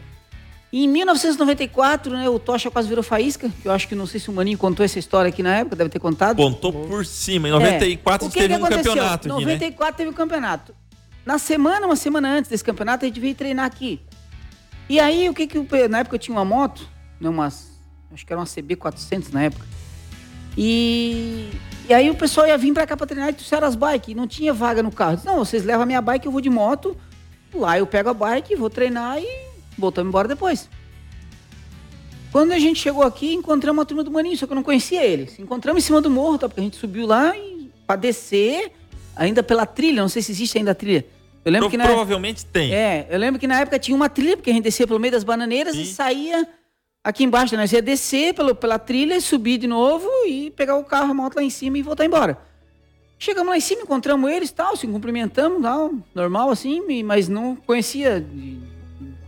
E 0.71 0.86
em 0.86 0.88
1994, 0.88 2.13
né, 2.13 2.29
o 2.29 2.38
Tocha 2.38 2.69
quase 2.69 2.88
virou 2.88 3.03
faísca, 3.03 3.51
eu 3.65 3.71
acho 3.71 3.88
que 3.88 3.95
não 3.95 4.05
sei 4.05 4.19
se 4.19 4.29
o 4.29 4.34
Maninho 4.34 4.58
contou 4.58 4.86
essa 4.86 4.99
história 4.99 5.29
aqui 5.29 5.41
na 5.41 5.58
época, 5.58 5.75
deve 5.75 5.89
ter 5.89 5.99
contado. 5.99 6.38
Contou 6.38 6.71
por 6.71 7.05
cima. 7.05 7.47
Em 7.47 7.51
94 7.51 8.25
É. 8.25 8.29
O 8.29 8.32
que 8.32 8.39
teve 8.39 8.53
que 8.53 8.62
um 8.62 8.65
aconteceu? 8.65 8.93
campeonato 8.93 9.27
né? 9.27 9.34
94 9.34 9.97
teve 9.97 10.10
o 10.12 10.13
campeonato. 10.13 10.75
Na 11.25 11.39
semana, 11.39 11.88
uma 11.88 11.95
semana 11.95 12.29
antes 12.29 12.51
desse 12.51 12.63
campeonato, 12.63 13.03
a 13.03 13.08
gente 13.08 13.19
veio 13.19 13.34
treinar 13.34 13.65
aqui. 13.65 13.99
E 14.88 14.99
aí, 14.99 15.27
o 15.27 15.34
que 15.34 15.47
que... 15.47 15.88
Na 15.88 15.99
época 15.99 16.15
eu 16.15 16.19
tinha 16.19 16.36
uma 16.36 16.45
moto, 16.45 16.88
né, 17.19 17.29
umas... 17.29 17.69
Acho 18.13 18.25
que 18.25 18.32
era 18.32 18.39
uma 18.39 18.45
CB400 18.45 19.32
na 19.32 19.43
época. 19.43 19.65
E... 20.58 21.49
E 21.88 21.93
aí 21.93 22.08
o 22.12 22.15
pessoal 22.15 22.45
ia 22.45 22.55
vir 22.55 22.71
pra 22.71 22.86
cá 22.86 22.95
pra 22.95 23.08
treinar 23.08 23.29
e 23.29 23.34
trouxeram 23.34 23.67
as 23.67 23.73
bikes. 23.73 24.15
Não 24.15 24.27
tinha 24.27 24.53
vaga 24.53 24.84
no 24.84 24.91
carro. 24.91 25.13
Eu 25.13 25.15
disse, 25.15 25.27
não, 25.27 25.38
vocês 25.39 25.65
levam 25.65 25.82
a 25.82 25.86
minha 25.88 26.01
bike, 26.01 26.27
eu 26.27 26.32
vou 26.32 26.41
de 26.41 26.49
moto. 26.49 26.95
Lá 27.51 27.79
eu 27.79 27.88
pego 27.88 28.10
a 28.10 28.13
bike, 28.13 28.55
vou 28.55 28.69
treinar 28.69 29.17
e 29.17 29.48
voltamos 29.79 30.09
embora 30.09 30.27
depois. 30.27 30.69
Quando 32.31 32.51
a 32.51 32.59
gente 32.59 32.79
chegou 32.79 33.03
aqui, 33.03 33.33
encontramos 33.33 33.81
a 33.81 33.85
turma 33.85 34.03
do 34.03 34.11
Maninho, 34.11 34.37
só 34.37 34.45
que 34.45 34.51
eu 34.51 34.55
não 34.55 34.63
conhecia 34.63 35.03
eles. 35.03 35.39
Encontramos 35.39 35.83
em 35.83 35.85
cima 35.85 35.99
do 35.99 36.09
morro, 36.09 36.37
tá? 36.37 36.47
Porque 36.47 36.61
a 36.61 36.63
gente 36.63 36.77
subiu 36.77 37.07
lá 37.07 37.35
e 37.35 37.71
pra 37.87 37.95
descer, 37.95 38.71
ainda 39.15 39.41
pela 39.41 39.65
trilha, 39.65 40.01
não 40.01 40.09
sei 40.09 40.21
se 40.21 40.31
existe 40.31 40.57
ainda 40.57 40.71
a 40.71 40.75
trilha. 40.75 41.05
Eu 41.43 41.51
lembro 41.51 41.67
Pro- 41.67 41.71
que 41.71 41.77
na 41.77 41.85
Provavelmente 41.85 42.45
tem. 42.45 42.71
É, 42.73 43.07
eu 43.09 43.17
lembro 43.17 43.39
que 43.39 43.47
na 43.47 43.59
época 43.61 43.79
tinha 43.79 43.95
uma 43.95 44.09
trilha, 44.09 44.37
porque 44.37 44.51
a 44.51 44.53
gente 44.53 44.63
descia 44.63 44.85
pelo 44.85 44.99
meio 44.99 45.11
das 45.11 45.23
bananeiras 45.23 45.75
e 45.75 45.85
Sim. 45.85 45.93
saía 45.93 46.47
aqui 47.03 47.23
embaixo. 47.23 47.55
né? 47.55 47.61
Nós 47.61 47.71
ia 47.71 47.81
descer 47.81 48.35
pelo, 48.35 48.53
pela 48.53 48.77
trilha, 48.77 49.19
subir 49.19 49.57
de 49.57 49.65
novo 49.65 50.07
e 50.27 50.51
pegar 50.51 50.75
o 50.75 50.83
carro, 50.83 51.09
a 51.09 51.13
moto 51.15 51.35
lá 51.37 51.41
em 51.43 51.49
cima 51.49 51.79
e 51.79 51.81
voltar 51.81 52.05
embora. 52.05 52.37
Chegamos 53.17 53.49
lá 53.49 53.57
em 53.57 53.61
cima, 53.61 53.81
encontramos 53.81 54.29
eles 54.31 54.51
tal, 54.51 54.77
se 54.77 54.85
cumprimentamos, 54.85 55.61
tal, 55.63 55.91
normal 56.13 56.51
assim, 56.51 56.83
e- 56.89 57.01
mas 57.03 57.27
não 57.27 57.55
conhecia, 57.55 58.21
de- 58.21 58.59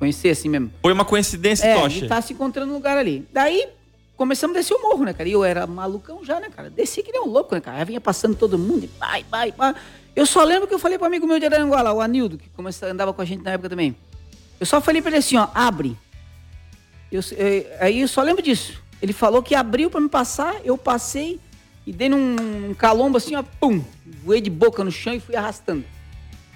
conhecer 0.01 0.29
assim 0.31 0.49
mesmo. 0.49 0.71
Foi 0.81 0.91
uma 0.91 1.05
coincidência, 1.05 1.63
É, 1.63 1.79
Tocha. 1.79 2.07
tá 2.07 2.19
se 2.19 2.33
encontrando 2.33 2.69
no 2.69 2.73
lugar 2.73 2.97
ali. 2.97 3.23
Daí, 3.31 3.67
começamos 4.17 4.55
a 4.55 4.59
descer 4.59 4.73
o 4.73 4.81
morro, 4.81 5.05
né, 5.05 5.13
cara? 5.13 5.29
E 5.29 5.31
eu 5.33 5.43
era 5.43 5.67
malucão 5.67 6.25
já, 6.25 6.39
né, 6.39 6.49
cara? 6.49 6.71
Desci 6.71 7.03
que 7.03 7.11
nem 7.11 7.21
um 7.21 7.27
louco, 7.27 7.53
né, 7.53 7.61
cara? 7.61 7.77
Aí 7.77 7.85
vinha 7.85 8.01
passando 8.01 8.35
todo 8.35 8.57
mundo, 8.57 8.85
e 8.85 8.89
vai, 8.99 9.23
vai, 9.29 9.51
vai. 9.51 9.75
Eu 10.15 10.25
só 10.25 10.43
lembro 10.43 10.67
que 10.67 10.73
eu 10.73 10.79
falei 10.79 10.97
pro 10.97 11.05
amigo 11.05 11.27
meu 11.27 11.37
de 11.39 11.45
Aranguá 11.45 11.83
lá, 11.83 11.93
o 11.93 12.01
Anildo, 12.01 12.39
que 12.39 12.49
começa, 12.49 12.87
andava 12.87 13.13
com 13.13 13.21
a 13.21 13.25
gente 13.25 13.43
na 13.43 13.51
época 13.51 13.69
também. 13.69 13.95
Eu 14.59 14.65
só 14.65 14.81
falei 14.81 15.03
pra 15.03 15.11
ele 15.11 15.17
assim, 15.19 15.37
ó, 15.37 15.47
abre. 15.53 15.95
Eu, 17.11 17.21
eh, 17.33 17.77
aí 17.79 18.01
eu 18.01 18.07
só 18.07 18.23
lembro 18.23 18.41
disso. 18.41 18.81
Ele 19.03 19.13
falou 19.13 19.43
que 19.43 19.53
abriu 19.53 19.87
pra 19.91 20.01
me 20.01 20.09
passar, 20.09 20.55
eu 20.63 20.77
passei 20.79 21.39
e 21.85 21.93
dei 21.93 22.09
num, 22.09 22.35
num 22.35 22.73
calombo 22.73 23.17
assim, 23.17 23.35
ó, 23.35 23.43
pum. 23.43 23.83
Voei 24.23 24.41
de 24.41 24.49
boca 24.49 24.83
no 24.83 24.91
chão 24.91 25.13
e 25.13 25.19
fui 25.19 25.35
arrastando. 25.35 25.83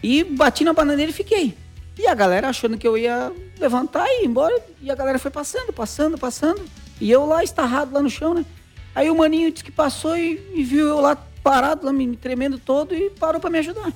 E 0.01 0.23
bati 0.23 0.63
na 0.63 0.73
bananeira 0.73 1.12
e 1.12 1.13
fiquei. 1.13 1.55
E 1.97 2.08
a 2.08 2.13
galera 2.13 2.49
achando 2.49 2.77
que 2.77 2.88
eu 2.88 2.97
ia 2.97 3.31
levantar 3.60 4.05
e 4.08 4.23
ir 4.23 4.27
embora. 4.27 4.55
E 4.81 4.91
a 4.91 4.95
galera 4.95 5.17
foi 5.17 5.31
passando, 5.31 5.71
passando, 5.71 6.17
passando. 6.17 6.62
E 6.99 7.10
eu 7.10 7.25
lá 7.25 7.43
estarrado 7.43 7.93
lá 7.93 8.01
no 8.01 8.10
chão, 8.10 8.34
né? 8.34 8.45
Aí 8.93 9.10
o 9.10 9.17
maninho 9.17 9.51
disse 9.51 9.63
que 9.63 9.71
passou 9.71 10.15
e, 10.15 10.41
e 10.53 10.63
viu 10.63 10.88
eu 10.88 11.01
lá 11.01 11.17
parado, 11.43 11.86
lá 11.86 11.93
me, 11.93 12.08
me 12.08 12.17
tremendo 12.17 12.58
todo 12.58 12.95
e 12.95 13.10
parou 13.12 13.39
pra 13.39 13.49
me 13.49 13.60
ajudar. 13.60 13.91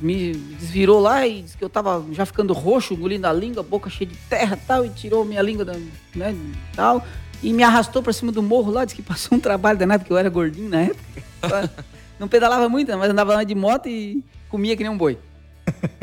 Me 0.00 0.32
desvirou 0.32 1.00
lá 1.00 1.26
e 1.26 1.42
disse 1.42 1.56
que 1.56 1.64
eu 1.64 1.68
tava 1.68 2.04
já 2.12 2.24
ficando 2.24 2.52
roxo, 2.52 2.94
engolindo 2.94 3.26
a 3.26 3.32
língua, 3.32 3.62
boca 3.62 3.90
cheia 3.90 4.08
de 4.08 4.16
terra 4.16 4.58
e 4.60 4.66
tal, 4.66 4.86
e 4.86 4.90
tirou 4.90 5.24
minha 5.24 5.42
língua 5.42 5.64
da, 5.64 5.74
né, 6.14 6.34
tal. 6.74 7.04
E 7.42 7.52
me 7.52 7.62
arrastou 7.62 8.02
pra 8.02 8.12
cima 8.12 8.32
do 8.32 8.42
morro 8.42 8.70
lá, 8.70 8.84
disse 8.84 8.96
que 8.96 9.02
passou 9.02 9.36
um 9.36 9.40
trabalho 9.40 9.78
danado, 9.78 10.04
que 10.04 10.10
eu 10.10 10.16
era 10.16 10.30
gordinho 10.30 10.68
na 10.68 10.82
época. 10.82 11.70
Não 12.18 12.28
pedalava 12.28 12.68
muito, 12.68 12.96
mas 12.96 13.10
andava 13.10 13.34
lá 13.34 13.44
de 13.44 13.54
moto 13.54 13.88
e 13.88 14.24
comia 14.48 14.76
que 14.76 14.82
nem 14.82 14.92
um 14.92 14.96
boi. 14.96 15.18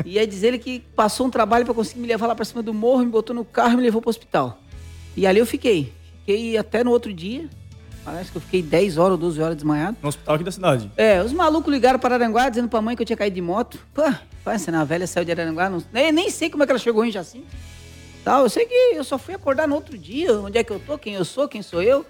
E 0.04 0.18
aí 0.18 0.26
diz 0.26 0.42
ele 0.42 0.58
que 0.58 0.80
passou 0.96 1.26
um 1.26 1.30
trabalho 1.30 1.64
pra 1.64 1.74
conseguir 1.74 2.00
me 2.00 2.08
levar 2.08 2.26
lá 2.26 2.34
pra 2.34 2.44
cima 2.44 2.62
do 2.62 2.74
morro, 2.74 3.04
me 3.04 3.10
botou 3.10 3.34
no 3.34 3.44
carro 3.44 3.74
e 3.74 3.76
me 3.76 3.82
levou 3.82 4.00
pro 4.00 4.10
hospital. 4.10 4.58
E 5.16 5.26
ali 5.26 5.38
eu 5.38 5.46
fiquei. 5.46 5.92
Fiquei 6.20 6.56
até 6.56 6.82
no 6.82 6.90
outro 6.90 7.12
dia. 7.12 7.48
Parece 8.04 8.30
que 8.30 8.38
eu 8.38 8.40
fiquei 8.40 8.62
10 8.62 8.96
horas 8.96 9.12
ou 9.12 9.18
12 9.18 9.42
horas 9.42 9.56
desmaiado. 9.56 9.96
No 10.02 10.08
hospital 10.08 10.34
aqui 10.34 10.44
da 10.44 10.52
cidade. 10.52 10.90
É, 10.96 11.22
os 11.22 11.32
malucos 11.32 11.72
ligaram 11.72 11.98
para 11.98 12.14
Aranguá 12.14 12.48
dizendo 12.48 12.68
pra 12.68 12.80
mãe 12.80 12.96
que 12.96 13.02
eu 13.02 13.06
tinha 13.06 13.16
caído 13.16 13.34
de 13.34 13.42
moto. 13.42 13.78
Pô, 13.92 14.02
pensa, 14.44 14.72
na 14.72 14.84
velha 14.84 15.06
saiu 15.06 15.24
de 15.24 15.32
Aranguá, 15.32 15.68
não, 15.68 15.82
nem, 15.92 16.10
nem 16.10 16.30
sei 16.30 16.48
como 16.48 16.62
é 16.62 16.66
que 16.66 16.72
ela 16.72 16.78
chegou 16.78 17.04
em 17.04 17.10
Jacinto. 17.10 17.46
Tal, 18.24 18.42
eu 18.42 18.50
sei 18.50 18.66
que 18.66 18.74
eu 18.74 19.04
só 19.04 19.18
fui 19.18 19.34
acordar 19.34 19.68
no 19.68 19.74
outro 19.74 19.96
dia, 19.96 20.32
onde 20.40 20.58
é 20.58 20.64
que 20.64 20.70
eu 20.70 20.80
tô, 20.80 20.98
quem 20.98 21.14
eu 21.14 21.24
sou, 21.24 21.48
quem 21.48 21.62
sou 21.62 21.82
eu. 21.82 22.04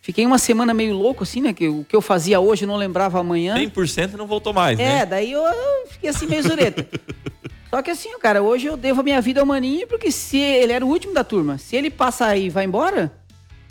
Fiquei 0.00 0.24
uma 0.24 0.38
semana 0.38 0.72
meio 0.72 0.94
louco, 0.94 1.22
assim, 1.24 1.40
né? 1.42 1.52
Que 1.52 1.68
o 1.68 1.84
que 1.84 1.94
eu 1.94 2.00
fazia 2.00 2.40
hoje 2.40 2.64
eu 2.64 2.68
não 2.68 2.76
lembrava 2.76 3.18
amanhã. 3.20 3.56
100% 3.56 4.12
não 4.14 4.26
voltou 4.26 4.52
mais, 4.52 4.78
É, 4.78 5.00
né? 5.00 5.06
daí 5.06 5.32
eu, 5.32 5.42
eu 5.42 5.86
fiquei 5.88 6.08
assim 6.10 6.26
meio 6.26 6.42
zureta. 6.42 6.86
Só 7.70 7.82
que 7.82 7.90
assim, 7.90 8.18
cara, 8.18 8.42
hoje 8.42 8.66
eu 8.66 8.76
devo 8.78 9.00
a 9.00 9.04
minha 9.04 9.20
vida 9.20 9.40
ao 9.40 9.46
Maninho, 9.46 9.86
porque 9.86 10.10
se 10.10 10.38
ele 10.38 10.72
era 10.72 10.84
o 10.84 10.88
último 10.88 11.12
da 11.12 11.22
turma, 11.22 11.58
se 11.58 11.76
ele 11.76 11.90
passa 11.90 12.34
e 12.34 12.48
vai 12.48 12.64
embora, 12.64 13.12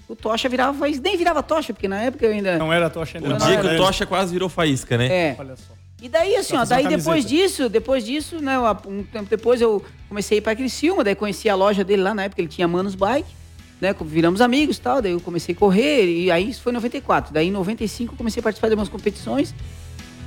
o 0.07 0.15
Tocha 0.15 0.47
virava, 0.47 0.87
nem 1.01 1.17
virava 1.17 1.41
Tocha, 1.41 1.73
porque 1.73 1.87
na 1.87 2.03
época 2.03 2.25
eu 2.27 2.31
ainda... 2.31 2.57
Não 2.59 2.71
era 2.71 2.85
a 2.85 2.89
tocha 2.91 3.17
ainda. 3.17 3.33
O 3.33 3.37
dia 3.39 3.59
que 3.59 3.67
era. 3.67 3.75
o 3.75 3.77
Tocha 3.83 4.05
quase 4.05 4.31
virou 4.31 4.47
faísca, 4.49 4.97
né? 4.99 5.07
É. 5.07 5.35
Olha 5.39 5.55
só. 5.55 5.73
E 5.99 6.07
daí, 6.07 6.35
assim, 6.35 6.53
Pra 6.53 6.61
ó, 6.61 6.65
daí 6.65 6.87
depois 6.87 7.25
disso, 7.25 7.67
depois 7.69 8.05
disso, 8.05 8.39
né, 8.39 8.53
um 8.85 9.03
tempo 9.03 9.27
depois 9.27 9.59
eu 9.61 9.83
comecei 10.07 10.37
a 10.37 10.39
ir 10.39 10.41
pra 10.41 10.55
Criciúma, 10.55 11.03
daí 11.03 11.15
conheci 11.15 11.49
a 11.49 11.55
loja 11.55 11.83
dele 11.83 12.03
lá, 12.03 12.13
na 12.13 12.25
época 12.25 12.39
ele 12.39 12.47
tinha 12.47 12.67
Manos 12.67 12.93
Bike, 12.93 13.27
né, 13.81 13.95
viramos 14.01 14.41
amigos 14.41 14.79
tal, 14.79 15.01
daí 15.01 15.11
eu 15.11 15.19
comecei 15.19 15.53
a 15.53 15.57
correr, 15.57 16.05
e 16.05 16.31
aí 16.31 16.49
isso 16.49 16.61
foi 16.61 16.71
em 16.71 16.75
94, 16.75 17.33
daí 17.33 17.47
em 17.47 17.51
95 17.51 18.13
eu 18.13 18.17
comecei 18.17 18.39
a 18.39 18.43
participar 18.43 18.69
de 18.69 18.75
umas 18.75 18.89
competições, 18.89 19.53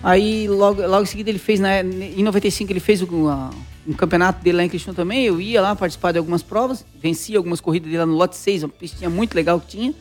aí 0.03 0.47
logo, 0.49 0.81
logo 0.87 1.03
em 1.03 1.07
seguida 1.07 1.31
ele 1.31 1.39
fez, 1.39 1.59
né, 1.61 1.83
em 1.83 2.23
95 2.23 2.73
ele 2.73 2.81
fez 2.81 3.03
a- 3.03 3.51
um 3.89 3.93
campeonato 3.95 4.43
dele 4.45 4.59
lá 4.59 4.65
em 4.65 4.69
Criciúma 4.69 4.95
também, 4.95 5.25
eu 5.25 5.41
ia 5.41 5.61
lá 5.61 5.75
participar 5.75 6.13
de 6.13 6.19
algumas 6.19 6.43
provas, 6.43 6.85
venci 7.01 7.35
algumas 7.37 7.61
corridas 7.61 7.87
dele 7.89 7.99
lá 7.99 8.07
no 8.07 8.15
lote 8.15 8.37
6, 8.37 8.63
uma 8.63 8.69
pistinha 8.69 9.11
muito 9.11 9.35
legal 9.35 9.59
que 9.61 9.67
tinha, 9.67 9.95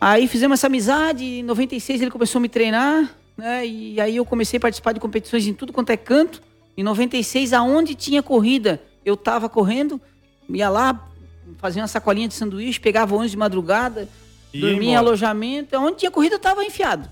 Aí 0.00 0.28
fizemos 0.28 0.58
essa 0.58 0.66
amizade, 0.66 1.24
em 1.24 1.42
96 1.42 2.02
ele 2.02 2.10
começou 2.10 2.38
a 2.38 2.42
me 2.42 2.48
treinar, 2.48 3.14
né? 3.38 3.66
E 3.66 3.98
aí 3.98 4.16
eu 4.16 4.24
comecei 4.26 4.58
a 4.58 4.60
participar 4.60 4.92
de 4.92 5.00
competições 5.00 5.46
em 5.46 5.54
tudo 5.54 5.72
quanto 5.72 5.88
é 5.90 5.96
canto. 5.96 6.42
Em 6.76 6.82
96, 6.82 7.54
aonde 7.54 7.94
tinha 7.94 8.22
corrida, 8.22 8.82
eu 9.02 9.16
tava 9.16 9.48
correndo, 9.48 9.98
ia 10.46 10.68
lá, 10.68 11.08
fazia 11.58 11.82
uma 11.82 11.88
sacolinha 11.88 12.28
de 12.28 12.34
sanduíche, 12.34 12.80
pegava 12.80 13.14
ônibus 13.14 13.30
de 13.32 13.36
madrugada, 13.36 14.08
E 14.52 14.58
ia 14.58 14.68
dormia 14.70 14.90
em 14.90 14.96
alojamento. 14.96 15.76
Onde 15.76 15.98
tinha 15.98 16.10
corrida, 16.10 16.36
eu 16.36 16.38
tava 16.40 16.64
enfiado. 16.64 17.08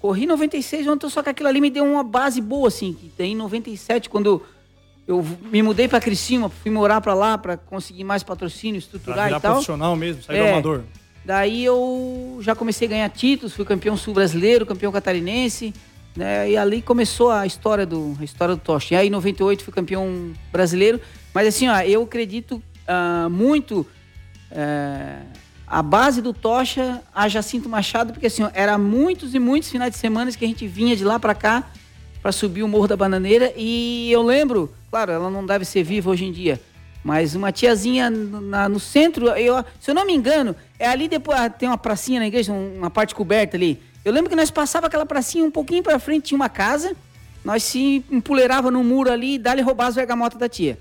Corri 0.00 0.24
em 0.24 0.26
96, 0.26 0.86
ontem, 0.86 1.08
só 1.10 1.22
que 1.22 1.28
aquilo 1.30 1.48
ali 1.48 1.60
me 1.60 1.70
deu 1.70 1.84
uma 1.84 2.04
base 2.04 2.40
boa, 2.40 2.68
assim. 2.68 2.92
Que 2.92 3.10
daí 3.18 3.32
em 3.32 3.36
97, 3.36 4.08
quando 4.08 4.42
eu 5.06 5.24
me 5.50 5.62
mudei 5.62 5.88
pra 5.88 6.00
Criciúma, 6.00 6.48
fui 6.48 6.70
morar 6.70 7.00
pra 7.00 7.14
lá 7.14 7.36
pra 7.36 7.56
conseguir 7.56 8.04
mais 8.04 8.22
patrocínio, 8.22 8.78
estruturar 8.78 9.28
e 9.28 9.40
tal. 9.40 9.52
profissional 9.52 9.96
mesmo, 9.96 10.22
sair 10.22 10.38
do 10.38 10.44
É. 10.44 10.52
amador. 10.52 10.82
Daí 11.24 11.64
eu 11.64 12.38
já 12.40 12.54
comecei 12.54 12.86
a 12.86 12.90
ganhar 12.90 13.08
títulos, 13.10 13.52
fui 13.54 13.64
campeão 13.64 13.96
sul 13.96 14.14
brasileiro, 14.14 14.64
campeão 14.64 14.90
catarinense, 14.92 15.74
né? 16.16 16.50
E 16.50 16.56
ali 16.56 16.80
começou 16.80 17.30
a 17.30 17.44
história 17.44 17.84
do 17.84 18.16
a 18.20 18.24
história 18.24 18.54
do 18.54 18.60
Tocha. 18.60 18.94
E 18.94 18.96
aí 18.96 19.08
em 19.08 19.10
98 19.10 19.62
fui 19.64 19.72
campeão 19.72 20.32
brasileiro, 20.52 21.00
mas 21.34 21.46
assim, 21.48 21.68
ó, 21.68 21.80
eu 21.80 22.02
acredito 22.02 22.62
ah, 22.88 23.28
muito 23.30 23.86
eh, 24.50 25.18
a 25.66 25.82
base 25.82 26.22
do 26.22 26.32
Tocha 26.32 27.02
a 27.14 27.28
Jacinto 27.28 27.68
Machado, 27.68 28.12
porque 28.12 28.26
assim, 28.26 28.42
era 28.54 28.78
muitos 28.78 29.34
e 29.34 29.38
muitos 29.38 29.70
finais 29.70 29.92
de 29.92 29.98
semana 29.98 30.32
que 30.32 30.44
a 30.44 30.48
gente 30.48 30.66
vinha 30.66 30.96
de 30.96 31.04
lá 31.04 31.18
pra 31.20 31.34
cá 31.34 31.64
para 32.22 32.32
subir 32.32 32.62
o 32.62 32.68
Morro 32.68 32.88
da 32.88 32.96
Bananeira 32.96 33.52
e 33.56 34.10
eu 34.10 34.22
lembro, 34.22 34.72
claro, 34.90 35.12
ela 35.12 35.30
não 35.30 35.44
deve 35.46 35.64
ser 35.64 35.82
viva 35.82 36.10
hoje 36.10 36.24
em 36.24 36.32
dia, 36.32 36.60
mas 37.04 37.34
uma 37.34 37.52
tiazinha 37.52 38.10
no, 38.10 38.40
na- 38.40 38.68
no 38.68 38.80
centro, 38.80 39.28
eu, 39.28 39.64
se 39.78 39.90
eu 39.90 39.94
não 39.94 40.04
me 40.06 40.14
engano, 40.14 40.56
é 40.78 40.88
ali 40.88 41.06
depois 41.06 41.38
ah, 41.38 41.48
tem 41.50 41.68
uma 41.68 41.78
pracinha 41.78 42.18
na 42.18 42.26
igreja, 42.26 42.52
um- 42.52 42.78
uma 42.78 42.90
parte 42.90 43.14
coberta 43.14 43.56
ali. 43.56 43.80
Eu 44.04 44.12
lembro 44.12 44.30
que 44.30 44.36
nós 44.36 44.50
passava 44.50 44.86
aquela 44.86 45.04
pracinha 45.06 45.44
um 45.44 45.50
pouquinho 45.50 45.82
para 45.82 45.98
frente, 45.98 46.24
tinha 46.28 46.36
uma 46.36 46.48
casa, 46.48 46.96
nós 47.44 47.62
se 47.62 48.04
empoleirava 48.10 48.70
no 48.70 48.82
muro 48.82 49.12
ali 49.12 49.34
e 49.34 49.38
dali 49.38 49.60
roubar 49.62 49.86
as 49.88 49.94
vergamotas 49.94 50.38
da 50.38 50.48
tia. 50.48 50.78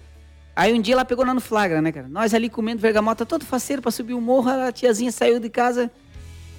Aí 0.58 0.74
um 0.74 0.82
dia 0.82 0.96
ela 0.96 1.06
pegou 1.06 1.24
lá 1.24 1.36
no 1.36 1.40
flagra, 1.40 1.84
né, 1.84 1.92
cara? 1.92 2.08
Nós 2.10 2.34
ali 2.34 2.50
comendo 2.50 2.82
vergamota 2.82 3.24
todo 3.28 3.46
faceiro 3.46 3.80
pra 3.80 3.92
subir 3.92 4.16
o 4.16 4.20
morro, 4.20 4.50
a 4.50 4.72
tiazinha 4.72 5.12
saiu 5.12 5.40
de 5.40 5.52
casa. 5.52 5.92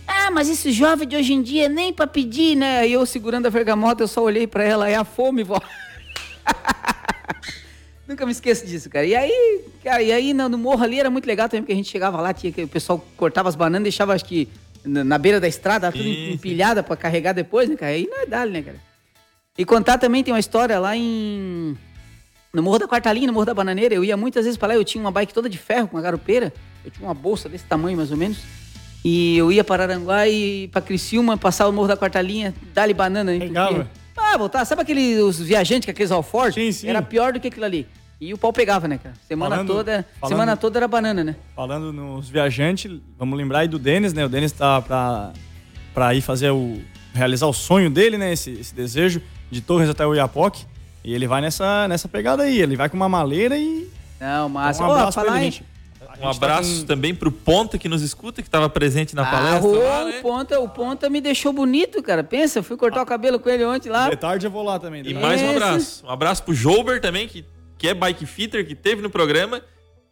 Ah, 0.06 0.30
mas 0.30 0.48
esse 0.48 0.70
jovem 0.70 1.08
de 1.08 1.16
hoje 1.16 1.32
em 1.32 1.42
dia 1.42 1.68
nem 1.68 1.92
pra 1.92 2.06
pedir, 2.06 2.54
né? 2.54 2.78
Aí 2.78 2.92
eu 2.92 3.04
segurando 3.04 3.46
a 3.46 3.50
vergamota, 3.50 4.04
eu 4.04 4.06
só 4.06 4.22
olhei 4.22 4.46
pra 4.46 4.62
ela, 4.62 4.88
é 4.88 4.94
a 4.94 5.02
fome, 5.02 5.42
vó. 5.42 5.60
Nunca 8.06 8.24
me 8.24 8.30
esqueço 8.30 8.64
disso, 8.64 8.88
cara. 8.88 9.04
E 9.04 9.16
aí, 9.16 9.64
cara, 9.82 10.00
e 10.00 10.12
aí 10.12 10.32
no, 10.32 10.56
morro 10.56 10.84
ali 10.84 11.00
era 11.00 11.10
muito 11.10 11.26
legal 11.26 11.48
também, 11.48 11.62
porque 11.62 11.72
a 11.72 11.76
gente 11.76 11.90
chegava 11.90 12.20
lá, 12.20 12.32
tinha 12.32 12.52
que 12.52 12.62
o 12.62 12.68
pessoal 12.68 13.04
cortava 13.16 13.48
as 13.48 13.56
bananas, 13.56 13.82
deixava 13.82 14.14
acho 14.14 14.24
que 14.24 14.48
na, 14.84 15.02
na 15.02 15.18
beira 15.18 15.40
da 15.40 15.48
estrada, 15.48 15.90
tudo 15.90 16.04
sim. 16.04 16.34
empilhada 16.34 16.84
pra 16.84 16.96
carregar 16.96 17.32
depois, 17.32 17.68
né, 17.68 17.74
cara? 17.74 17.90
Aí 17.90 18.06
não 18.06 18.22
é 18.22 18.26
dali, 18.26 18.52
né, 18.52 18.62
cara? 18.62 18.78
E 19.58 19.64
contar 19.64 19.98
também 19.98 20.22
tem 20.22 20.32
uma 20.32 20.38
história 20.38 20.78
lá 20.78 20.96
em 20.96 21.76
no 22.58 22.62
Morro 22.64 22.80
da 22.80 22.88
Quarta 22.88 23.12
Linha, 23.12 23.28
no 23.28 23.32
Morro 23.32 23.46
da 23.46 23.54
Bananeira, 23.54 23.94
eu 23.94 24.04
ia 24.04 24.16
muitas 24.16 24.44
vezes 24.44 24.58
pra 24.58 24.66
lá, 24.68 24.74
eu 24.74 24.84
tinha 24.84 25.00
uma 25.02 25.12
bike 25.12 25.32
toda 25.32 25.48
de 25.48 25.56
ferro 25.56 25.86
com 25.86 25.96
uma 25.96 26.02
garupeira, 26.02 26.52
eu 26.84 26.90
tinha 26.90 27.06
uma 27.06 27.14
bolsa 27.14 27.48
desse 27.48 27.64
tamanho 27.64 27.96
mais 27.96 28.10
ou 28.10 28.16
menos. 28.16 28.38
E 29.04 29.38
eu 29.38 29.52
ia 29.52 29.62
para 29.62 29.84
Aranguá 29.84 30.26
e 30.28 30.66
pra 30.68 30.80
Criciúma, 30.82 31.36
passar 31.38 31.68
o 31.68 31.72
Morro 31.72 31.86
da 31.86 31.96
Quarta 31.96 32.20
Linha, 32.20 32.52
dar-lhe 32.74 32.92
banana, 32.92 33.32
hein? 33.32 33.38
Pegava? 33.40 33.88
Ah, 34.16 34.36
voltar. 34.36 34.64
Sabe 34.64 34.82
aqueles 34.82 35.20
os 35.20 35.38
viajantes 35.38 35.84
com 35.86 35.92
aqueles 35.92 36.10
alforjes? 36.10 36.54
Sim, 36.54 36.72
sim. 36.80 36.88
Era 36.88 37.00
pior 37.00 37.32
do 37.32 37.38
que 37.38 37.46
aquilo 37.46 37.64
ali. 37.64 37.86
E 38.20 38.34
o 38.34 38.38
pau 38.38 38.52
pegava, 38.52 38.88
né, 38.88 38.98
cara? 39.00 39.14
Semana 39.28 39.50
Falando- 39.54 39.68
toda, 39.68 40.06
falando- 40.20 40.34
semana 40.34 40.56
toda 40.56 40.78
era 40.80 40.88
banana, 40.88 41.22
né? 41.22 41.36
Falando 41.54 41.92
nos 41.92 42.28
viajantes, 42.28 42.90
vamos 43.16 43.38
lembrar 43.38 43.60
aí 43.60 43.68
do 43.68 43.78
Denis, 43.78 44.12
né? 44.12 44.24
O 44.26 44.28
Denis 44.28 44.50
tá 44.50 44.82
pra, 44.82 45.32
pra 45.94 46.12
ir 46.16 46.20
fazer 46.20 46.50
o. 46.50 46.78
realizar 47.14 47.46
o 47.46 47.52
sonho 47.52 47.88
dele, 47.88 48.18
né? 48.18 48.32
Esse, 48.32 48.50
esse 48.50 48.74
desejo 48.74 49.22
de 49.48 49.60
Torres 49.60 49.88
até 49.88 50.04
o 50.04 50.12
Iapoque. 50.16 50.66
E 51.08 51.14
ele 51.14 51.26
vai 51.26 51.40
nessa, 51.40 51.88
nessa 51.88 52.06
pegada 52.06 52.42
aí. 52.42 52.60
Ele 52.60 52.76
vai 52.76 52.88
com 52.90 52.96
uma 52.96 53.08
maleira 53.08 53.56
e. 53.56 53.88
Não, 54.20 54.46
massa. 54.48 54.82
um 54.82 54.90
abraço 54.92 55.18
pra 55.18 55.24
falar 55.24 55.42
ele, 55.42 55.62
Um 56.02 56.20
tá 56.20 56.30
abraço 56.30 56.80
com- 56.80 56.86
também 56.86 57.14
pro 57.14 57.32
Ponta 57.32 57.78
que 57.78 57.88
nos 57.88 58.02
escuta, 58.02 58.42
que 58.42 58.48
estava 58.48 58.68
presente 58.68 59.14
na 59.16 59.22
Ah, 59.22 59.30
palestra. 59.30 59.68
ô, 59.70 59.82
lá, 59.82 60.04
né? 60.04 60.18
o, 60.18 60.22
ponta, 60.22 60.60
o 60.60 60.68
Ponta 60.68 61.08
me 61.08 61.22
deixou 61.22 61.50
bonito, 61.50 62.02
cara. 62.02 62.22
Pensa, 62.22 62.62
fui 62.62 62.76
cortar 62.76 63.00
o 63.02 63.06
cabelo 63.06 63.40
com 63.40 63.48
ele 63.48 63.64
ontem 63.64 63.88
lá. 63.88 64.10
De 64.10 64.16
tarde 64.16 64.46
eu 64.46 64.50
vou 64.50 64.62
lá 64.62 64.78
também. 64.78 65.00
E 65.06 65.14
né? 65.14 65.20
mais 65.20 65.40
um 65.40 65.48
abraço. 65.50 66.04
Um 66.06 66.10
abraço 66.10 66.42
pro 66.42 66.52
Jouber 66.52 67.00
também, 67.00 67.26
que, 67.26 67.42
que 67.78 67.88
é 67.88 67.94
bike 67.94 68.26
fitter, 68.26 68.66
que 68.66 68.74
teve 68.74 69.00
no 69.00 69.08
programa. 69.08 69.62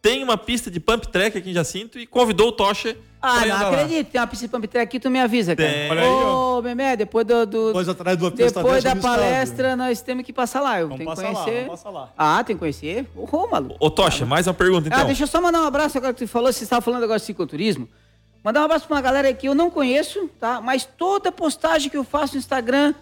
Tem 0.01 0.23
uma 0.23 0.35
pista 0.37 0.71
de 0.71 0.79
pump 0.79 1.07
track 1.09 1.37
aqui 1.37 1.51
em 1.51 1.53
Jacinto 1.53 1.99
e 1.99 2.07
convidou 2.07 2.47
o 2.47 2.51
Tocha 2.53 2.97
Ah, 3.21 3.45
ir 3.45 3.49
não 3.49 3.67
acredito. 3.69 4.11
Tem 4.11 4.21
uma 4.21 4.27
track 4.67 4.77
aqui, 4.77 4.99
tu 4.99 5.09
me 5.09 5.19
avisa, 5.19 5.55
cara. 5.55 5.69
Tem. 5.71 5.89
Olha 5.91 6.01
aí, 6.01 6.07
Ô, 6.07 6.61
Memé, 6.61 6.95
depois 6.95 7.25
do... 7.25 7.45
do- 7.45 7.67
Depois 7.67 7.89
atrás 7.89 8.17
do 8.17 8.29
depois 8.29 8.83
da 8.83 8.95
palestra, 8.95 9.75
nós 9.75 10.01
temos 10.01 10.23
que 10.25 10.31
passar 10.31 10.61
lá. 10.61 10.79
Eu 10.79 10.87
Vamos 10.87 11.03
tenho 11.03 11.09
que 11.09 11.15
passar 11.15 11.29
lá, 11.33 11.43
conhecer. 11.43 11.65
vamos 11.65 11.81
passar 11.83 11.89
lá. 11.89 12.13
Ah, 12.17 12.43
tem 12.43 12.55
que 12.55 12.59
conhecer. 12.59 13.07
Ô, 13.15 13.47
maluco. 13.47 13.75
Ô, 13.79 13.89
Tocha, 13.89 14.25
mais 14.25 14.45
uma 14.47 14.53
pergunta 14.53 14.87
então. 14.87 14.99
Ah, 14.99 15.03
deixa 15.03 15.23
eu 15.23 15.27
só 15.27 15.41
mandar 15.41 15.61
um 15.61 15.65
abraço 15.67 15.97
agora 15.97 16.13
que 16.13 16.23
tu 16.25 16.27
falou, 16.27 16.51
você 16.53 16.63
estava 16.63 16.81
falando 16.81 17.03
agora 17.03 17.19
de 17.19 17.25
cicloturismo. 17.25 17.89
Mandar 18.43 18.61
um 18.61 18.65
abraço 18.65 18.87
pra 18.87 18.95
uma 18.95 19.01
galera 19.01 19.33
que 19.33 19.47
eu 19.47 19.55
não 19.55 19.69
conheço, 19.69 20.29
tá? 20.39 20.61
Mas 20.61 20.85
toda 20.85 21.31
postagem 21.31 21.89
que 21.89 21.97
eu 21.97 22.03
faço 22.03 22.33
no 22.35 22.39
Instagram, 22.39 22.93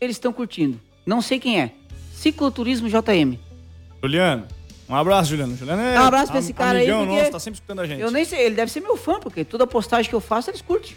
eles 0.00 0.16
estão 0.16 0.32
curtindo. 0.32 0.80
Não 1.04 1.20
sei 1.20 1.38
quem 1.38 1.60
é. 1.60 1.72
Cicloturismo 2.12 2.88
JM. 2.88 3.38
Juliano. 4.02 4.46
Um 4.88 4.94
abraço, 4.94 5.30
Juliano. 5.30 5.56
Juliano 5.56 5.80
é. 5.82 5.98
Um 5.98 6.02
abraço 6.04 6.30
pra 6.30 6.40
esse 6.40 6.52
cara 6.52 6.78
aí, 6.78 6.84
amigão 6.84 7.06
porque 7.06 7.18
nosso, 7.20 7.32
tá 7.32 7.38
sempre 7.40 7.54
escutando 7.56 7.80
a 7.80 7.86
gente. 7.86 8.00
Eu 8.00 8.10
nem 8.10 8.24
sei, 8.24 8.40
ele 8.46 8.54
deve 8.54 8.70
ser 8.70 8.80
meu 8.80 8.96
fã, 8.96 9.18
porque 9.18 9.44
toda 9.44 9.66
postagem 9.66 10.08
que 10.08 10.14
eu 10.14 10.20
faço, 10.20 10.50
eles 10.50 10.60
curtem. 10.60 10.92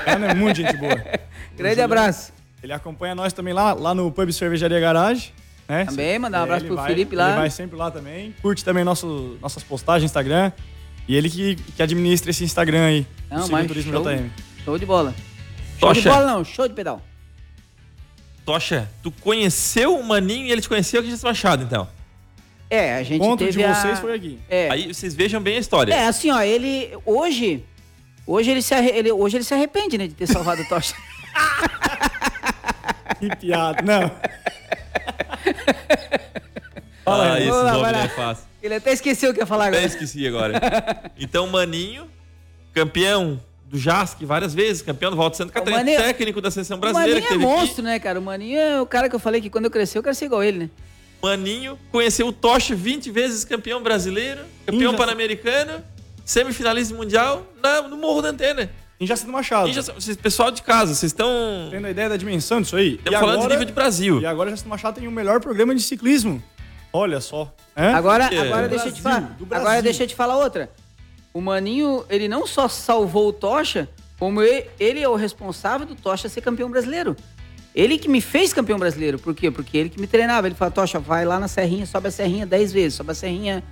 Juliano 0.00 0.26
é 0.26 0.34
muito 0.34 0.56
gente 0.56 0.76
boa. 0.76 0.94
Grande 1.56 1.74
Juliano. 1.74 1.82
abraço. 1.84 2.32
Ele 2.62 2.72
acompanha 2.72 3.14
nós 3.14 3.32
também 3.32 3.52
lá, 3.54 3.72
lá 3.72 3.94
no 3.94 4.10
Pub 4.12 4.30
Cervejaria 4.30 4.78
Garage. 4.78 5.32
Né? 5.68 5.84
Também, 5.86 6.18
mandar 6.18 6.40
um 6.40 6.42
abraço 6.44 6.60
ele 6.62 6.68
pro 6.68 6.76
vai- 6.76 6.86
Felipe 6.88 7.16
lá. 7.16 7.28
Ele 7.30 7.38
vai 7.38 7.50
sempre 7.50 7.76
lá 7.76 7.90
também. 7.90 8.34
Curte 8.42 8.64
também 8.64 8.84
nosso, 8.84 9.38
nossas 9.40 9.62
postagens 9.62 10.02
no 10.02 10.06
Instagram. 10.06 10.52
E 11.08 11.16
ele 11.16 11.28
que, 11.30 11.56
que 11.56 11.82
administra 11.82 12.30
esse 12.30 12.44
Instagram 12.44 12.84
aí. 12.84 13.06
Não, 13.30 13.38
mas 13.48 13.62
Cicloturismo 13.62 13.92
show. 13.92 14.02
JM. 14.04 14.30
Show 14.64 14.78
de 14.78 14.86
bola. 14.86 15.14
Show 15.80 15.92
de 15.92 16.02
Tocha. 16.02 16.10
bola 16.14 16.26
não, 16.32 16.44
show 16.44 16.68
de 16.68 16.74
pedal. 16.74 17.00
Tocha, 18.44 18.88
tu 19.02 19.10
conheceu 19.10 19.96
o 19.96 20.04
Maninho 20.04 20.46
e 20.46 20.52
ele 20.52 20.60
te 20.60 20.68
conheceu 20.68 21.00
aqui 21.00 21.08
Jacinto 21.10 21.26
Machado, 21.28 21.62
então. 21.64 21.88
É, 22.74 22.96
a 22.96 23.00
O 23.00 23.04
gente 23.04 23.16
encontro 23.22 23.44
teve 23.46 23.58
de 23.58 23.64
a... 23.64 23.74
vocês 23.74 23.98
foi 23.98 24.14
aqui. 24.14 24.38
É, 24.48 24.70
Aí 24.70 24.92
vocês 24.92 25.14
vejam 25.14 25.42
bem 25.42 25.56
a 25.56 25.60
história. 25.60 25.92
é, 25.92 26.06
assim, 26.06 26.30
ó, 26.30 26.40
ele... 26.40 26.90
Hoje... 27.04 27.62
Hoje 28.26 28.50
ele, 28.52 28.62
se 28.62 28.72
arre- 28.72 28.92
ele, 28.94 29.10
hoje 29.12 29.36
ele 29.36 29.44
se 29.44 29.52
arrepende, 29.52 29.98
né, 29.98 30.06
de 30.06 30.14
ter 30.14 30.26
salvado 30.28 30.62
o 30.62 30.68
Tocha. 30.68 30.94
Que 33.20 33.36
piada. 33.36 33.82
Não. 33.82 34.10
Fala 37.04 37.24
ah, 37.26 37.34
aí. 37.34 37.42
esse 37.42 37.50
Vamos 37.50 37.64
lá, 37.64 37.72
nome 37.72 37.92
não 37.92 38.00
é 38.00 38.08
fácil. 38.08 38.44
Ele 38.62 38.74
até 38.74 38.92
esqueceu 38.92 39.30
o 39.30 39.34
que 39.34 39.40
ia 39.40 39.46
falar 39.46 39.68
Até 39.68 39.78
agora. 39.78 39.86
esqueci 39.92 40.26
agora. 40.26 40.60
Então, 41.18 41.46
Maninho, 41.48 42.08
campeão 42.72 43.40
do 43.66 43.78
JASC 43.78 44.24
várias 44.24 44.54
vezes, 44.54 44.82
campeão 44.82 45.10
do 45.10 45.16
Volta 45.16 45.36
Santa 45.36 45.52
Catarina, 45.52 45.78
Maninho- 45.78 46.00
técnico 46.00 46.40
da 46.40 46.50
seleção 46.50 46.76
O 46.78 46.80
brasileira 46.80 47.20
Maninho 47.20 47.28
que 47.28 47.34
é 47.34 47.38
monstro, 47.38 47.82
né, 47.84 47.98
cara? 47.98 48.18
O 48.18 48.22
Maninho 48.22 48.58
é 48.58 48.80
o 48.80 48.86
cara 48.86 49.08
que 49.08 49.14
eu 49.14 49.20
falei 49.20 49.40
que 49.40 49.50
quando 49.50 49.64
eu 49.66 49.70
crescer 49.70 49.98
eu 49.98 50.02
quero 50.02 50.14
ser 50.14 50.26
igual 50.26 50.42
ele, 50.44 50.58
né? 50.58 50.70
Maninho 51.22 51.78
conheceu 51.90 52.26
o 52.28 52.32
Tocha 52.32 52.74
20 52.74 53.10
vezes 53.10 53.44
campeão 53.44 53.82
brasileiro, 53.82 54.40
campeão 54.66 54.94
pan-americano, 54.94 55.82
semifinalista 56.24 56.94
mundial 56.94 57.46
na- 57.62 57.82
no 57.82 57.96
Morro 57.96 58.22
da 58.22 58.30
Antena. 58.30 58.70
Em 58.98 59.06
Jacinto 59.06 59.30
Machado. 59.32 59.70
Pessoal 60.20 60.50
de 60.50 60.62
casa, 60.62 60.94
vocês 60.94 61.10
estão 61.12 61.28
Tendo 61.70 61.86
a 61.86 61.90
ideia 61.90 62.08
da 62.08 62.16
dimensão 62.16 62.60
disso 62.60 62.76
aí. 62.76 62.94
estamos 62.94 63.18
falando 63.20 63.42
de 63.42 63.48
nível 63.48 63.64
de 63.64 63.72
Brasil. 63.72 64.20
E 64.20 64.26
agora 64.26 64.50
Jacinto 64.50 64.68
Machado 64.68 64.98
tem 64.98 65.08
o 65.08 65.12
melhor 65.12 65.40
programa 65.40 65.74
de 65.74 65.82
ciclismo. 65.82 66.42
Olha 66.92 67.20
só. 67.20 67.52
Hã? 67.76 67.94
Agora, 67.94 68.24
É. 68.32 68.38
agora 68.38 68.68
Do 68.68 68.70
deixa 68.70 68.88
eu 68.88 68.92
te 68.92 69.00
Brasil, 69.00 69.02
falar. 69.02 69.36
Brasil. 69.38 69.56
Agora 69.66 69.82
deixa 69.82 70.02
eu 70.02 70.06
te 70.06 70.14
falar 70.14 70.36
outra. 70.38 70.70
O 71.32 71.40
Maninho, 71.40 72.04
ele 72.10 72.28
não 72.28 72.46
só 72.46 72.68
salvou 72.68 73.28
o 73.28 73.32
Tocha, 73.32 73.88
como 74.18 74.42
ele, 74.42 74.66
ele 74.78 75.00
é 75.00 75.08
o 75.08 75.14
responsável 75.16 75.86
do 75.86 75.94
Tocha 75.94 76.28
ser 76.28 76.40
campeão 76.42 76.70
brasileiro. 76.70 77.16
Ele 77.74 77.96
que 77.98 78.08
me 78.08 78.20
fez 78.20 78.52
campeão 78.52 78.78
brasileiro. 78.78 79.18
Por 79.18 79.34
quê? 79.34 79.50
Porque 79.50 79.76
ele 79.78 79.88
que 79.88 80.00
me 80.00 80.06
treinava. 80.06 80.46
Ele 80.46 80.54
falou, 80.54 80.72
Tocha, 80.72 80.98
vai 80.98 81.24
lá 81.24 81.40
na 81.40 81.48
Serrinha, 81.48 81.86
sobe 81.86 82.08
a 82.08 82.10
Serrinha 82.10 82.44
10 82.46 82.72
vezes, 82.72 82.94
sobe 82.94 83.12
a 83.12 83.14
Serrinha. 83.14 83.62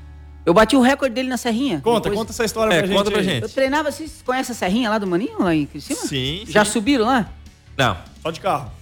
Eu 0.47 0.55
bati 0.55 0.75
o 0.75 0.81
recorde 0.81 1.15
dele 1.15 1.29
na 1.29 1.37
Serrinha. 1.37 1.81
Conta, 1.83 2.09
Depois- 2.09 2.19
conta 2.19 2.33
essa 2.33 2.45
história 2.47 2.73
É, 2.73 2.79
pra 2.79 2.87
gente. 2.87 2.97
conta 2.97 3.11
pra 3.11 3.23
gente. 3.23 3.43
Eu 3.43 3.49
treinava, 3.51 3.93
vocês 3.93 4.23
conhecem 4.25 4.53
a 4.53 4.57
Serrinha 4.57 4.89
lá 4.89 4.97
do 4.99 5.07
Maninho, 5.07 5.43
lá 5.43 5.55
em 5.55 5.69
cima? 5.79 6.01
Sim, 6.01 6.45
Já 6.47 6.65
sim. 6.65 6.71
subiram 6.73 7.05
lá? 7.05 7.31
Não. 7.77 7.97
Só 8.23 8.31
de 8.31 8.41
carro. 8.41 8.73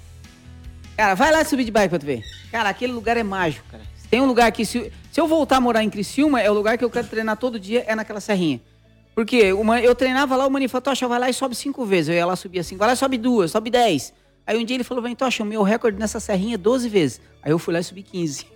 Cara, 0.97 1.15
vai 1.15 1.33
lá 1.33 1.45
subir 1.45 1.65
de 1.65 1.71
bike 1.73 1.89
pra 1.91 1.99
tu 1.99 2.07
ver. 2.07 2.23
Cara, 2.53 2.69
aquele 2.69 2.93
lugar 2.93 3.17
é 3.17 3.23
mágico, 3.25 3.65
cara. 3.71 3.83
Tem 4.11 4.21
um 4.21 4.27
lugar 4.27 4.47
aqui, 4.47 4.65
se, 4.65 4.91
se 5.13 5.21
eu 5.21 5.27
voltar 5.27 5.57
a 5.57 5.61
morar 5.61 5.83
em 5.83 5.91
Criciúma, 5.91 6.41
é 6.41 6.51
o 6.51 6.55
lugar 6.55 6.79
que 6.79 6.85
eu 6.85 6.91
quero 6.91 7.07
treinar 7.09 7.37
todo 7.37 7.59
dia, 7.61 7.85
é 7.87 7.95
naquela 7.95 8.21
serrinha. 8.21 8.61
Porque 9.15 9.53
uma, 9.53 9.81
eu 9.81 9.95
treinava 9.95 10.35
lá, 10.37 10.47
o 10.47 10.51
Mani 10.51 10.67
falou, 10.69 10.83
Tocha, 10.83 11.07
vai 11.09 11.19
lá 11.19 11.29
e 11.29 11.35
sobe 11.35 11.55
cinco 11.57 11.85
vezes. 11.85 12.09
Eu 12.09 12.15
ia 12.15 12.25
lá 12.27 12.37
subir 12.37 12.61
assim, 12.61 12.77
vai 12.77 12.87
lá 12.89 12.95
e 12.95 12.97
sobe 12.97 13.19
duas, 13.19 13.51
sobe 13.51 13.69
dez. 13.69 14.15
Aí 14.49 14.57
um 14.57 14.65
dia 14.65 14.77
ele 14.77 14.83
falou, 14.85 15.03
vem, 15.05 15.15
Tocha, 15.15 15.43
o 15.43 15.47
meu 15.47 15.63
recorde 15.63 15.99
nessa 15.99 16.19
serrinha 16.19 16.55
é 16.55 16.57
12 16.57 16.89
vezes. 16.89 17.21
Aí 17.43 17.53
eu 17.53 17.59
fui 17.59 17.75
lá 17.75 17.81
e 17.81 17.85
subi 17.85 18.03
15. 18.03 18.47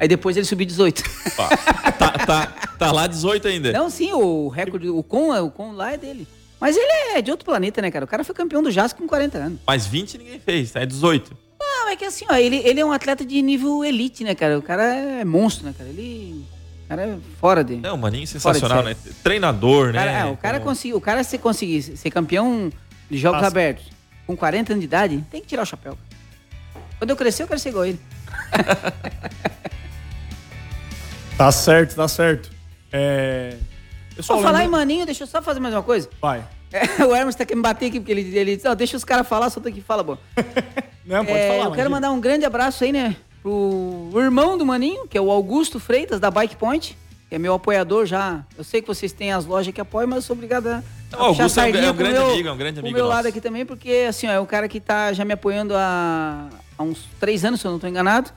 Aí 0.00 0.08
depois 0.08 0.36
ele 0.36 0.44
subiu 0.44 0.66
18. 0.66 1.00
Ó, 1.38 1.48
tá, 1.92 2.10
tá, 2.26 2.46
tá 2.76 2.90
lá 2.90 3.06
18 3.06 3.46
ainda. 3.46 3.70
Não, 3.70 3.88
sim, 3.88 4.12
o 4.12 4.48
recorde, 4.48 4.88
o 4.88 5.00
com, 5.04 5.30
o 5.30 5.48
com 5.48 5.70
lá 5.70 5.92
é 5.92 5.96
dele. 5.96 6.26
Mas 6.60 6.76
ele 6.76 6.90
é 7.16 7.22
de 7.22 7.30
outro 7.30 7.44
planeta, 7.44 7.80
né, 7.80 7.88
cara? 7.88 8.04
O 8.04 8.08
cara 8.08 8.24
foi 8.24 8.34
campeão 8.34 8.60
do 8.64 8.70
Jasco 8.72 8.98
com 9.00 9.06
40 9.06 9.38
anos. 9.38 9.60
Mas 9.64 9.86
20 9.86 10.18
ninguém 10.18 10.40
fez, 10.40 10.72
tá? 10.72 10.80
É 10.80 10.86
18. 10.86 11.36
Não, 11.60 11.88
é 11.88 11.94
que 11.94 12.04
assim, 12.04 12.24
ó, 12.28 12.34
ele, 12.34 12.56
ele 12.56 12.80
é 12.80 12.84
um 12.84 12.90
atleta 12.90 13.24
de 13.24 13.40
nível 13.40 13.84
elite, 13.84 14.24
né, 14.24 14.34
cara? 14.34 14.58
O 14.58 14.62
cara 14.62 14.82
é 14.82 15.24
monstro, 15.24 15.66
né, 15.66 15.74
cara? 15.78 15.88
Ele. 15.88 16.44
O 16.84 16.88
cara 16.88 17.02
é 17.02 17.18
fora 17.40 17.62
de. 17.62 17.76
Não, 17.76 17.96
maninho 17.96 18.26
sensacional, 18.26 18.82
né? 18.82 18.96
Treinador, 19.22 19.90
O 19.90 19.92
cara, 19.92 20.12
né? 20.12 20.20
é, 20.20 20.24
o 20.24 20.36
cara 20.36 20.58
Como- 20.58 20.70
conseguiu, 20.70 20.96
o 20.96 21.00
cara 21.00 21.22
se 21.22 21.38
conseguir 21.38 21.80
ser 21.80 22.10
campeão 22.10 22.72
de 23.08 23.18
jogos 23.18 23.44
abertos 23.44 23.99
com 24.26 24.36
40 24.36 24.72
anos 24.72 24.80
de 24.80 24.86
idade, 24.86 25.24
tem 25.30 25.40
que 25.40 25.46
tirar 25.48 25.62
o 25.62 25.66
chapéu. 25.66 25.96
Quando 26.98 27.10
eu 27.10 27.16
crescer, 27.16 27.42
eu 27.44 27.48
quero 27.48 27.58
ser 27.60 27.70
igual 27.70 27.86
ele. 27.86 28.00
Tá 31.36 31.50
certo, 31.50 31.94
tá 31.96 32.06
certo. 32.06 32.50
É. 32.92 33.56
Pessoal, 34.14 34.38
Vou 34.40 34.46
falar 34.46 34.62
em 34.64 34.68
maninho, 34.68 35.06
deixa 35.06 35.22
eu 35.22 35.26
só 35.26 35.40
fazer 35.40 35.58
mais 35.60 35.74
uma 35.74 35.82
coisa. 35.82 36.08
Vai. 36.20 36.44
É, 36.70 36.82
o 37.04 37.14
Hermes 37.16 37.34
tá 37.34 37.44
querendo 37.46 37.58
me 37.58 37.62
bater 37.62 37.86
aqui, 37.86 37.98
porque 37.98 38.12
ele, 38.12 38.36
ele 38.36 38.56
disse, 38.56 38.68
"Não, 38.68 38.76
deixa 38.76 38.96
os 38.96 39.04
caras 39.04 39.26
falar, 39.26 39.48
só 39.48 39.58
tu 39.60 39.68
aqui 39.68 39.80
fala, 39.80 40.02
bom. 40.02 40.18
Não, 41.06 41.24
pode 41.24 41.38
É, 41.38 41.42
falar. 41.42 41.54
eu 41.54 41.54
imagina. 41.60 41.76
quero 41.76 41.90
mandar 41.90 42.10
um 42.10 42.20
grande 42.20 42.44
abraço 42.44 42.84
aí, 42.84 42.92
né, 42.92 43.16
pro 43.42 44.10
irmão 44.16 44.56
do 44.58 44.66
Maninho, 44.66 45.08
que 45.08 45.16
é 45.16 45.20
o 45.20 45.30
Augusto 45.30 45.80
Freitas, 45.80 46.20
da 46.20 46.30
Bike 46.30 46.56
Point, 46.56 46.96
que 47.28 47.34
é 47.34 47.38
meu 47.38 47.54
apoiador 47.54 48.04
já. 48.04 48.44
Eu 48.56 48.62
sei 48.62 48.82
que 48.82 48.86
vocês 48.86 49.10
têm 49.10 49.32
as 49.32 49.46
lojas 49.46 49.72
que 49.74 49.80
apoiam, 49.80 50.06
mas 50.08 50.16
eu 50.16 50.22
sou 50.22 50.36
obrigado 50.36 50.66
a. 50.68 50.82
Não, 51.12 51.18
o 51.20 51.22
Augusto 51.24 51.58
é 51.60 51.62
um- 51.64 51.66
é 51.66 51.90
um 51.90 51.94
pro 51.94 52.04
grande 52.04 52.18
amigo, 52.18 52.48
é 52.48 52.52
um 52.52 52.56
grande 52.56 52.80
amigo 52.80 52.94
meu 52.94 53.04
nosso. 53.04 53.16
lado 53.16 53.26
aqui 53.28 53.40
também, 53.40 53.66
porque, 53.66 54.06
assim, 54.08 54.26
ó, 54.28 54.30
é 54.32 54.40
um 54.40 54.46
cara 54.46 54.68
que 54.68 54.78
tá 54.80 55.12
já 55.12 55.24
me 55.24 55.32
apoiando 55.32 55.74
há, 55.76 56.48
há 56.78 56.82
uns 56.82 57.06
três 57.18 57.44
anos, 57.44 57.60
se 57.60 57.66
eu 57.66 57.72
não 57.72 57.78
tô 57.78 57.86
enganado, 57.86 58.30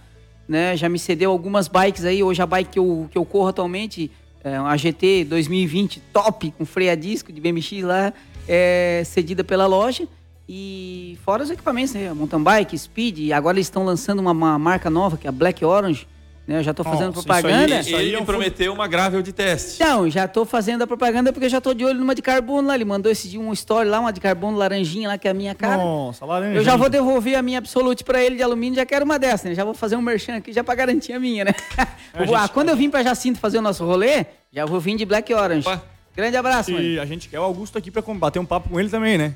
né? 0.48 0.76
Já 0.76 0.90
me 0.90 0.98
cedeu 1.00 1.32
algumas 1.32 1.68
bikes 1.68 2.04
aí. 2.06 2.24
Hoje 2.24 2.42
a 2.42 2.46
bike 2.46 2.72
que 2.72 2.80
eu, 2.80 3.08
que 3.12 3.18
eu 3.18 3.24
corro 3.26 3.48
atualmente, 3.50 4.12
é 4.44 4.60
uma 4.60 4.76
GT 4.78 5.26
2020 5.26 6.02
top, 6.12 6.52
com 6.58 6.66
freio 6.66 6.92
a 6.92 6.96
disco 6.96 7.32
de 7.32 7.40
BMX 7.40 7.82
lá, 7.84 8.12
é 8.48 9.04
cedida 9.06 9.44
pela 9.44 9.66
loja. 9.68 10.08
E 10.50 11.18
fora 11.24 11.42
os 11.44 11.50
equipamentos, 11.50 11.94
né? 11.94 12.12
Mountain 12.12 12.44
bike, 12.44 12.78
speed. 12.78 13.32
Agora 13.32 13.56
eles 13.56 13.68
estão 13.68 13.86
lançando 13.86 14.20
uma, 14.20 14.32
uma 14.32 14.60
marca 14.60 14.90
nova, 14.90 15.16
que 15.18 15.26
é 15.26 15.30
a 15.30 15.32
Black 15.32 15.64
Orange. 15.64 16.06
Né? 16.46 16.58
Eu 16.60 16.64
já 16.64 16.74
tô 16.74 16.84
fazendo 16.84 17.08
Nossa, 17.08 17.20
isso 17.20 17.28
propaganda. 17.28 17.76
aí- 17.76 17.80
isso 17.82 17.96
Ele 17.96 18.16
é 18.16 18.20
me 18.20 18.26
prometeu 18.26 18.74
uma 18.74 18.86
grável 18.86 19.22
de 19.22 19.32
teste. 19.32 19.82
Então, 19.82 20.10
já 20.10 20.28
tô 20.28 20.44
fazendo 20.44 20.82
a 20.82 20.88
propaganda 20.88 21.32
porque 21.32 21.46
eu 21.46 21.50
já 21.50 21.62
tô 21.62 21.74
de 21.74 21.86
olho 21.86 21.98
numa 21.98 22.14
de 22.14 22.22
carbono 22.22 22.68
lá. 22.68 22.76
Ele 22.76 22.84
mandou 22.84 23.10
esse 23.10 23.30
dia 23.30 23.39
um 23.39 23.54
story 23.54 23.88
lá, 23.88 24.00
uma 24.02 24.12
de 24.12 24.20
carbono 24.20 24.58
laranjinha 24.58 25.08
lá, 25.08 25.18
que 25.18 25.26
é 25.26 25.32
a 25.32 25.34
minha 25.34 25.56
cara. 25.56 25.78
Nossa, 25.78 26.26
laranja. 26.26 26.60
Eu 26.60 26.64
já 26.64 26.76
vou 26.76 26.89
devolver 26.89 27.36
a 27.36 27.41
minha 27.41 27.60
Absolute 27.60 28.04
pra 28.04 28.22
ele 28.22 28.36
de 28.36 28.44
alumínio, 28.44 28.76
já 28.76 28.86
quero 28.86 29.06
uma 29.06 29.18
dessa, 29.18 29.48
né? 29.48 29.56
Já 29.56 29.64
vou 29.64 29.74
fazer 29.74 29.96
um 29.96 30.02
merchan 30.02 30.36
aqui 30.36 30.52
já 30.52 30.64
pra 30.66 30.76
garantir 30.76 31.14
a 31.14 31.20
minha, 31.20 31.46
né? 31.46 31.52
Vou- 32.14 32.28
gente- 32.28 32.36
ah, 32.36 32.48
quando 32.50 32.70
eu 32.70 32.76
vim 32.76 32.89
pra 32.89 33.02
Jacinto 33.04 33.39
fazer 33.39 33.58
o 33.60 33.62
nosso 33.62 33.86
rolê, 33.86 34.26
já 34.52 34.66
vou 34.66 34.80
vir 34.82 34.98
de 34.98 35.06
Black 35.06 35.34
Orange. 35.34 35.66
Opa. 35.68 35.82
Grande 36.16 36.36
abraço, 36.38 36.72
mano. 36.72 36.84
E 36.84 37.00
a 37.00 37.06
gente 37.06 37.28
quer 37.30 37.39
o 37.39 37.44
Augusto 37.44 37.78
aqui 37.78 37.89
pra 37.89 38.02
bater 38.16 38.38
um 38.39 38.46
papo 38.46 38.70
com 38.70 38.80
ele 38.80 38.89
também, 38.89 39.18
né? 39.18 39.34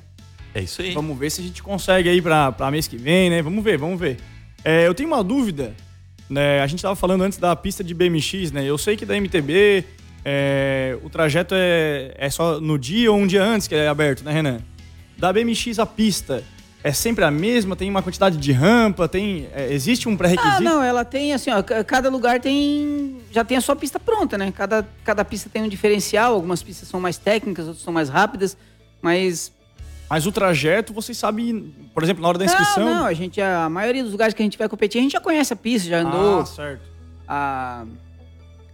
É 0.54 0.62
isso 0.62 0.82
aí. 0.82 0.94
Vamos 0.94 1.18
ver 1.18 1.30
se 1.32 1.42
a 1.42 1.44
gente 1.44 1.64
consegue 1.64 2.10
aí 2.10 2.22
pra, 2.22 2.52
pra 2.52 2.70
mês 2.70 2.88
que 2.88 2.98
vem, 2.98 3.30
né? 3.30 3.42
Vamos 3.42 3.64
ver, 3.64 3.78
vamos 3.78 4.00
ver. 4.00 4.18
É, 4.64 4.86
eu 4.88 4.94
tenho 4.94 5.08
uma 5.10 5.24
dúvida, 5.24 5.74
né? 6.30 6.62
A 6.62 6.68
gente 6.68 6.82
tava 6.82 6.96
falando 6.96 7.24
antes 7.24 7.38
da 7.38 7.56
pista 7.56 7.84
de 7.84 7.94
BMX, 7.94 8.52
né? 8.52 8.64
Eu 8.66 8.78
sei 8.78 8.96
que 8.98 9.06
da 9.06 9.16
MTB 9.16 9.84
é, 10.26 10.98
o 11.04 11.10
trajeto 11.10 11.56
é, 11.56 12.14
é 12.18 12.30
só 12.30 12.60
no 12.60 12.78
dia 12.78 13.12
ou 13.12 13.18
um 13.18 13.28
dia 13.28 13.44
antes 13.44 13.68
que 13.68 13.76
é 13.76 13.88
aberto, 13.88 14.24
né, 14.24 14.32
Renan? 14.32 14.60
Da 15.18 15.32
BMX 15.32 15.80
a 15.80 15.86
pista 15.86 16.44
é 16.84 16.92
sempre 16.92 17.24
a 17.24 17.32
mesma? 17.32 17.76
Tem 17.76 17.90
uma 17.90 18.04
quantidade 18.04 18.38
de 18.38 18.52
rampa? 18.52 19.08
Tem, 19.08 19.48
é, 19.54 19.74
existe 19.74 20.08
um 20.08 20.14
Ah, 20.14 20.18
pré-requisito? 20.18 20.64
não, 20.64 20.84
ela 20.84 21.04
tem 21.04 21.34
assim, 21.34 21.50
ó, 21.50 21.64
ca- 21.64 21.84
cada 21.84 22.10
lugar 22.10 22.40
tem 22.40 23.18
já 23.32 23.44
tem 23.44 23.58
a 23.58 23.62
sua 23.62 23.76
pista 23.76 24.00
pronta, 24.00 24.38
né? 24.38 24.52
Cada, 24.56 24.88
cada 25.04 25.24
pista 25.26 25.50
tem 25.52 25.64
um 25.64 25.68
diferencial, 25.70 26.34
algumas 26.34 26.62
pistas 26.62 26.88
são 26.88 27.00
mais 27.00 27.18
técnicas, 27.18 27.66
outras 27.68 27.84
são 27.84 27.94
mais 27.94 28.10
rápidas, 28.10 28.56
mas 29.02 29.52
Mas 30.10 30.26
o 30.26 30.32
trajeto, 30.32 30.94
vocês 30.94 31.18
sabem, 31.18 31.74
por 31.94 32.02
exemplo, 32.04 32.22
na 32.22 32.30
hora 32.30 32.38
da 32.38 32.46
inscrição... 32.46 32.86
Não, 32.86 32.96
não, 32.96 33.06
a 33.06 33.14
gente 33.14 33.42
a 33.42 33.70
maioria 33.70 34.04
dos 34.04 34.12
lugares 34.12 34.34
que 34.34 34.42
a 34.42 34.46
gente 34.46 34.58
vai 34.58 34.70
competir, 34.70 35.00
a 35.00 35.02
gente 35.02 35.12
já 35.12 35.20
conhece 35.20 35.52
a 35.52 35.56
pista, 35.56 35.90
já 35.90 36.00
andou. 36.00 36.40
Ah, 36.40 36.46
certo. 36.46 36.82
a 37.28 37.86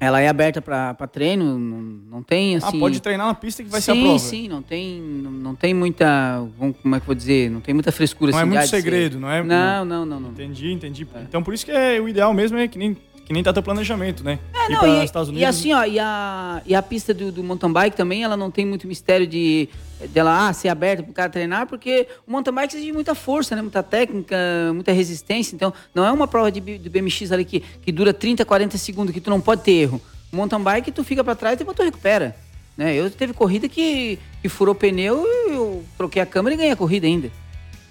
ela 0.04 0.20
é 0.20 0.28
aberta 0.28 0.62
pra 0.62 0.94
treino, 1.08 1.58
não, 1.58 1.82
não 2.18 2.24
tem 2.24 2.58
assim. 2.58 2.78
ah, 2.78 2.80
pode 2.80 3.02
treinar 3.02 3.28
na 3.28 3.34
pista 3.34 3.64
que 3.64 3.70
vai 3.70 3.80
sim, 3.80 3.86
ser 3.86 3.92
a 3.92 4.02
prova. 4.02 4.20
Sim, 4.20 4.48
não 4.50 4.62
tem, 4.62 5.02
não, 5.02 5.32
não 5.32 5.56
tem 5.56 5.74
muita, 5.74 6.46
como 6.58 6.96
é 6.96 7.00
que 7.00 7.04
eu 7.04 7.08
vou 7.08 7.16
dizer, 7.16 7.50
não 7.50 7.62
tem 7.62 7.74
muita 7.74 7.92
frescura 7.92 8.32
Não 8.32 8.40
é 8.40 8.42
assim. 8.42 8.50
muito 8.50 8.62
de 8.64 8.68
ser- 8.68 8.82
segredo, 8.82 9.18
não 9.20 9.32
é? 9.32 9.42
Não, 9.42 9.86
não, 9.86 10.06
não, 10.06 10.20
não. 10.20 10.30
Entendi, 10.32 10.74
entendi. 10.74 11.08
Então 11.22 11.42
por 11.42 11.54
isso 11.54 11.66
que 11.66 11.72
é, 11.72 12.02
o 12.02 12.10
ideal 12.10 12.34
mesmo 12.34 12.58
é 12.58 12.68
que 12.68 12.78
nem, 12.78 12.98
que 13.34 13.36
nem 13.36 13.44
tá 13.44 13.52
teu 13.52 13.64
planejamento, 13.64 14.24
né? 14.24 14.38
É, 14.54 14.70
não, 14.70 14.80
para 14.80 14.90
e, 14.90 15.04
Estados 15.06 15.30
e 15.30 15.32
Unidos. 15.32 15.50
assim, 15.50 15.74
ó, 15.74 15.84
e 15.84 15.98
a, 16.00 16.62
e 16.66 16.76
a 16.76 16.82
pista 16.84 17.14
do, 17.14 17.32
do 17.32 17.44
mountain 17.44 17.74
bike 17.74 17.98
também, 17.98 18.24
ela 18.24 18.38
não 18.38 18.52
tem 18.52 18.64
muito 18.64 18.88
mistério 18.88 19.26
de 19.26 19.68
dela 20.10 20.50
ah, 20.50 20.54
ser 20.54 20.68
aberta 20.68 21.02
pro 21.02 21.14
cara 21.14 21.30
treinar, 21.30 21.66
porque 21.66 22.08
o 22.28 22.32
mountain 22.32 22.54
bike 22.54 22.76
exige 22.76 22.92
muita 22.92 23.16
força, 23.16 23.56
né? 23.56 23.62
Muita 23.62 23.82
técnica, 23.82 24.38
muita 24.74 24.92
resistência. 24.92 25.56
Então, 25.56 25.74
não 25.96 26.06
é 26.06 26.12
uma 26.12 26.28
prova 26.28 26.52
de, 26.52 26.60
de 26.60 26.90
BMX 26.90 27.32
ali 27.32 27.44
que, 27.44 27.60
que 27.60 27.92
dura 27.92 28.14
30, 28.14 28.46
40 28.46 28.78
segundos, 28.78 29.14
que 29.14 29.22
tu 29.22 29.30
não 29.30 29.42
pode 29.42 29.64
ter 29.64 29.72
erro. 29.72 30.02
O 30.32 30.36
mountain 30.36 30.62
bike, 30.62 30.92
tu 30.92 31.04
fica 31.04 31.24
pra 31.24 31.34
trás 31.34 31.56
e 31.56 31.58
depois 31.58 31.76
tu 31.76 31.84
recupera. 31.84 32.36
Né? 32.78 32.96
Eu 32.96 33.10
teve 33.10 33.34
corrida 33.34 33.68
que, 33.68 34.20
que 34.42 34.50
furou 34.50 34.76
pneu 34.76 35.26
e 35.26 35.54
eu 35.54 35.84
troquei 35.98 36.22
a 36.22 36.26
câmera 36.26 36.54
e 36.54 36.58
ganhei 36.58 36.74
a 36.74 36.76
corrida 36.76 37.08
ainda. 37.08 37.32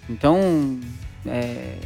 Então, 0.08 0.78
é, 1.26 1.76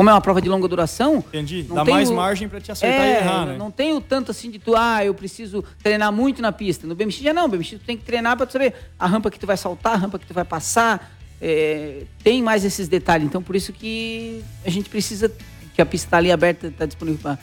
como 0.00 0.08
é 0.08 0.14
uma 0.14 0.20
prova 0.22 0.40
de 0.40 0.48
longa 0.48 0.66
duração, 0.66 1.16
Entendi. 1.18 1.62
Dá 1.62 1.84
mais 1.84 2.08
o- 2.08 2.14
margem 2.14 2.48
pra 2.48 2.58
te 2.58 2.72
acertar 2.72 3.04
é, 3.06 3.12
e 3.12 3.16
errar, 3.18 3.40
não- 3.40 3.46
né? 3.52 3.58
Não 3.58 3.70
tenho 3.70 4.00
tanto 4.00 4.30
assim 4.30 4.50
de 4.50 4.58
tu, 4.58 4.74
ah, 4.74 5.04
eu 5.04 5.12
preciso 5.12 5.62
treinar 5.82 6.10
muito 6.10 6.40
na 6.40 6.50
pista. 6.52 6.86
No 6.86 6.94
BMX 6.94 7.16
já 7.16 7.34
não, 7.34 7.42
no 7.42 7.48
BMX 7.50 7.70
tu 7.72 7.78
tem 7.80 7.98
que 7.98 8.04
treinar 8.04 8.34
tu 8.38 8.50
saber 8.50 8.72
a 8.98 9.06
rampa 9.06 9.30
que 9.30 9.38
tu 9.38 9.46
vai 9.46 9.58
saltar, 9.58 9.92
a 9.92 9.96
rampa 9.96 10.18
que 10.18 10.26
tu 10.26 10.32
vai 10.32 10.44
passar. 10.44 11.16
é, 11.42 12.02
tem 12.22 12.42
mais 12.42 12.66
esses 12.66 12.86
detalhes. 12.86 13.26
Então 13.26 13.42
por 13.42 13.56
isso 13.56 13.72
que 13.72 14.42
a 14.64 14.68
gente 14.70 14.90
precisa 14.90 15.30
que 15.74 15.80
a 15.80 15.86
pista 15.86 16.10
tá 16.10 16.16
ali 16.18 16.30
aberta, 16.30 16.70
tá 16.76 16.84
disponível 16.84 17.18
pra 17.20 17.38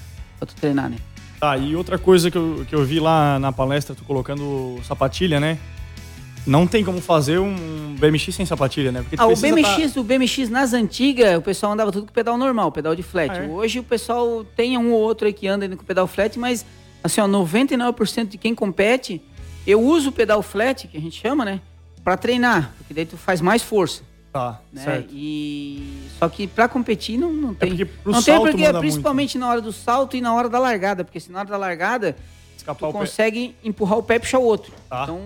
tu 0.45 0.53
treinar, 0.55 0.87
né? 0.89 0.97
Tá, 1.39 1.57
e 1.57 1.75
outra 1.75 1.97
coisa 1.97 2.29
que 2.31 2.37
eu, 2.37 2.63
que 2.69 2.75
eu 2.75 2.83
vi 2.85 2.99
lá 2.99 3.39
na 3.39 3.51
palestra, 3.51 3.95
tu 3.95 4.03
colocando 4.03 4.79
sapatilha, 4.83 5.39
né? 5.39 5.57
Não 6.47 6.65
tem 6.65 6.83
como 6.83 7.01
fazer 7.01 7.39
um 7.39 7.95
BMX 7.99 8.33
sem 8.33 8.45
sapatilha, 8.45 8.91
né? 8.91 9.01
Porque 9.01 9.15
Ah, 9.19 9.27
o 9.27 9.35
BMX, 9.35 9.93
tá- 9.93 9.99
o 9.99 10.03
BMX 10.03 10.49
nas 10.49 10.73
antigas, 10.73 11.37
o 11.37 11.41
pessoal 11.41 11.73
andava 11.73 11.91
tudo 11.91 12.07
com 12.07 12.13
pedal 12.13 12.37
normal, 12.37 12.71
pedal 12.71 12.95
de 12.95 13.03
flat. 13.03 13.31
Ah, 13.31 13.43
é? 13.43 13.47
Hoje 13.47 13.79
o 13.79 13.83
pessoal 13.83 14.45
tem 14.55 14.77
um 14.77 14.91
ou 14.93 14.99
outro 15.01 15.27
aí 15.27 15.33
que 15.33 15.45
anda 15.47 15.67
com 15.75 15.83
pedal 15.83 16.07
flat, 16.07 16.39
mas 16.39 16.65
assim, 17.03 17.19
ó, 17.21 17.27
99% 17.27 18.29
de 18.29 18.37
quem 18.37 18.55
compete, 18.55 19.21
eu 19.65 19.81
uso 19.81 20.09
o 20.09 20.11
pedal 20.11 20.41
flat, 20.41 20.87
que 20.87 20.97
a 20.97 21.01
gente 21.01 21.19
chama, 21.19 21.43
né? 21.43 21.59
Pra 22.03 22.15
treinar, 22.15 22.73
porque 22.77 22.93
daí 22.93 23.05
tu 23.05 23.17
faz 23.17 23.41
mais 23.41 23.61
força, 23.61 24.01
Tá, 24.31 24.61
né? 24.71 24.81
certo. 24.83 25.09
E 25.13 25.83
só 26.17 26.29
que 26.29 26.47
pra 26.47 26.69
competir 26.69 27.17
não, 27.17 27.33
não 27.33 27.53
tem. 27.53 27.69
porque 27.69 27.83
pro 27.85 28.11
não 28.13 28.23
tem 28.23 28.39
porque 28.39 28.57
manda 28.63 28.79
principalmente 28.79 29.37
na 29.37 29.49
hora 29.49 29.59
do 29.61 29.73
salto 29.73 30.15
e 30.15 30.21
na 30.21 30.33
hora 30.33 30.47
da 30.47 30.59
largada, 30.59 31.03
porque 31.03 31.19
se 31.19 31.29
na 31.29 31.39
hora 31.39 31.49
da 31.49 31.57
largada 31.57 32.15
Escapar 32.55 32.79
tu 32.87 32.89
o 32.89 32.93
pé. 32.93 32.99
consegue 32.99 33.55
empurrar 33.61 33.97
o 33.97 34.03
pé 34.03 34.15
e 34.15 34.19
puxar 34.19 34.39
o 34.39 34.43
outro. 34.43 34.71
Tá. 34.89 35.03
Então 35.03 35.19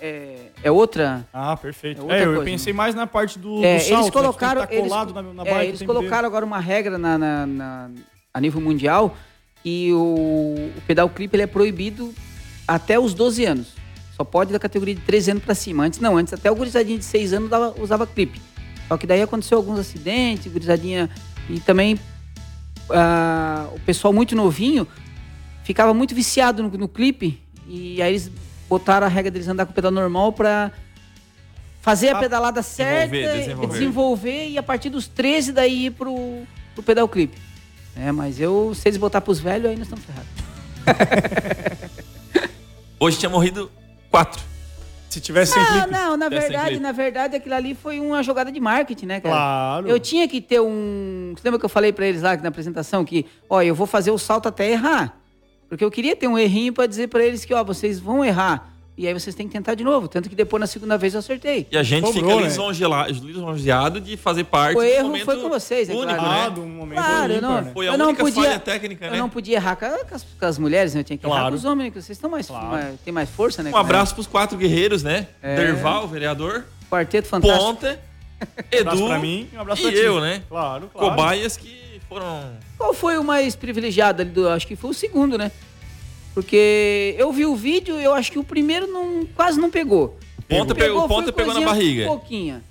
é, 0.00 0.35
é 0.62 0.70
outra 0.70 1.26
Ah, 1.32 1.56
perfeito. 1.56 2.10
É 2.10 2.18
É, 2.20 2.22
eu 2.24 2.26
coisa, 2.34 2.44
pensei 2.44 2.72
mais 2.72 2.94
na 2.94 3.06
parte 3.06 3.38
do, 3.38 3.62
É, 3.64 3.76
do 3.76 3.80
salto, 3.82 3.92
eles 3.94 4.06
né? 4.06 4.10
colocaram, 4.12 4.60
tem 4.62 4.68
que 4.68 4.74
eles, 4.76 4.88
tá 4.90 4.96
colado 5.04 5.12
na, 5.14 5.44
na 5.44 5.50
é, 5.50 5.66
eles 5.66 5.82
colocaram 5.82 6.26
agora 6.26 6.44
uma 6.44 6.58
regra 6.60 6.98
na, 6.98 7.16
na- 7.18 7.46
na- 7.46 7.90
a 8.32 8.40
nível 8.40 8.60
mundial 8.60 9.16
que 9.62 9.92
o, 9.92 9.98
o 10.76 10.80
pedal 10.86 11.08
clipe 11.08 11.34
ele 11.36 11.42
é 11.42 11.46
proibido 11.46 12.12
até 12.66 12.98
os 12.98 13.14
12 13.14 13.44
anos. 13.44 13.68
Só 14.16 14.24
pode 14.24 14.52
da 14.52 14.58
categoria 14.58 14.94
de 14.94 15.00
13 15.02 15.32
anos 15.32 15.44
para 15.44 15.54
cima. 15.54 15.84
Antes 15.84 16.00
não, 16.00 16.16
antes 16.16 16.32
até 16.32 16.50
o 16.50 16.54
gurizadinho 16.54 16.98
de 16.98 17.04
6 17.04 17.32
anos 17.34 17.50
dava- 17.50 17.74
usava 17.78 18.06
clipe. 18.06 18.40
Só 18.88 18.96
que 18.96 19.06
daí 19.06 19.20
aconteceu 19.20 19.58
alguns 19.58 19.78
acidentes, 19.78 20.50
gurizadinha 20.50 21.10
e 21.50 21.60
também 21.60 21.98
ah, 22.90 23.68
o 23.74 23.80
pessoal 23.80 24.12
muito 24.12 24.34
novinho 24.34 24.86
ficava 25.64 25.92
muito 25.92 26.14
viciado 26.14 26.62
no, 26.62 26.68
no 26.70 26.88
clipe 26.88 27.42
e 27.66 28.00
aí 28.00 28.12
eles 28.12 28.30
botaram 28.68 29.06
a 29.06 29.10
regra 29.10 29.30
deles 29.30 29.48
andar 29.48 29.64
com 29.66 29.72
o 29.72 29.74
pedal 29.74 29.90
normal 29.90 30.32
para 30.32 30.72
fazer 31.80 32.08
a 32.08 32.18
pedalada 32.18 32.62
certa, 32.62 33.10
Desenvolver, 33.14 33.38
desenvolver, 33.38 33.72
desenvolver. 33.72 34.48
e 34.48 34.58
a 34.58 34.62
partir 34.62 34.90
dos 34.90 35.06
13 35.06 35.52
daí 35.52 35.86
ir 35.86 35.90
pro, 35.92 36.42
pro 36.74 36.82
pedal 36.82 37.08
clip. 37.08 37.36
É, 37.96 38.10
mas 38.12 38.40
eu, 38.40 38.74
se 38.74 38.88
eles 38.88 38.98
botar 38.98 39.20
pros 39.20 39.38
velhos, 39.38 39.70
aí 39.70 39.76
nós 39.76 39.86
estamos 39.86 40.04
ferrados. 40.04 40.30
Hoje 43.00 43.18
tinha 43.18 43.30
morrido 43.30 43.70
quatro. 44.10 44.42
Se 45.08 45.20
tivesse 45.20 45.52
sem 45.54 45.62
Não, 45.62 45.70
clipe. 45.70 45.84
Ah, 45.84 45.86
não, 45.86 46.16
na 46.16 46.28
verdade, 46.28 46.78
na 46.78 46.92
verdade, 46.92 47.36
aquilo 47.36 47.54
ali 47.54 47.74
foi 47.74 48.00
uma 48.00 48.22
jogada 48.22 48.52
de 48.52 48.60
marketing, 48.60 49.06
né, 49.06 49.20
cara? 49.20 49.34
Claro. 49.34 49.88
Eu 49.88 49.98
tinha 49.98 50.28
que 50.28 50.40
ter 50.42 50.60
um. 50.60 51.32
Você 51.34 51.42
lembra 51.44 51.58
que 51.58 51.64
eu 51.64 51.70
falei 51.70 51.92
pra 51.92 52.06
eles 52.06 52.20
lá 52.22 52.36
na 52.36 52.48
apresentação 52.48 53.04
que, 53.04 53.24
ó, 53.48 53.62
eu 53.62 53.74
vou 53.74 53.86
fazer 53.86 54.10
o 54.10 54.18
salto 54.18 54.46
até 54.48 54.70
errar. 54.70 55.16
Porque 55.68 55.84
eu 55.84 55.90
queria 55.90 56.14
ter 56.16 56.28
um 56.28 56.38
errinho 56.38 56.72
pra 56.72 56.86
dizer 56.86 57.08
pra 57.08 57.24
eles 57.24 57.44
que, 57.44 57.52
ó, 57.54 57.62
vocês 57.64 57.98
vão 58.00 58.24
errar. 58.24 58.72
E 58.98 59.06
aí 59.06 59.12
vocês 59.12 59.34
têm 59.36 59.46
que 59.46 59.52
tentar 59.52 59.74
de 59.74 59.84
novo. 59.84 60.08
Tanto 60.08 60.26
que 60.30 60.34
depois 60.34 60.58
na 60.58 60.66
segunda 60.66 60.96
vez 60.96 61.12
eu 61.12 61.18
acertei. 61.20 61.66
E 61.70 61.76
a 61.76 61.82
gente 61.82 62.06
Sobrou, 62.06 62.24
fica 62.30 62.36
né? 62.40 62.46
lisonjeado 63.26 64.00
de 64.00 64.16
fazer 64.16 64.44
parte 64.44 64.78
O 64.78 64.82
erro 64.82 65.08
momento 65.08 65.24
foi 65.26 65.36
com 65.38 65.50
vocês, 65.50 65.90
é 65.90 65.92
único, 65.92 66.18
claro. 66.18 66.50
Né? 66.50 66.50
do 66.56 66.62
momento 66.62 66.96
Claro, 66.96 67.32
eu 67.32 67.36
ímpar, 67.38 67.50
não, 67.50 67.60
né? 67.60 67.70
Foi 67.74 67.88
a 67.88 67.92
eu 67.92 67.98
não 67.98 68.06
única 68.06 68.24
podia, 68.24 68.42
falha 68.44 68.58
técnica, 68.58 69.04
Eu 69.04 69.10
né? 69.10 69.18
não 69.18 69.28
podia 69.28 69.56
errar 69.56 69.76
com 69.76 69.84
as, 70.14 70.22
com 70.22 70.46
as 70.46 70.58
mulheres, 70.58 70.94
né? 70.94 71.00
Eu 71.00 71.04
tinha 71.04 71.18
que 71.18 71.26
errar 71.26 71.34
Claro. 71.34 71.50
com 71.50 71.56
os 71.58 71.64
homens, 71.66 71.92
que 71.92 72.00
vocês 72.00 72.16
estão 72.16 72.30
mais, 72.30 72.46
Claro. 72.46 72.66
mais- 72.68 73.00
tem 73.04 73.12
mais 73.12 73.28
força, 73.28 73.62
né? 73.62 73.70
Um 73.70 73.76
abraço 73.76 74.14
pros 74.14 74.26
quatro 74.26 74.56
guerreiros, 74.56 75.02
né? 75.02 75.26
É. 75.42 75.56
Derval, 75.56 76.08
vereador, 76.08 76.64
Quarteto 76.90 77.28
fantástico. 77.28 77.64
Ponte, 77.64 77.86
Um 77.86 78.80
abraço 78.80 78.96
Edu 78.98 79.06
pra 79.08 79.18
mim 79.18 79.48
e 79.52 79.56
um 79.56 79.60
abraço 79.60 79.82
e 79.82 79.84
pra 79.84 79.92
ti. 79.92 79.98
eu, 79.98 80.20
né? 80.22 80.42
Claro, 80.48 80.88
claro. 80.90 81.10
Cobaias 81.10 81.56
que 81.56 81.76
foram... 82.08 82.52
Qual 82.76 82.92
foi 82.94 83.18
o 83.18 83.24
mais 83.24 83.54
privilegiado 83.56 84.22
ali? 84.22 84.30
Do, 84.30 84.48
acho 84.48 84.66
que 84.66 84.76
foi 84.76 84.90
o 84.90 84.94
segundo, 84.94 85.36
né? 85.36 85.50
Porque 86.34 87.14
eu 87.18 87.32
vi 87.32 87.46
o 87.46 87.56
vídeo, 87.56 87.98
eu 87.98 88.12
acho 88.12 88.30
que 88.30 88.38
o 88.38 88.44
primeiro 88.44 88.86
não, 88.86 89.26
quase 89.34 89.58
não 89.58 89.70
pegou. 89.70 90.18
Ponta 90.48 90.74
pegou, 90.74 91.00
foi 91.00 91.08
ponta 91.08 91.32
pegou 91.32 91.54
na 91.54 91.60
barriga. 91.62 92.06
Pouquinha. 92.06 92.62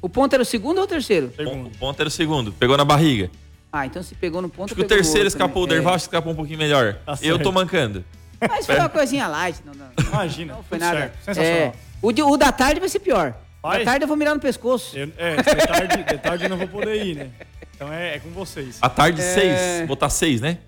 O 0.00 0.08
ponto 0.08 0.32
era 0.34 0.42
o 0.42 0.46
segundo 0.46 0.78
ou 0.78 0.84
o 0.84 0.86
terceiro? 0.86 1.32
Segundo. 1.34 1.68
O 1.68 1.70
ponto 1.78 1.98
era 1.98 2.08
o 2.08 2.10
segundo, 2.10 2.52
pegou 2.52 2.76
na 2.76 2.84
barriga. 2.84 3.30
Ah, 3.72 3.84
então 3.86 4.02
se 4.02 4.14
pegou 4.14 4.40
no 4.40 4.48
ponto. 4.48 4.66
Acho 4.66 4.74
que 4.74 4.80
o 4.82 4.84
terceiro 4.86 5.20
outro, 5.24 5.28
escapou, 5.28 5.62
né? 5.62 5.72
o 5.72 5.74
Derval 5.74 5.96
escapou 5.96 6.32
um 6.32 6.36
pouquinho 6.36 6.58
melhor. 6.58 6.94
Tá 7.04 7.18
eu 7.22 7.38
tô 7.38 7.50
mancando. 7.50 8.04
É. 8.40 8.48
Mas 8.48 8.66
foi 8.66 8.76
uma 8.76 8.88
coisinha 8.90 9.26
light, 9.26 9.58
não, 9.64 9.74
não, 9.74 9.86
Imagina. 10.06 10.54
não 10.54 10.62
foi 10.62 10.78
nada. 10.78 10.98
certo. 11.00 11.24
Sensacional. 11.24 11.52
É, 11.60 11.72
o, 12.00 12.12
de- 12.12 12.22
o 12.22 12.36
da 12.36 12.52
tarde 12.52 12.78
vai 12.80 12.88
ser 12.88 13.00
pior. 13.00 13.34
Vai? 13.62 13.80
Da 13.80 13.84
tarde 13.92 14.04
eu 14.04 14.08
vou 14.08 14.16
mirar 14.16 14.34
no 14.34 14.40
pescoço. 14.40 14.96
Eu- 14.96 15.10
é, 15.18 15.36
de 15.36 15.42
tarde, 15.66 16.02
de 16.04 16.18
tarde 16.18 16.44
eu 16.44 16.50
não 16.50 16.56
vou 16.58 16.68
poder 16.68 17.04
ir, 17.04 17.16
né? 17.16 17.30
Então 17.78 17.92
é, 17.92 18.16
é 18.16 18.18
com 18.18 18.30
vocês. 18.30 18.78
À 18.82 18.88
tarde, 18.88 19.20
É. 19.20 19.24
seis. 19.34 19.86
Botar 19.86 20.10
seis, 20.10 20.40
né? 20.40 20.58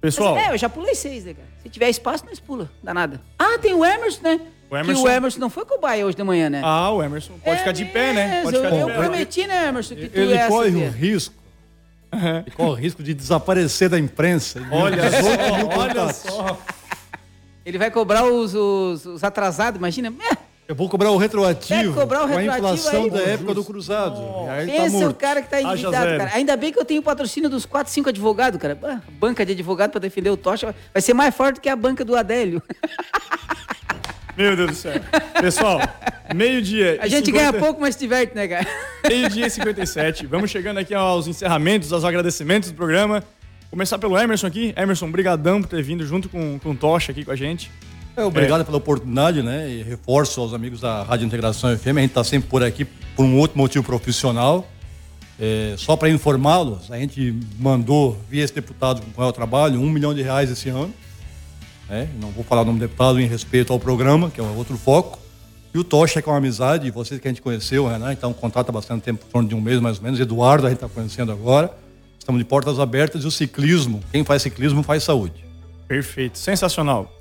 Pessoal, 0.00 0.36
É, 0.36 0.50
eu 0.52 0.58
já 0.58 0.68
pulei 0.68 0.94
seis, 0.96 1.24
né, 1.24 1.32
cara? 1.34 1.46
Se 1.62 1.68
tiver 1.68 1.88
espaço, 1.88 2.24
nós 2.26 2.40
pula. 2.40 2.68
Dá 2.82 2.92
nada. 2.92 3.20
Ah, 3.38 3.56
tem 3.58 3.72
o 3.72 3.84
Emerson, 3.84 4.20
né? 4.22 4.40
O 4.68 4.76
Emerson- 4.76 5.02
Que 5.04 5.08
o 5.08 5.12
Emerson 5.12 5.38
não 5.38 5.48
foi 5.50 5.64
cobaia 5.64 6.04
hoje 6.04 6.16
de 6.16 6.24
manhã, 6.24 6.50
né? 6.50 6.60
ah, 6.64 6.90
o 6.90 7.00
Emerson 7.02 7.34
pode 7.38 7.54
É 7.56 7.58
ficar 7.60 7.70
de 7.72 7.84
pé, 7.84 8.12
né? 8.12 8.42
Pode 8.42 8.56
ficar 8.56 8.70
de 8.70 8.76
eu, 8.80 8.86
pé. 8.88 8.92
eu 8.92 8.98
prometi, 8.98 9.46
né, 9.46 9.68
Emerson, 9.68 9.94
que 9.94 10.08
tu 10.08 10.18
Ele 10.18 10.34
ia 10.34 10.48
corre 10.48 10.70
o 10.74 10.90
risco. 10.90 11.34
Ele 12.12 12.50
corre 12.50 12.70
o 12.70 12.74
risco 12.74 13.02
de 13.02 13.14
desaparecer 13.14 13.88
da 13.88 13.98
imprensa. 13.98 14.60
Olha 14.72 15.02
só, 15.10 15.78
olha 15.78 16.12
só. 16.12 16.58
Ele 17.64 17.78
vai 17.78 17.90
cobrar 17.90 18.24
os, 18.24 18.54
os, 18.54 19.06
os 19.06 19.24
atrasados, 19.24 19.78
imagina. 19.78 20.12
É, 20.32 20.36
Eu 20.68 20.74
vou 20.74 20.88
cobrar 20.88 21.12
o 21.12 21.16
retroativo. 21.16 21.92
Vai 21.92 22.02
cobrar 22.02 22.24
o 22.24 22.28
com 22.28 22.34
a 22.34 22.40
retroativo 22.40 22.74
inflação 22.74 23.04
aí? 23.04 23.10
da 23.10 23.20
época 23.20 23.54
do 23.54 23.64
cruzado. 23.64 24.20
Aí 24.50 24.66
tá 24.66 24.72
Pensa 24.72 25.08
o 25.08 25.14
cara 25.14 25.40
que 25.40 25.48
tá 25.48 25.58
Haja 25.58 25.68
endividado, 25.68 26.18
cara. 26.18 26.30
Ainda 26.34 26.56
bem 26.56 26.72
que 26.72 26.78
eu 26.78 26.84
tenho 26.84 27.00
o 27.00 27.04
patrocínio 27.04 27.48
dos 27.48 27.64
4, 27.64 27.92
5 27.92 28.08
advogados, 28.08 28.60
cara. 28.60 28.76
Banca 29.12 29.46
de 29.46 29.52
advogado 29.52 29.92
pra 29.92 30.00
defender 30.00 30.30
o 30.30 30.36
Tocha 30.36 30.74
vai 30.92 31.00
ser 31.00 31.14
mais 31.14 31.34
forte 31.34 31.60
que 31.60 31.68
a 31.68 31.76
banca 31.76 32.04
do 32.04 32.16
Adélio. 32.16 32.60
Meu 34.36 34.54
Deus 34.56 34.70
do 34.70 34.76
céu. 34.76 35.00
Pessoal, 35.40 35.80
meio-dia. 36.34 36.98
A 37.00 37.06
gente 37.06 37.26
50 37.26 37.32
ganha 37.32 37.64
pouco, 37.64 37.80
mas 37.80 37.94
se 37.94 38.00
diverte, 38.00 38.34
né, 38.34 38.46
cara? 38.46 38.66
Meio-dia 39.08 39.46
e 39.46 39.50
57. 39.50 40.26
Vamos 40.26 40.50
chegando 40.50 40.78
aqui 40.78 40.92
aos 40.92 41.26
encerramentos, 41.26 41.92
aos 41.92 42.04
agradecimentos 42.04 42.70
do 42.70 42.76
programa. 42.76 43.24
Começar 43.70 43.98
pelo 43.98 44.18
Emerson 44.18 44.48
aqui. 44.48 44.74
Emerson, 44.76 45.10
brigadão 45.10 45.62
por 45.62 45.68
ter 45.68 45.82
vindo 45.82 46.04
junto 46.04 46.28
com, 46.28 46.58
com 46.58 46.72
o 46.72 46.76
Tocha 46.76 47.12
aqui 47.12 47.24
com 47.24 47.30
a 47.30 47.36
gente. 47.36 47.70
É, 48.16 48.24
obrigado 48.24 48.64
pela 48.64 48.78
oportunidade, 48.78 49.42
né? 49.42 49.68
E 49.68 49.82
reforço 49.82 50.40
aos 50.40 50.54
amigos 50.54 50.80
da 50.80 51.02
Rádio 51.02 51.26
Integração 51.26 51.76
FM. 51.76 51.88
A 51.88 52.00
gente 52.00 52.06
está 52.06 52.24
sempre 52.24 52.48
por 52.48 52.62
aqui 52.62 52.86
por 53.14 53.26
um 53.26 53.36
outro 53.36 53.58
motivo 53.58 53.84
profissional. 53.84 54.66
É, 55.38 55.74
só 55.76 55.96
para 55.96 56.08
informá-los, 56.08 56.90
a 56.90 56.96
gente 56.96 57.38
mandou, 57.58 58.18
via 58.30 58.42
esse 58.42 58.54
deputado 58.54 59.02
com 59.02 59.10
qual 59.10 59.28
eu 59.28 59.32
trabalho, 59.34 59.78
um 59.78 59.90
milhão 59.90 60.14
de 60.14 60.22
reais 60.22 60.50
esse 60.50 60.70
ano. 60.70 60.94
né? 61.90 62.08
Não 62.18 62.30
vou 62.30 62.42
falar 62.42 62.62
o 62.62 62.64
nome 62.64 62.78
do 62.78 62.86
deputado 62.86 63.20
em 63.20 63.26
respeito 63.26 63.70
ao 63.70 63.78
programa, 63.78 64.30
que 64.30 64.40
é 64.40 64.42
um 64.42 64.56
outro 64.56 64.78
foco. 64.78 65.18
E 65.74 65.78
o 65.78 65.84
Tocha, 65.84 66.22
que 66.22 66.28
é 66.28 66.32
uma 66.32 66.38
amizade, 66.38 66.90
vocês 66.90 67.20
que 67.20 67.28
a 67.28 67.30
gente 67.30 67.42
conheceu, 67.42 67.86
né? 67.98 68.14
Então, 68.14 68.30
um 68.30 68.32
contato 68.32 68.70
há 68.70 68.72
bastante 68.72 69.02
tempo, 69.02 69.26
em 69.28 69.30
torno 69.30 69.46
de 69.46 69.54
um 69.54 69.60
mês 69.60 69.78
mais 69.78 69.98
ou 69.98 70.04
menos. 70.04 70.18
Eduardo, 70.18 70.66
a 70.66 70.70
gente 70.70 70.78
está 70.82 70.88
conhecendo 70.88 71.32
agora. 71.32 71.70
Estamos 72.18 72.38
de 72.38 72.46
portas 72.46 72.80
abertas 72.80 73.24
e 73.24 73.26
o 73.26 73.30
ciclismo, 73.30 74.02
quem 74.10 74.24
faz 74.24 74.40
ciclismo 74.40 74.82
faz 74.82 75.02
saúde. 75.02 75.44
Perfeito, 75.86 76.38
sensacional. 76.38 77.15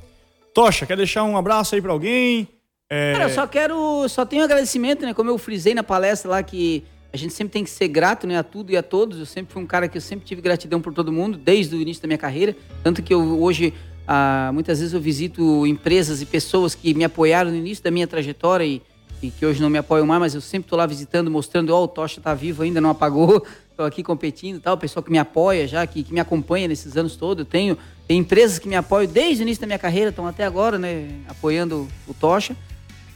Tocha, 0.56 0.86
quer 0.86 0.95
deixar 0.95 1.26
um 1.26 1.36
abraço 1.36 1.76
aí 1.76 1.82
pra 1.82 1.91
alguém? 1.91 2.47
É, 2.89 3.12
Cara, 3.12 3.26
eu 3.26 3.30
só 3.30 3.45
quero. 3.45 4.08
Só 4.08 4.26
tenho 4.26 4.41
agradecimento, 4.41 5.06
né? 5.06 5.14
Como 5.14 5.30
eu 5.30 5.38
frisei 5.38 5.76
na 5.76 5.84
palestra 5.84 6.32
lá 6.32 6.41
que 6.41 6.82
a 7.12 7.18
gente 7.18 7.34
sempre 7.34 7.51
tem 7.51 7.62
que 7.62 7.70
ser 7.70 7.89
grato, 7.89 8.26
né? 8.26 8.38
A 8.38 8.43
tudo 8.43 8.72
e 8.72 8.78
a 8.78 8.82
todos. 8.82 9.20
Eu 9.20 9.26
sempre 9.26 9.51
fui 9.51 9.62
um 9.62 9.66
cara 9.66 9.89
que 9.89 9.97
eu 9.97 10.01
sempre 10.01 10.26
tive 10.26 10.41
gratidão 10.41 10.80
por 10.80 10.93
todo 10.93 11.12
mundo, 11.12 11.38
desde 11.38 11.76
o 11.76 11.82
início 11.82 12.01
da 12.01 12.08
minha 12.08 12.18
carreira. 12.18 12.56
Tanto 12.82 13.03
que 13.03 13.14
eu 13.14 13.41
hoje, 13.41 13.74
ah, 14.08 14.49
muitas 14.53 14.80
vezes 14.80 14.93
eu 14.93 15.01
visito 15.01 15.68
empresas 15.68 16.22
e 16.22 16.26
pessoas 16.26 16.74
que 16.74 16.93
me 16.93 17.03
apoiaram 17.03 17.51
no 17.51 17.58
início 17.58 17.84
da 17.84 17.91
minha 17.91 18.08
trajetória 18.08 18.64
e, 18.64 18.82
e 19.22 19.30
que 19.32 19.45
hoje 19.45 19.61
não 19.61 19.70
me 19.70 19.78
apoiam 19.78 20.05
mais, 20.05 20.20
mas 20.20 20.36
eu 20.36 20.41
sempre 20.41 20.70
tô 20.70 20.76
lá 20.76 20.86
visitando, 20.86 21.30
mostrando, 21.32 21.70
ó, 21.72 21.84
o 21.84 21.88
Tocha 21.88 22.20
tá 22.22 22.34
vivo 22.34 22.63
ainda, 22.63 22.80
não 22.82 22.89
apagou. 22.89 23.45
Tô 23.76 23.84
aqui 23.84 24.01
competindo 24.01 24.61
tal, 24.61 24.76
o 24.76 24.78
pessoal 24.78 25.03
que 25.03 25.11
me 25.11 25.18
apoia 25.18 25.68
já, 25.68 25.86
que, 25.86 26.01
que 26.01 26.13
me 26.13 26.22
acompanha 26.22 26.66
nesses 26.66 26.95
anos 26.95 27.18
todos. 27.18 27.41
Eu 27.43 27.45
tenho, 27.45 27.78
empresas 28.09 28.57
que 28.57 28.70
me 28.70 28.76
apoiam 28.76 29.11
desde 29.11 29.41
o 29.41 29.43
início 29.43 29.59
da 29.59 29.68
minha 29.68 29.78
carreira, 29.80 30.11
estão 30.11 30.26
até 30.26 30.45
agora, 30.45 30.80
né, 30.80 31.09
apoiando 31.28 31.86
o 32.07 32.13
Tocha. 32.13 32.55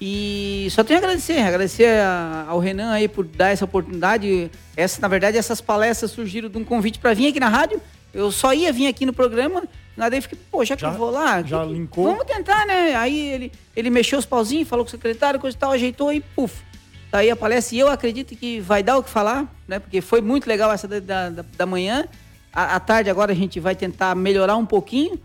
E 0.01 0.67
só 0.71 0.83
tenho 0.83 0.99
a 0.99 1.03
agradecer, 1.03 1.39
agradecer 1.39 1.85
a- 2.01 2.45
ao 2.49 2.59
Renan 2.59 2.91
aí 2.91 3.07
por 3.07 3.25
dar 3.25 3.49
essa 3.49 3.65
oportunidade. 3.65 4.49
Essa, 4.75 5.01
na 5.01 5.07
verdade, 5.07 5.37
essas 5.37 5.59
palestras 5.61 6.11
surgiram 6.11 6.49
de 6.49 6.57
um 6.57 6.63
convite 6.65 6.99
para 6.99 7.13
vir 7.13 7.27
aqui 7.27 7.39
na 7.39 7.49
rádio. 7.49 7.81
Eu 8.13 8.31
só 8.31 8.53
ia 8.53 8.71
vir 8.73 8.87
aqui 8.87 9.05
no 9.05 9.13
programa, 9.13 9.63
nada 9.99 10.15
aí 10.15 10.21
fiquei, 10.21 10.39
pô, 10.51 10.65
já 10.65 10.75
que 10.75 10.81
Já- 10.81 10.87
eu 10.89 10.93
vou 10.95 11.11
lá, 11.11 11.43
já 11.43 11.63
que- 11.65 11.71
linkou? 11.73 12.05
vamos 12.05 12.25
tentar, 12.25 12.65
né? 12.65 12.95
Aí 12.95 13.31
ele, 13.33 13.51
ele 13.75 13.89
mexeu 13.89 14.17
os 14.17 14.25
pauzinhos, 14.25 14.67
falou 14.67 14.83
com 14.85 14.89
o 14.89 14.91
secretário, 14.91 15.39
coisa 15.39 15.55
e 15.55 15.59
tal, 15.59 15.71
ajeitou 15.71 16.11
e 16.11 16.21
puf. 16.21 16.63
Tá 17.11 17.19
aí 17.19 17.29
a 17.29 17.35
palestra. 17.35 17.75
E 17.75 17.79
eu 17.79 17.87
acredito 17.89 18.35
que 18.35 18.59
vai 18.59 18.81
dar 18.83 18.97
o 18.97 19.03
que 19.03 19.09
falar, 19.09 19.45
né? 19.67 19.79
Porque 19.79 19.99
foi 20.01 20.21
muito 20.21 20.47
legal 20.47 20.71
essa 20.71 20.87
da, 20.87 20.99
da, 21.29 21.43
da- 21.57 21.65
manhã. 21.65 22.07
À, 22.53 22.75
à 22.75 22.79
tarde 22.79 23.09
agora 23.09 23.31
a 23.31 23.35
gente 23.35 23.59
vai 23.59 23.75
tentar 23.75 24.15
melhorar 24.15 24.55
um 24.57 24.65
pouquinho. 24.65 25.19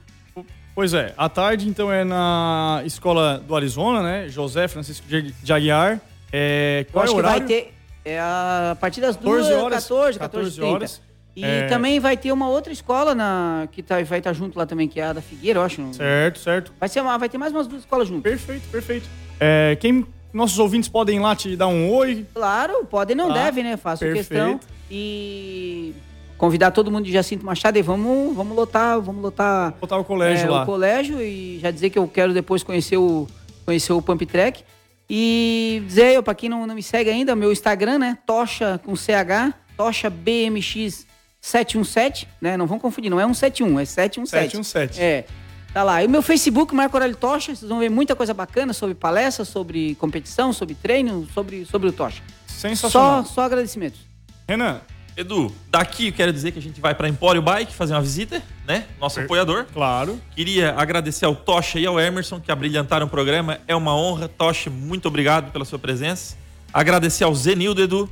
Pois 0.74 0.92
é, 0.92 1.14
à 1.16 1.28
tarde 1.28 1.68
então 1.68 1.92
é 1.92 2.02
na 2.02 2.82
escola 2.84 3.38
do 3.38 3.54
Arizona, 3.54 4.02
né? 4.02 4.28
José 4.28 4.66
Francisco 4.66 5.06
de 5.08 5.52
Aguiar. 5.52 6.00
É, 6.32 6.84
qual 6.90 7.04
é 7.04 7.08
o 7.08 7.14
que 7.14 7.22
vai 7.22 7.30
horário? 7.36 7.46
ter 7.46 7.72
é 8.04 8.18
a 8.18 8.76
partir 8.80 9.00
das 9.00 9.16
14 9.16 9.48
duas, 9.50 9.62
horas, 9.62 9.82
14, 9.84 10.18
14 10.18 10.18
14 10.18 10.56
30. 10.56 10.66
horas. 10.74 11.00
E 11.36 11.44
É. 11.44 11.66
também 11.66 11.98
vai 11.98 12.16
ter 12.16 12.30
uma 12.32 12.48
outra 12.48 12.72
escola 12.72 13.14
na 13.14 13.66
que 13.72 13.82
tá, 13.82 14.00
vai 14.02 14.18
estar 14.18 14.32
junto 14.32 14.56
lá 14.58 14.64
também, 14.66 14.86
que 14.88 15.00
é 15.00 15.04
a 15.04 15.12
da 15.12 15.20
Figueira, 15.20 15.58
eu 15.58 15.64
acho. 15.64 15.92
Certo, 15.94 16.38
certo. 16.38 16.72
Vai, 16.78 16.88
ser 16.88 17.00
uma, 17.00 17.18
vai 17.18 17.28
ter 17.28 17.38
mais 17.38 17.52
umas 17.52 17.66
duas 17.66 17.82
escolas 17.82 18.06
juntas. 18.06 18.22
Perfeito, 18.22 18.68
perfeito. 18.70 19.08
É, 19.40 19.76
quem 19.80 20.06
nossos 20.32 20.58
ouvintes 20.58 20.88
podem 20.88 21.16
ir 21.16 21.20
lá 21.20 21.34
te 21.34 21.56
dar 21.56 21.66
um 21.66 21.90
oi? 21.92 22.24
Claro, 22.32 22.84
podem, 22.86 23.16
não 23.16 23.28
Tá. 23.28 23.44
devem, 23.44 23.64
né? 23.64 23.76
Faço 23.76 24.00
Perfeito. 24.04 24.28
questão. 24.28 24.60
E 24.90 25.92
convidar 26.38 26.70
todo 26.70 26.90
mundo 26.90 27.04
de 27.04 27.12
Jacinto 27.12 27.44
Machado 27.44 27.76
e 27.78 27.82
vamos, 27.82 28.34
vamos 28.36 28.56
lotar, 28.56 29.00
vamos 29.00 29.22
lotar 29.22 29.72
Botar 29.80 29.96
o 29.98 30.04
colégio 30.04 30.46
é, 30.46 30.50
lá. 30.50 30.62
o 30.62 30.66
colégio 30.66 31.20
e 31.20 31.58
já 31.60 31.70
dizer 31.70 31.90
que 31.90 31.98
eu 31.98 32.06
quero 32.06 32.32
depois 32.32 32.62
conhecer 32.62 32.96
o, 32.96 33.26
conhecer 33.64 33.92
o 33.92 34.00
Pump 34.02 34.24
Track. 34.26 34.62
E 35.10 35.82
dizer, 35.86 36.22
para 36.22 36.34
quem 36.34 36.48
não, 36.48 36.66
não 36.66 36.74
me 36.74 36.82
segue 36.82 37.10
ainda, 37.10 37.34
meu 37.36 37.52
Instagram, 37.52 37.98
né? 37.98 38.18
Tocha 38.24 38.80
com 38.84 38.94
CH, 38.96 39.52
Tocha 39.76 40.08
BMX 40.08 41.06
717, 41.48 42.26
né? 42.40 42.56
Não 42.56 42.66
vão 42.66 42.78
confundir, 42.78 43.10
não 43.10 43.20
é 43.20 43.24
171, 43.24 43.78
é 43.80 43.84
717. 43.84 44.56
717. 44.56 45.00
É. 45.00 45.26
Tá 45.74 45.82
lá. 45.82 46.02
E 46.02 46.06
o 46.06 46.10
meu 46.10 46.22
Facebook, 46.22 46.74
Marco 46.74 46.96
Aurélio 46.96 47.16
Tocha, 47.16 47.54
vocês 47.54 47.68
vão 47.68 47.80
ver 47.80 47.90
muita 47.90 48.16
coisa 48.16 48.32
bacana 48.32 48.72
sobre 48.72 48.94
palestras, 48.94 49.48
sobre 49.48 49.94
competição, 49.96 50.52
sobre 50.52 50.74
treino, 50.74 51.28
sobre, 51.34 51.66
sobre 51.66 51.88
o 51.88 51.92
Tocha. 51.92 52.22
Só, 52.46 52.68
Sensacional. 52.68 53.24
só 53.26 53.42
agradecimentos. 53.42 54.00
Renan, 54.48 54.80
Edu, 55.16 55.52
daqui 55.70 56.06
eu 56.08 56.12
quero 56.12 56.32
dizer 56.32 56.52
que 56.52 56.58
a 56.58 56.62
gente 56.62 56.80
vai 56.80 56.94
para 56.94 57.08
Empório 57.08 57.42
Bike 57.42 57.74
fazer 57.74 57.92
uma 57.92 58.00
visita, 58.02 58.42
né? 58.66 58.86
Nosso 58.98 59.16
Per- 59.16 59.24
apoiador. 59.24 59.66
claro. 59.72 60.18
Queria 60.34 60.72
agradecer 60.76 61.24
ao 61.26 61.36
Tocha 61.36 61.78
e 61.78 61.84
ao 61.84 62.00
Emerson 62.00 62.40
que 62.40 62.50
abrilhantaram 62.50 63.06
o 63.06 63.10
programa. 63.10 63.58
É 63.68 63.74
uma 63.76 63.94
honra. 63.94 64.28
Tocha, 64.28 64.70
muito 64.70 65.08
obrigado 65.08 65.52
pela 65.52 65.64
sua 65.64 65.78
presença. 65.78 66.36
Agradecer 66.72 67.24
ao 67.24 67.34
Zenildo, 67.34 67.82
Edu, 67.82 68.10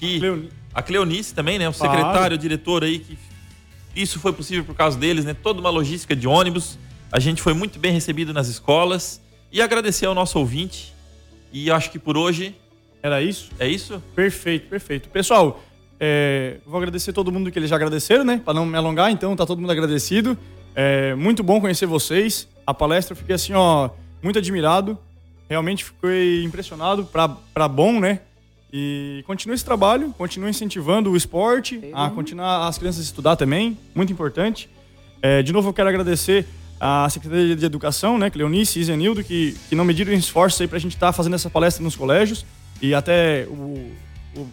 que 0.00 0.18
a 0.76 0.82
Cleonice 0.82 1.34
também, 1.34 1.58
né? 1.58 1.68
O 1.68 1.72
Claro. 1.72 1.96
secretário, 1.96 2.34
o 2.36 2.38
diretor 2.38 2.84
aí, 2.84 2.98
que 2.98 3.18
isso 3.94 4.20
foi 4.20 4.32
possível 4.32 4.62
por 4.64 4.74
causa 4.74 4.98
deles, 4.98 5.24
né? 5.24 5.34
Toda 5.34 5.58
uma 5.58 5.70
logística 5.70 6.14
de 6.14 6.28
ônibus. 6.28 6.78
A 7.10 7.18
gente 7.18 7.40
foi 7.40 7.54
muito 7.54 7.78
bem 7.78 7.92
recebido 7.92 8.32
nas 8.34 8.46
escolas. 8.48 9.20
E 9.50 9.62
agradecer 9.62 10.04
ao 10.06 10.14
nosso 10.14 10.38
ouvinte. 10.38 10.92
E 11.52 11.70
acho 11.70 11.90
que 11.90 11.98
por 11.98 12.16
hoje 12.16 12.54
Era 13.02 13.22
isso? 13.22 13.50
É 13.58 13.68
isso? 13.68 14.02
Perfeito, 14.16 14.68
perfeito. 14.68 15.08
Pessoal, 15.10 15.62
é, 16.00 16.56
vou 16.66 16.76
agradecer 16.76 17.12
todo 17.12 17.30
mundo 17.30 17.52
que 17.52 17.58
eles 17.58 17.70
já 17.70 17.76
agradeceram, 17.76 18.24
né? 18.24 18.42
Para 18.44 18.54
não 18.54 18.66
me 18.66 18.76
alongar, 18.76 19.12
então 19.12 19.36
tá 19.36 19.46
todo 19.46 19.60
mundo 19.60 19.70
agradecido. 19.70 20.36
É 20.74 21.14
muito 21.14 21.42
bom 21.42 21.60
conhecer 21.60 21.86
vocês. 21.86 22.48
A 22.66 22.74
palestra 22.74 23.12
eu 23.12 23.16
fiquei 23.16 23.34
assim, 23.36 23.52
ó, 23.54 23.90
muito 24.22 24.38
admirado. 24.40 24.98
Realmente 25.48 25.84
fiquei 25.84 26.42
impressionado 26.42 27.04
para 27.04 27.68
bom, 27.68 28.00
né? 28.00 28.20
E 28.78 29.24
continue 29.26 29.54
esse 29.54 29.64
trabalho, 29.64 30.12
continue 30.18 30.50
incentivando 30.50 31.10
o 31.10 31.16
esporte, 31.16 31.80
a 31.94 32.10
continuar 32.10 32.68
as 32.68 32.76
crianças 32.76 33.00
a 33.00 33.04
estudar 33.04 33.34
também, 33.34 33.78
muito 33.94 34.12
importante. 34.12 34.68
É, 35.22 35.42
de 35.42 35.50
novo, 35.50 35.70
eu 35.70 35.72
quero 35.72 35.88
agradecer 35.88 36.46
a 36.78 37.08
Secretaria 37.08 37.56
de 37.56 37.64
Educação, 37.64 38.18
né, 38.18 38.28
Cleonice 38.28 38.78
e 38.78 38.84
Zenildo, 38.84 39.24
que, 39.24 39.56
que 39.70 39.74
não 39.74 39.82
mediram 39.82 40.12
esforços 40.12 40.60
aí 40.60 40.68
para 40.68 40.76
a 40.76 40.78
gente 40.78 40.92
estar 40.92 41.06
tá 41.06 41.12
fazendo 41.14 41.32
essa 41.32 41.48
palestra 41.48 41.82
nos 41.82 41.96
colégios 41.96 42.44
e 42.82 42.94
até 42.94 43.46
o, 43.48 43.90
o, 44.36 44.46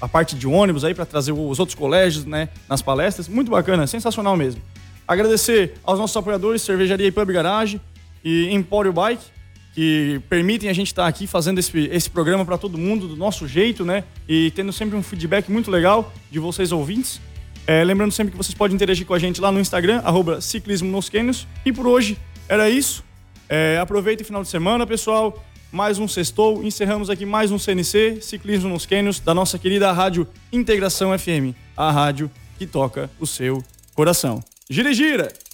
a 0.00 0.08
parte 0.08 0.36
de 0.36 0.46
ônibus 0.46 0.82
aí 0.82 0.94
para 0.94 1.04
trazer 1.04 1.32
os 1.32 1.60
outros 1.60 1.74
colégios, 1.74 2.24
né, 2.24 2.48
nas 2.70 2.80
palestras. 2.80 3.28
Muito 3.28 3.50
bacana, 3.50 3.86
sensacional 3.86 4.38
mesmo. 4.38 4.62
Agradecer 5.06 5.74
aos 5.84 5.98
nossos 5.98 6.16
apoiadores, 6.16 6.62
Cervejaria 6.62 7.08
e 7.08 7.12
Pub 7.12 7.30
Garage 7.30 7.78
e 8.24 8.48
Empório 8.54 8.90
Bike, 8.90 9.26
que 9.76 10.22
permitem 10.30 10.70
a 10.70 10.72
gente 10.72 10.86
estar 10.86 11.02
tá 11.02 11.08
aqui 11.08 11.26
fazendo 11.26 11.58
esse, 11.58 11.78
esse 11.92 12.08
programa 12.08 12.46
para 12.46 12.56
todo 12.56 12.78
mundo, 12.78 13.06
do 13.06 13.14
nosso 13.14 13.46
jeito, 13.46 13.84
né? 13.84 14.04
E 14.26 14.50
tendo 14.52 14.72
sempre 14.72 14.96
um 14.96 15.02
feedback 15.02 15.52
muito 15.52 15.70
legal 15.70 16.14
de 16.30 16.38
vocês 16.38 16.72
ouvintes. 16.72 17.20
É, 17.66 17.84
lembrando 17.84 18.10
sempre 18.10 18.30
que 18.30 18.38
vocês 18.38 18.54
podem 18.54 18.74
interagir 18.74 19.06
com 19.06 19.12
a 19.12 19.18
gente 19.18 19.38
lá 19.38 19.52
no 19.52 19.60
Instagram, 19.60 20.00
arroba 20.02 20.40
Ciclismo 20.40 20.90
nos 20.90 21.10
Cânions. 21.10 21.46
E 21.62 21.70
por 21.74 21.86
hoje 21.86 22.16
era 22.48 22.70
isso. 22.70 23.04
É, 23.50 23.78
aproveite 23.78 24.22
o 24.22 24.26
final 24.26 24.42
de 24.42 24.48
semana, 24.48 24.86
pessoal. 24.86 25.44
Mais 25.70 25.98
um 25.98 26.08
sextou. 26.08 26.64
Encerramos 26.64 27.10
aqui 27.10 27.26
mais 27.26 27.50
um 27.50 27.58
CNC, 27.58 28.22
Ciclismo 28.22 28.70
nos 28.70 28.86
Cânions, 28.86 29.20
da 29.20 29.34
nossa 29.34 29.58
querida 29.58 29.92
rádio 29.92 30.26
Integração 30.50 31.16
FM, 31.18 31.54
a 31.76 31.90
rádio 31.90 32.30
que 32.58 32.66
toca 32.66 33.10
o 33.20 33.26
seu 33.26 33.62
coração. 33.94 34.42
Gira 34.70 34.90
e 34.90 34.94
gira! 34.94 35.45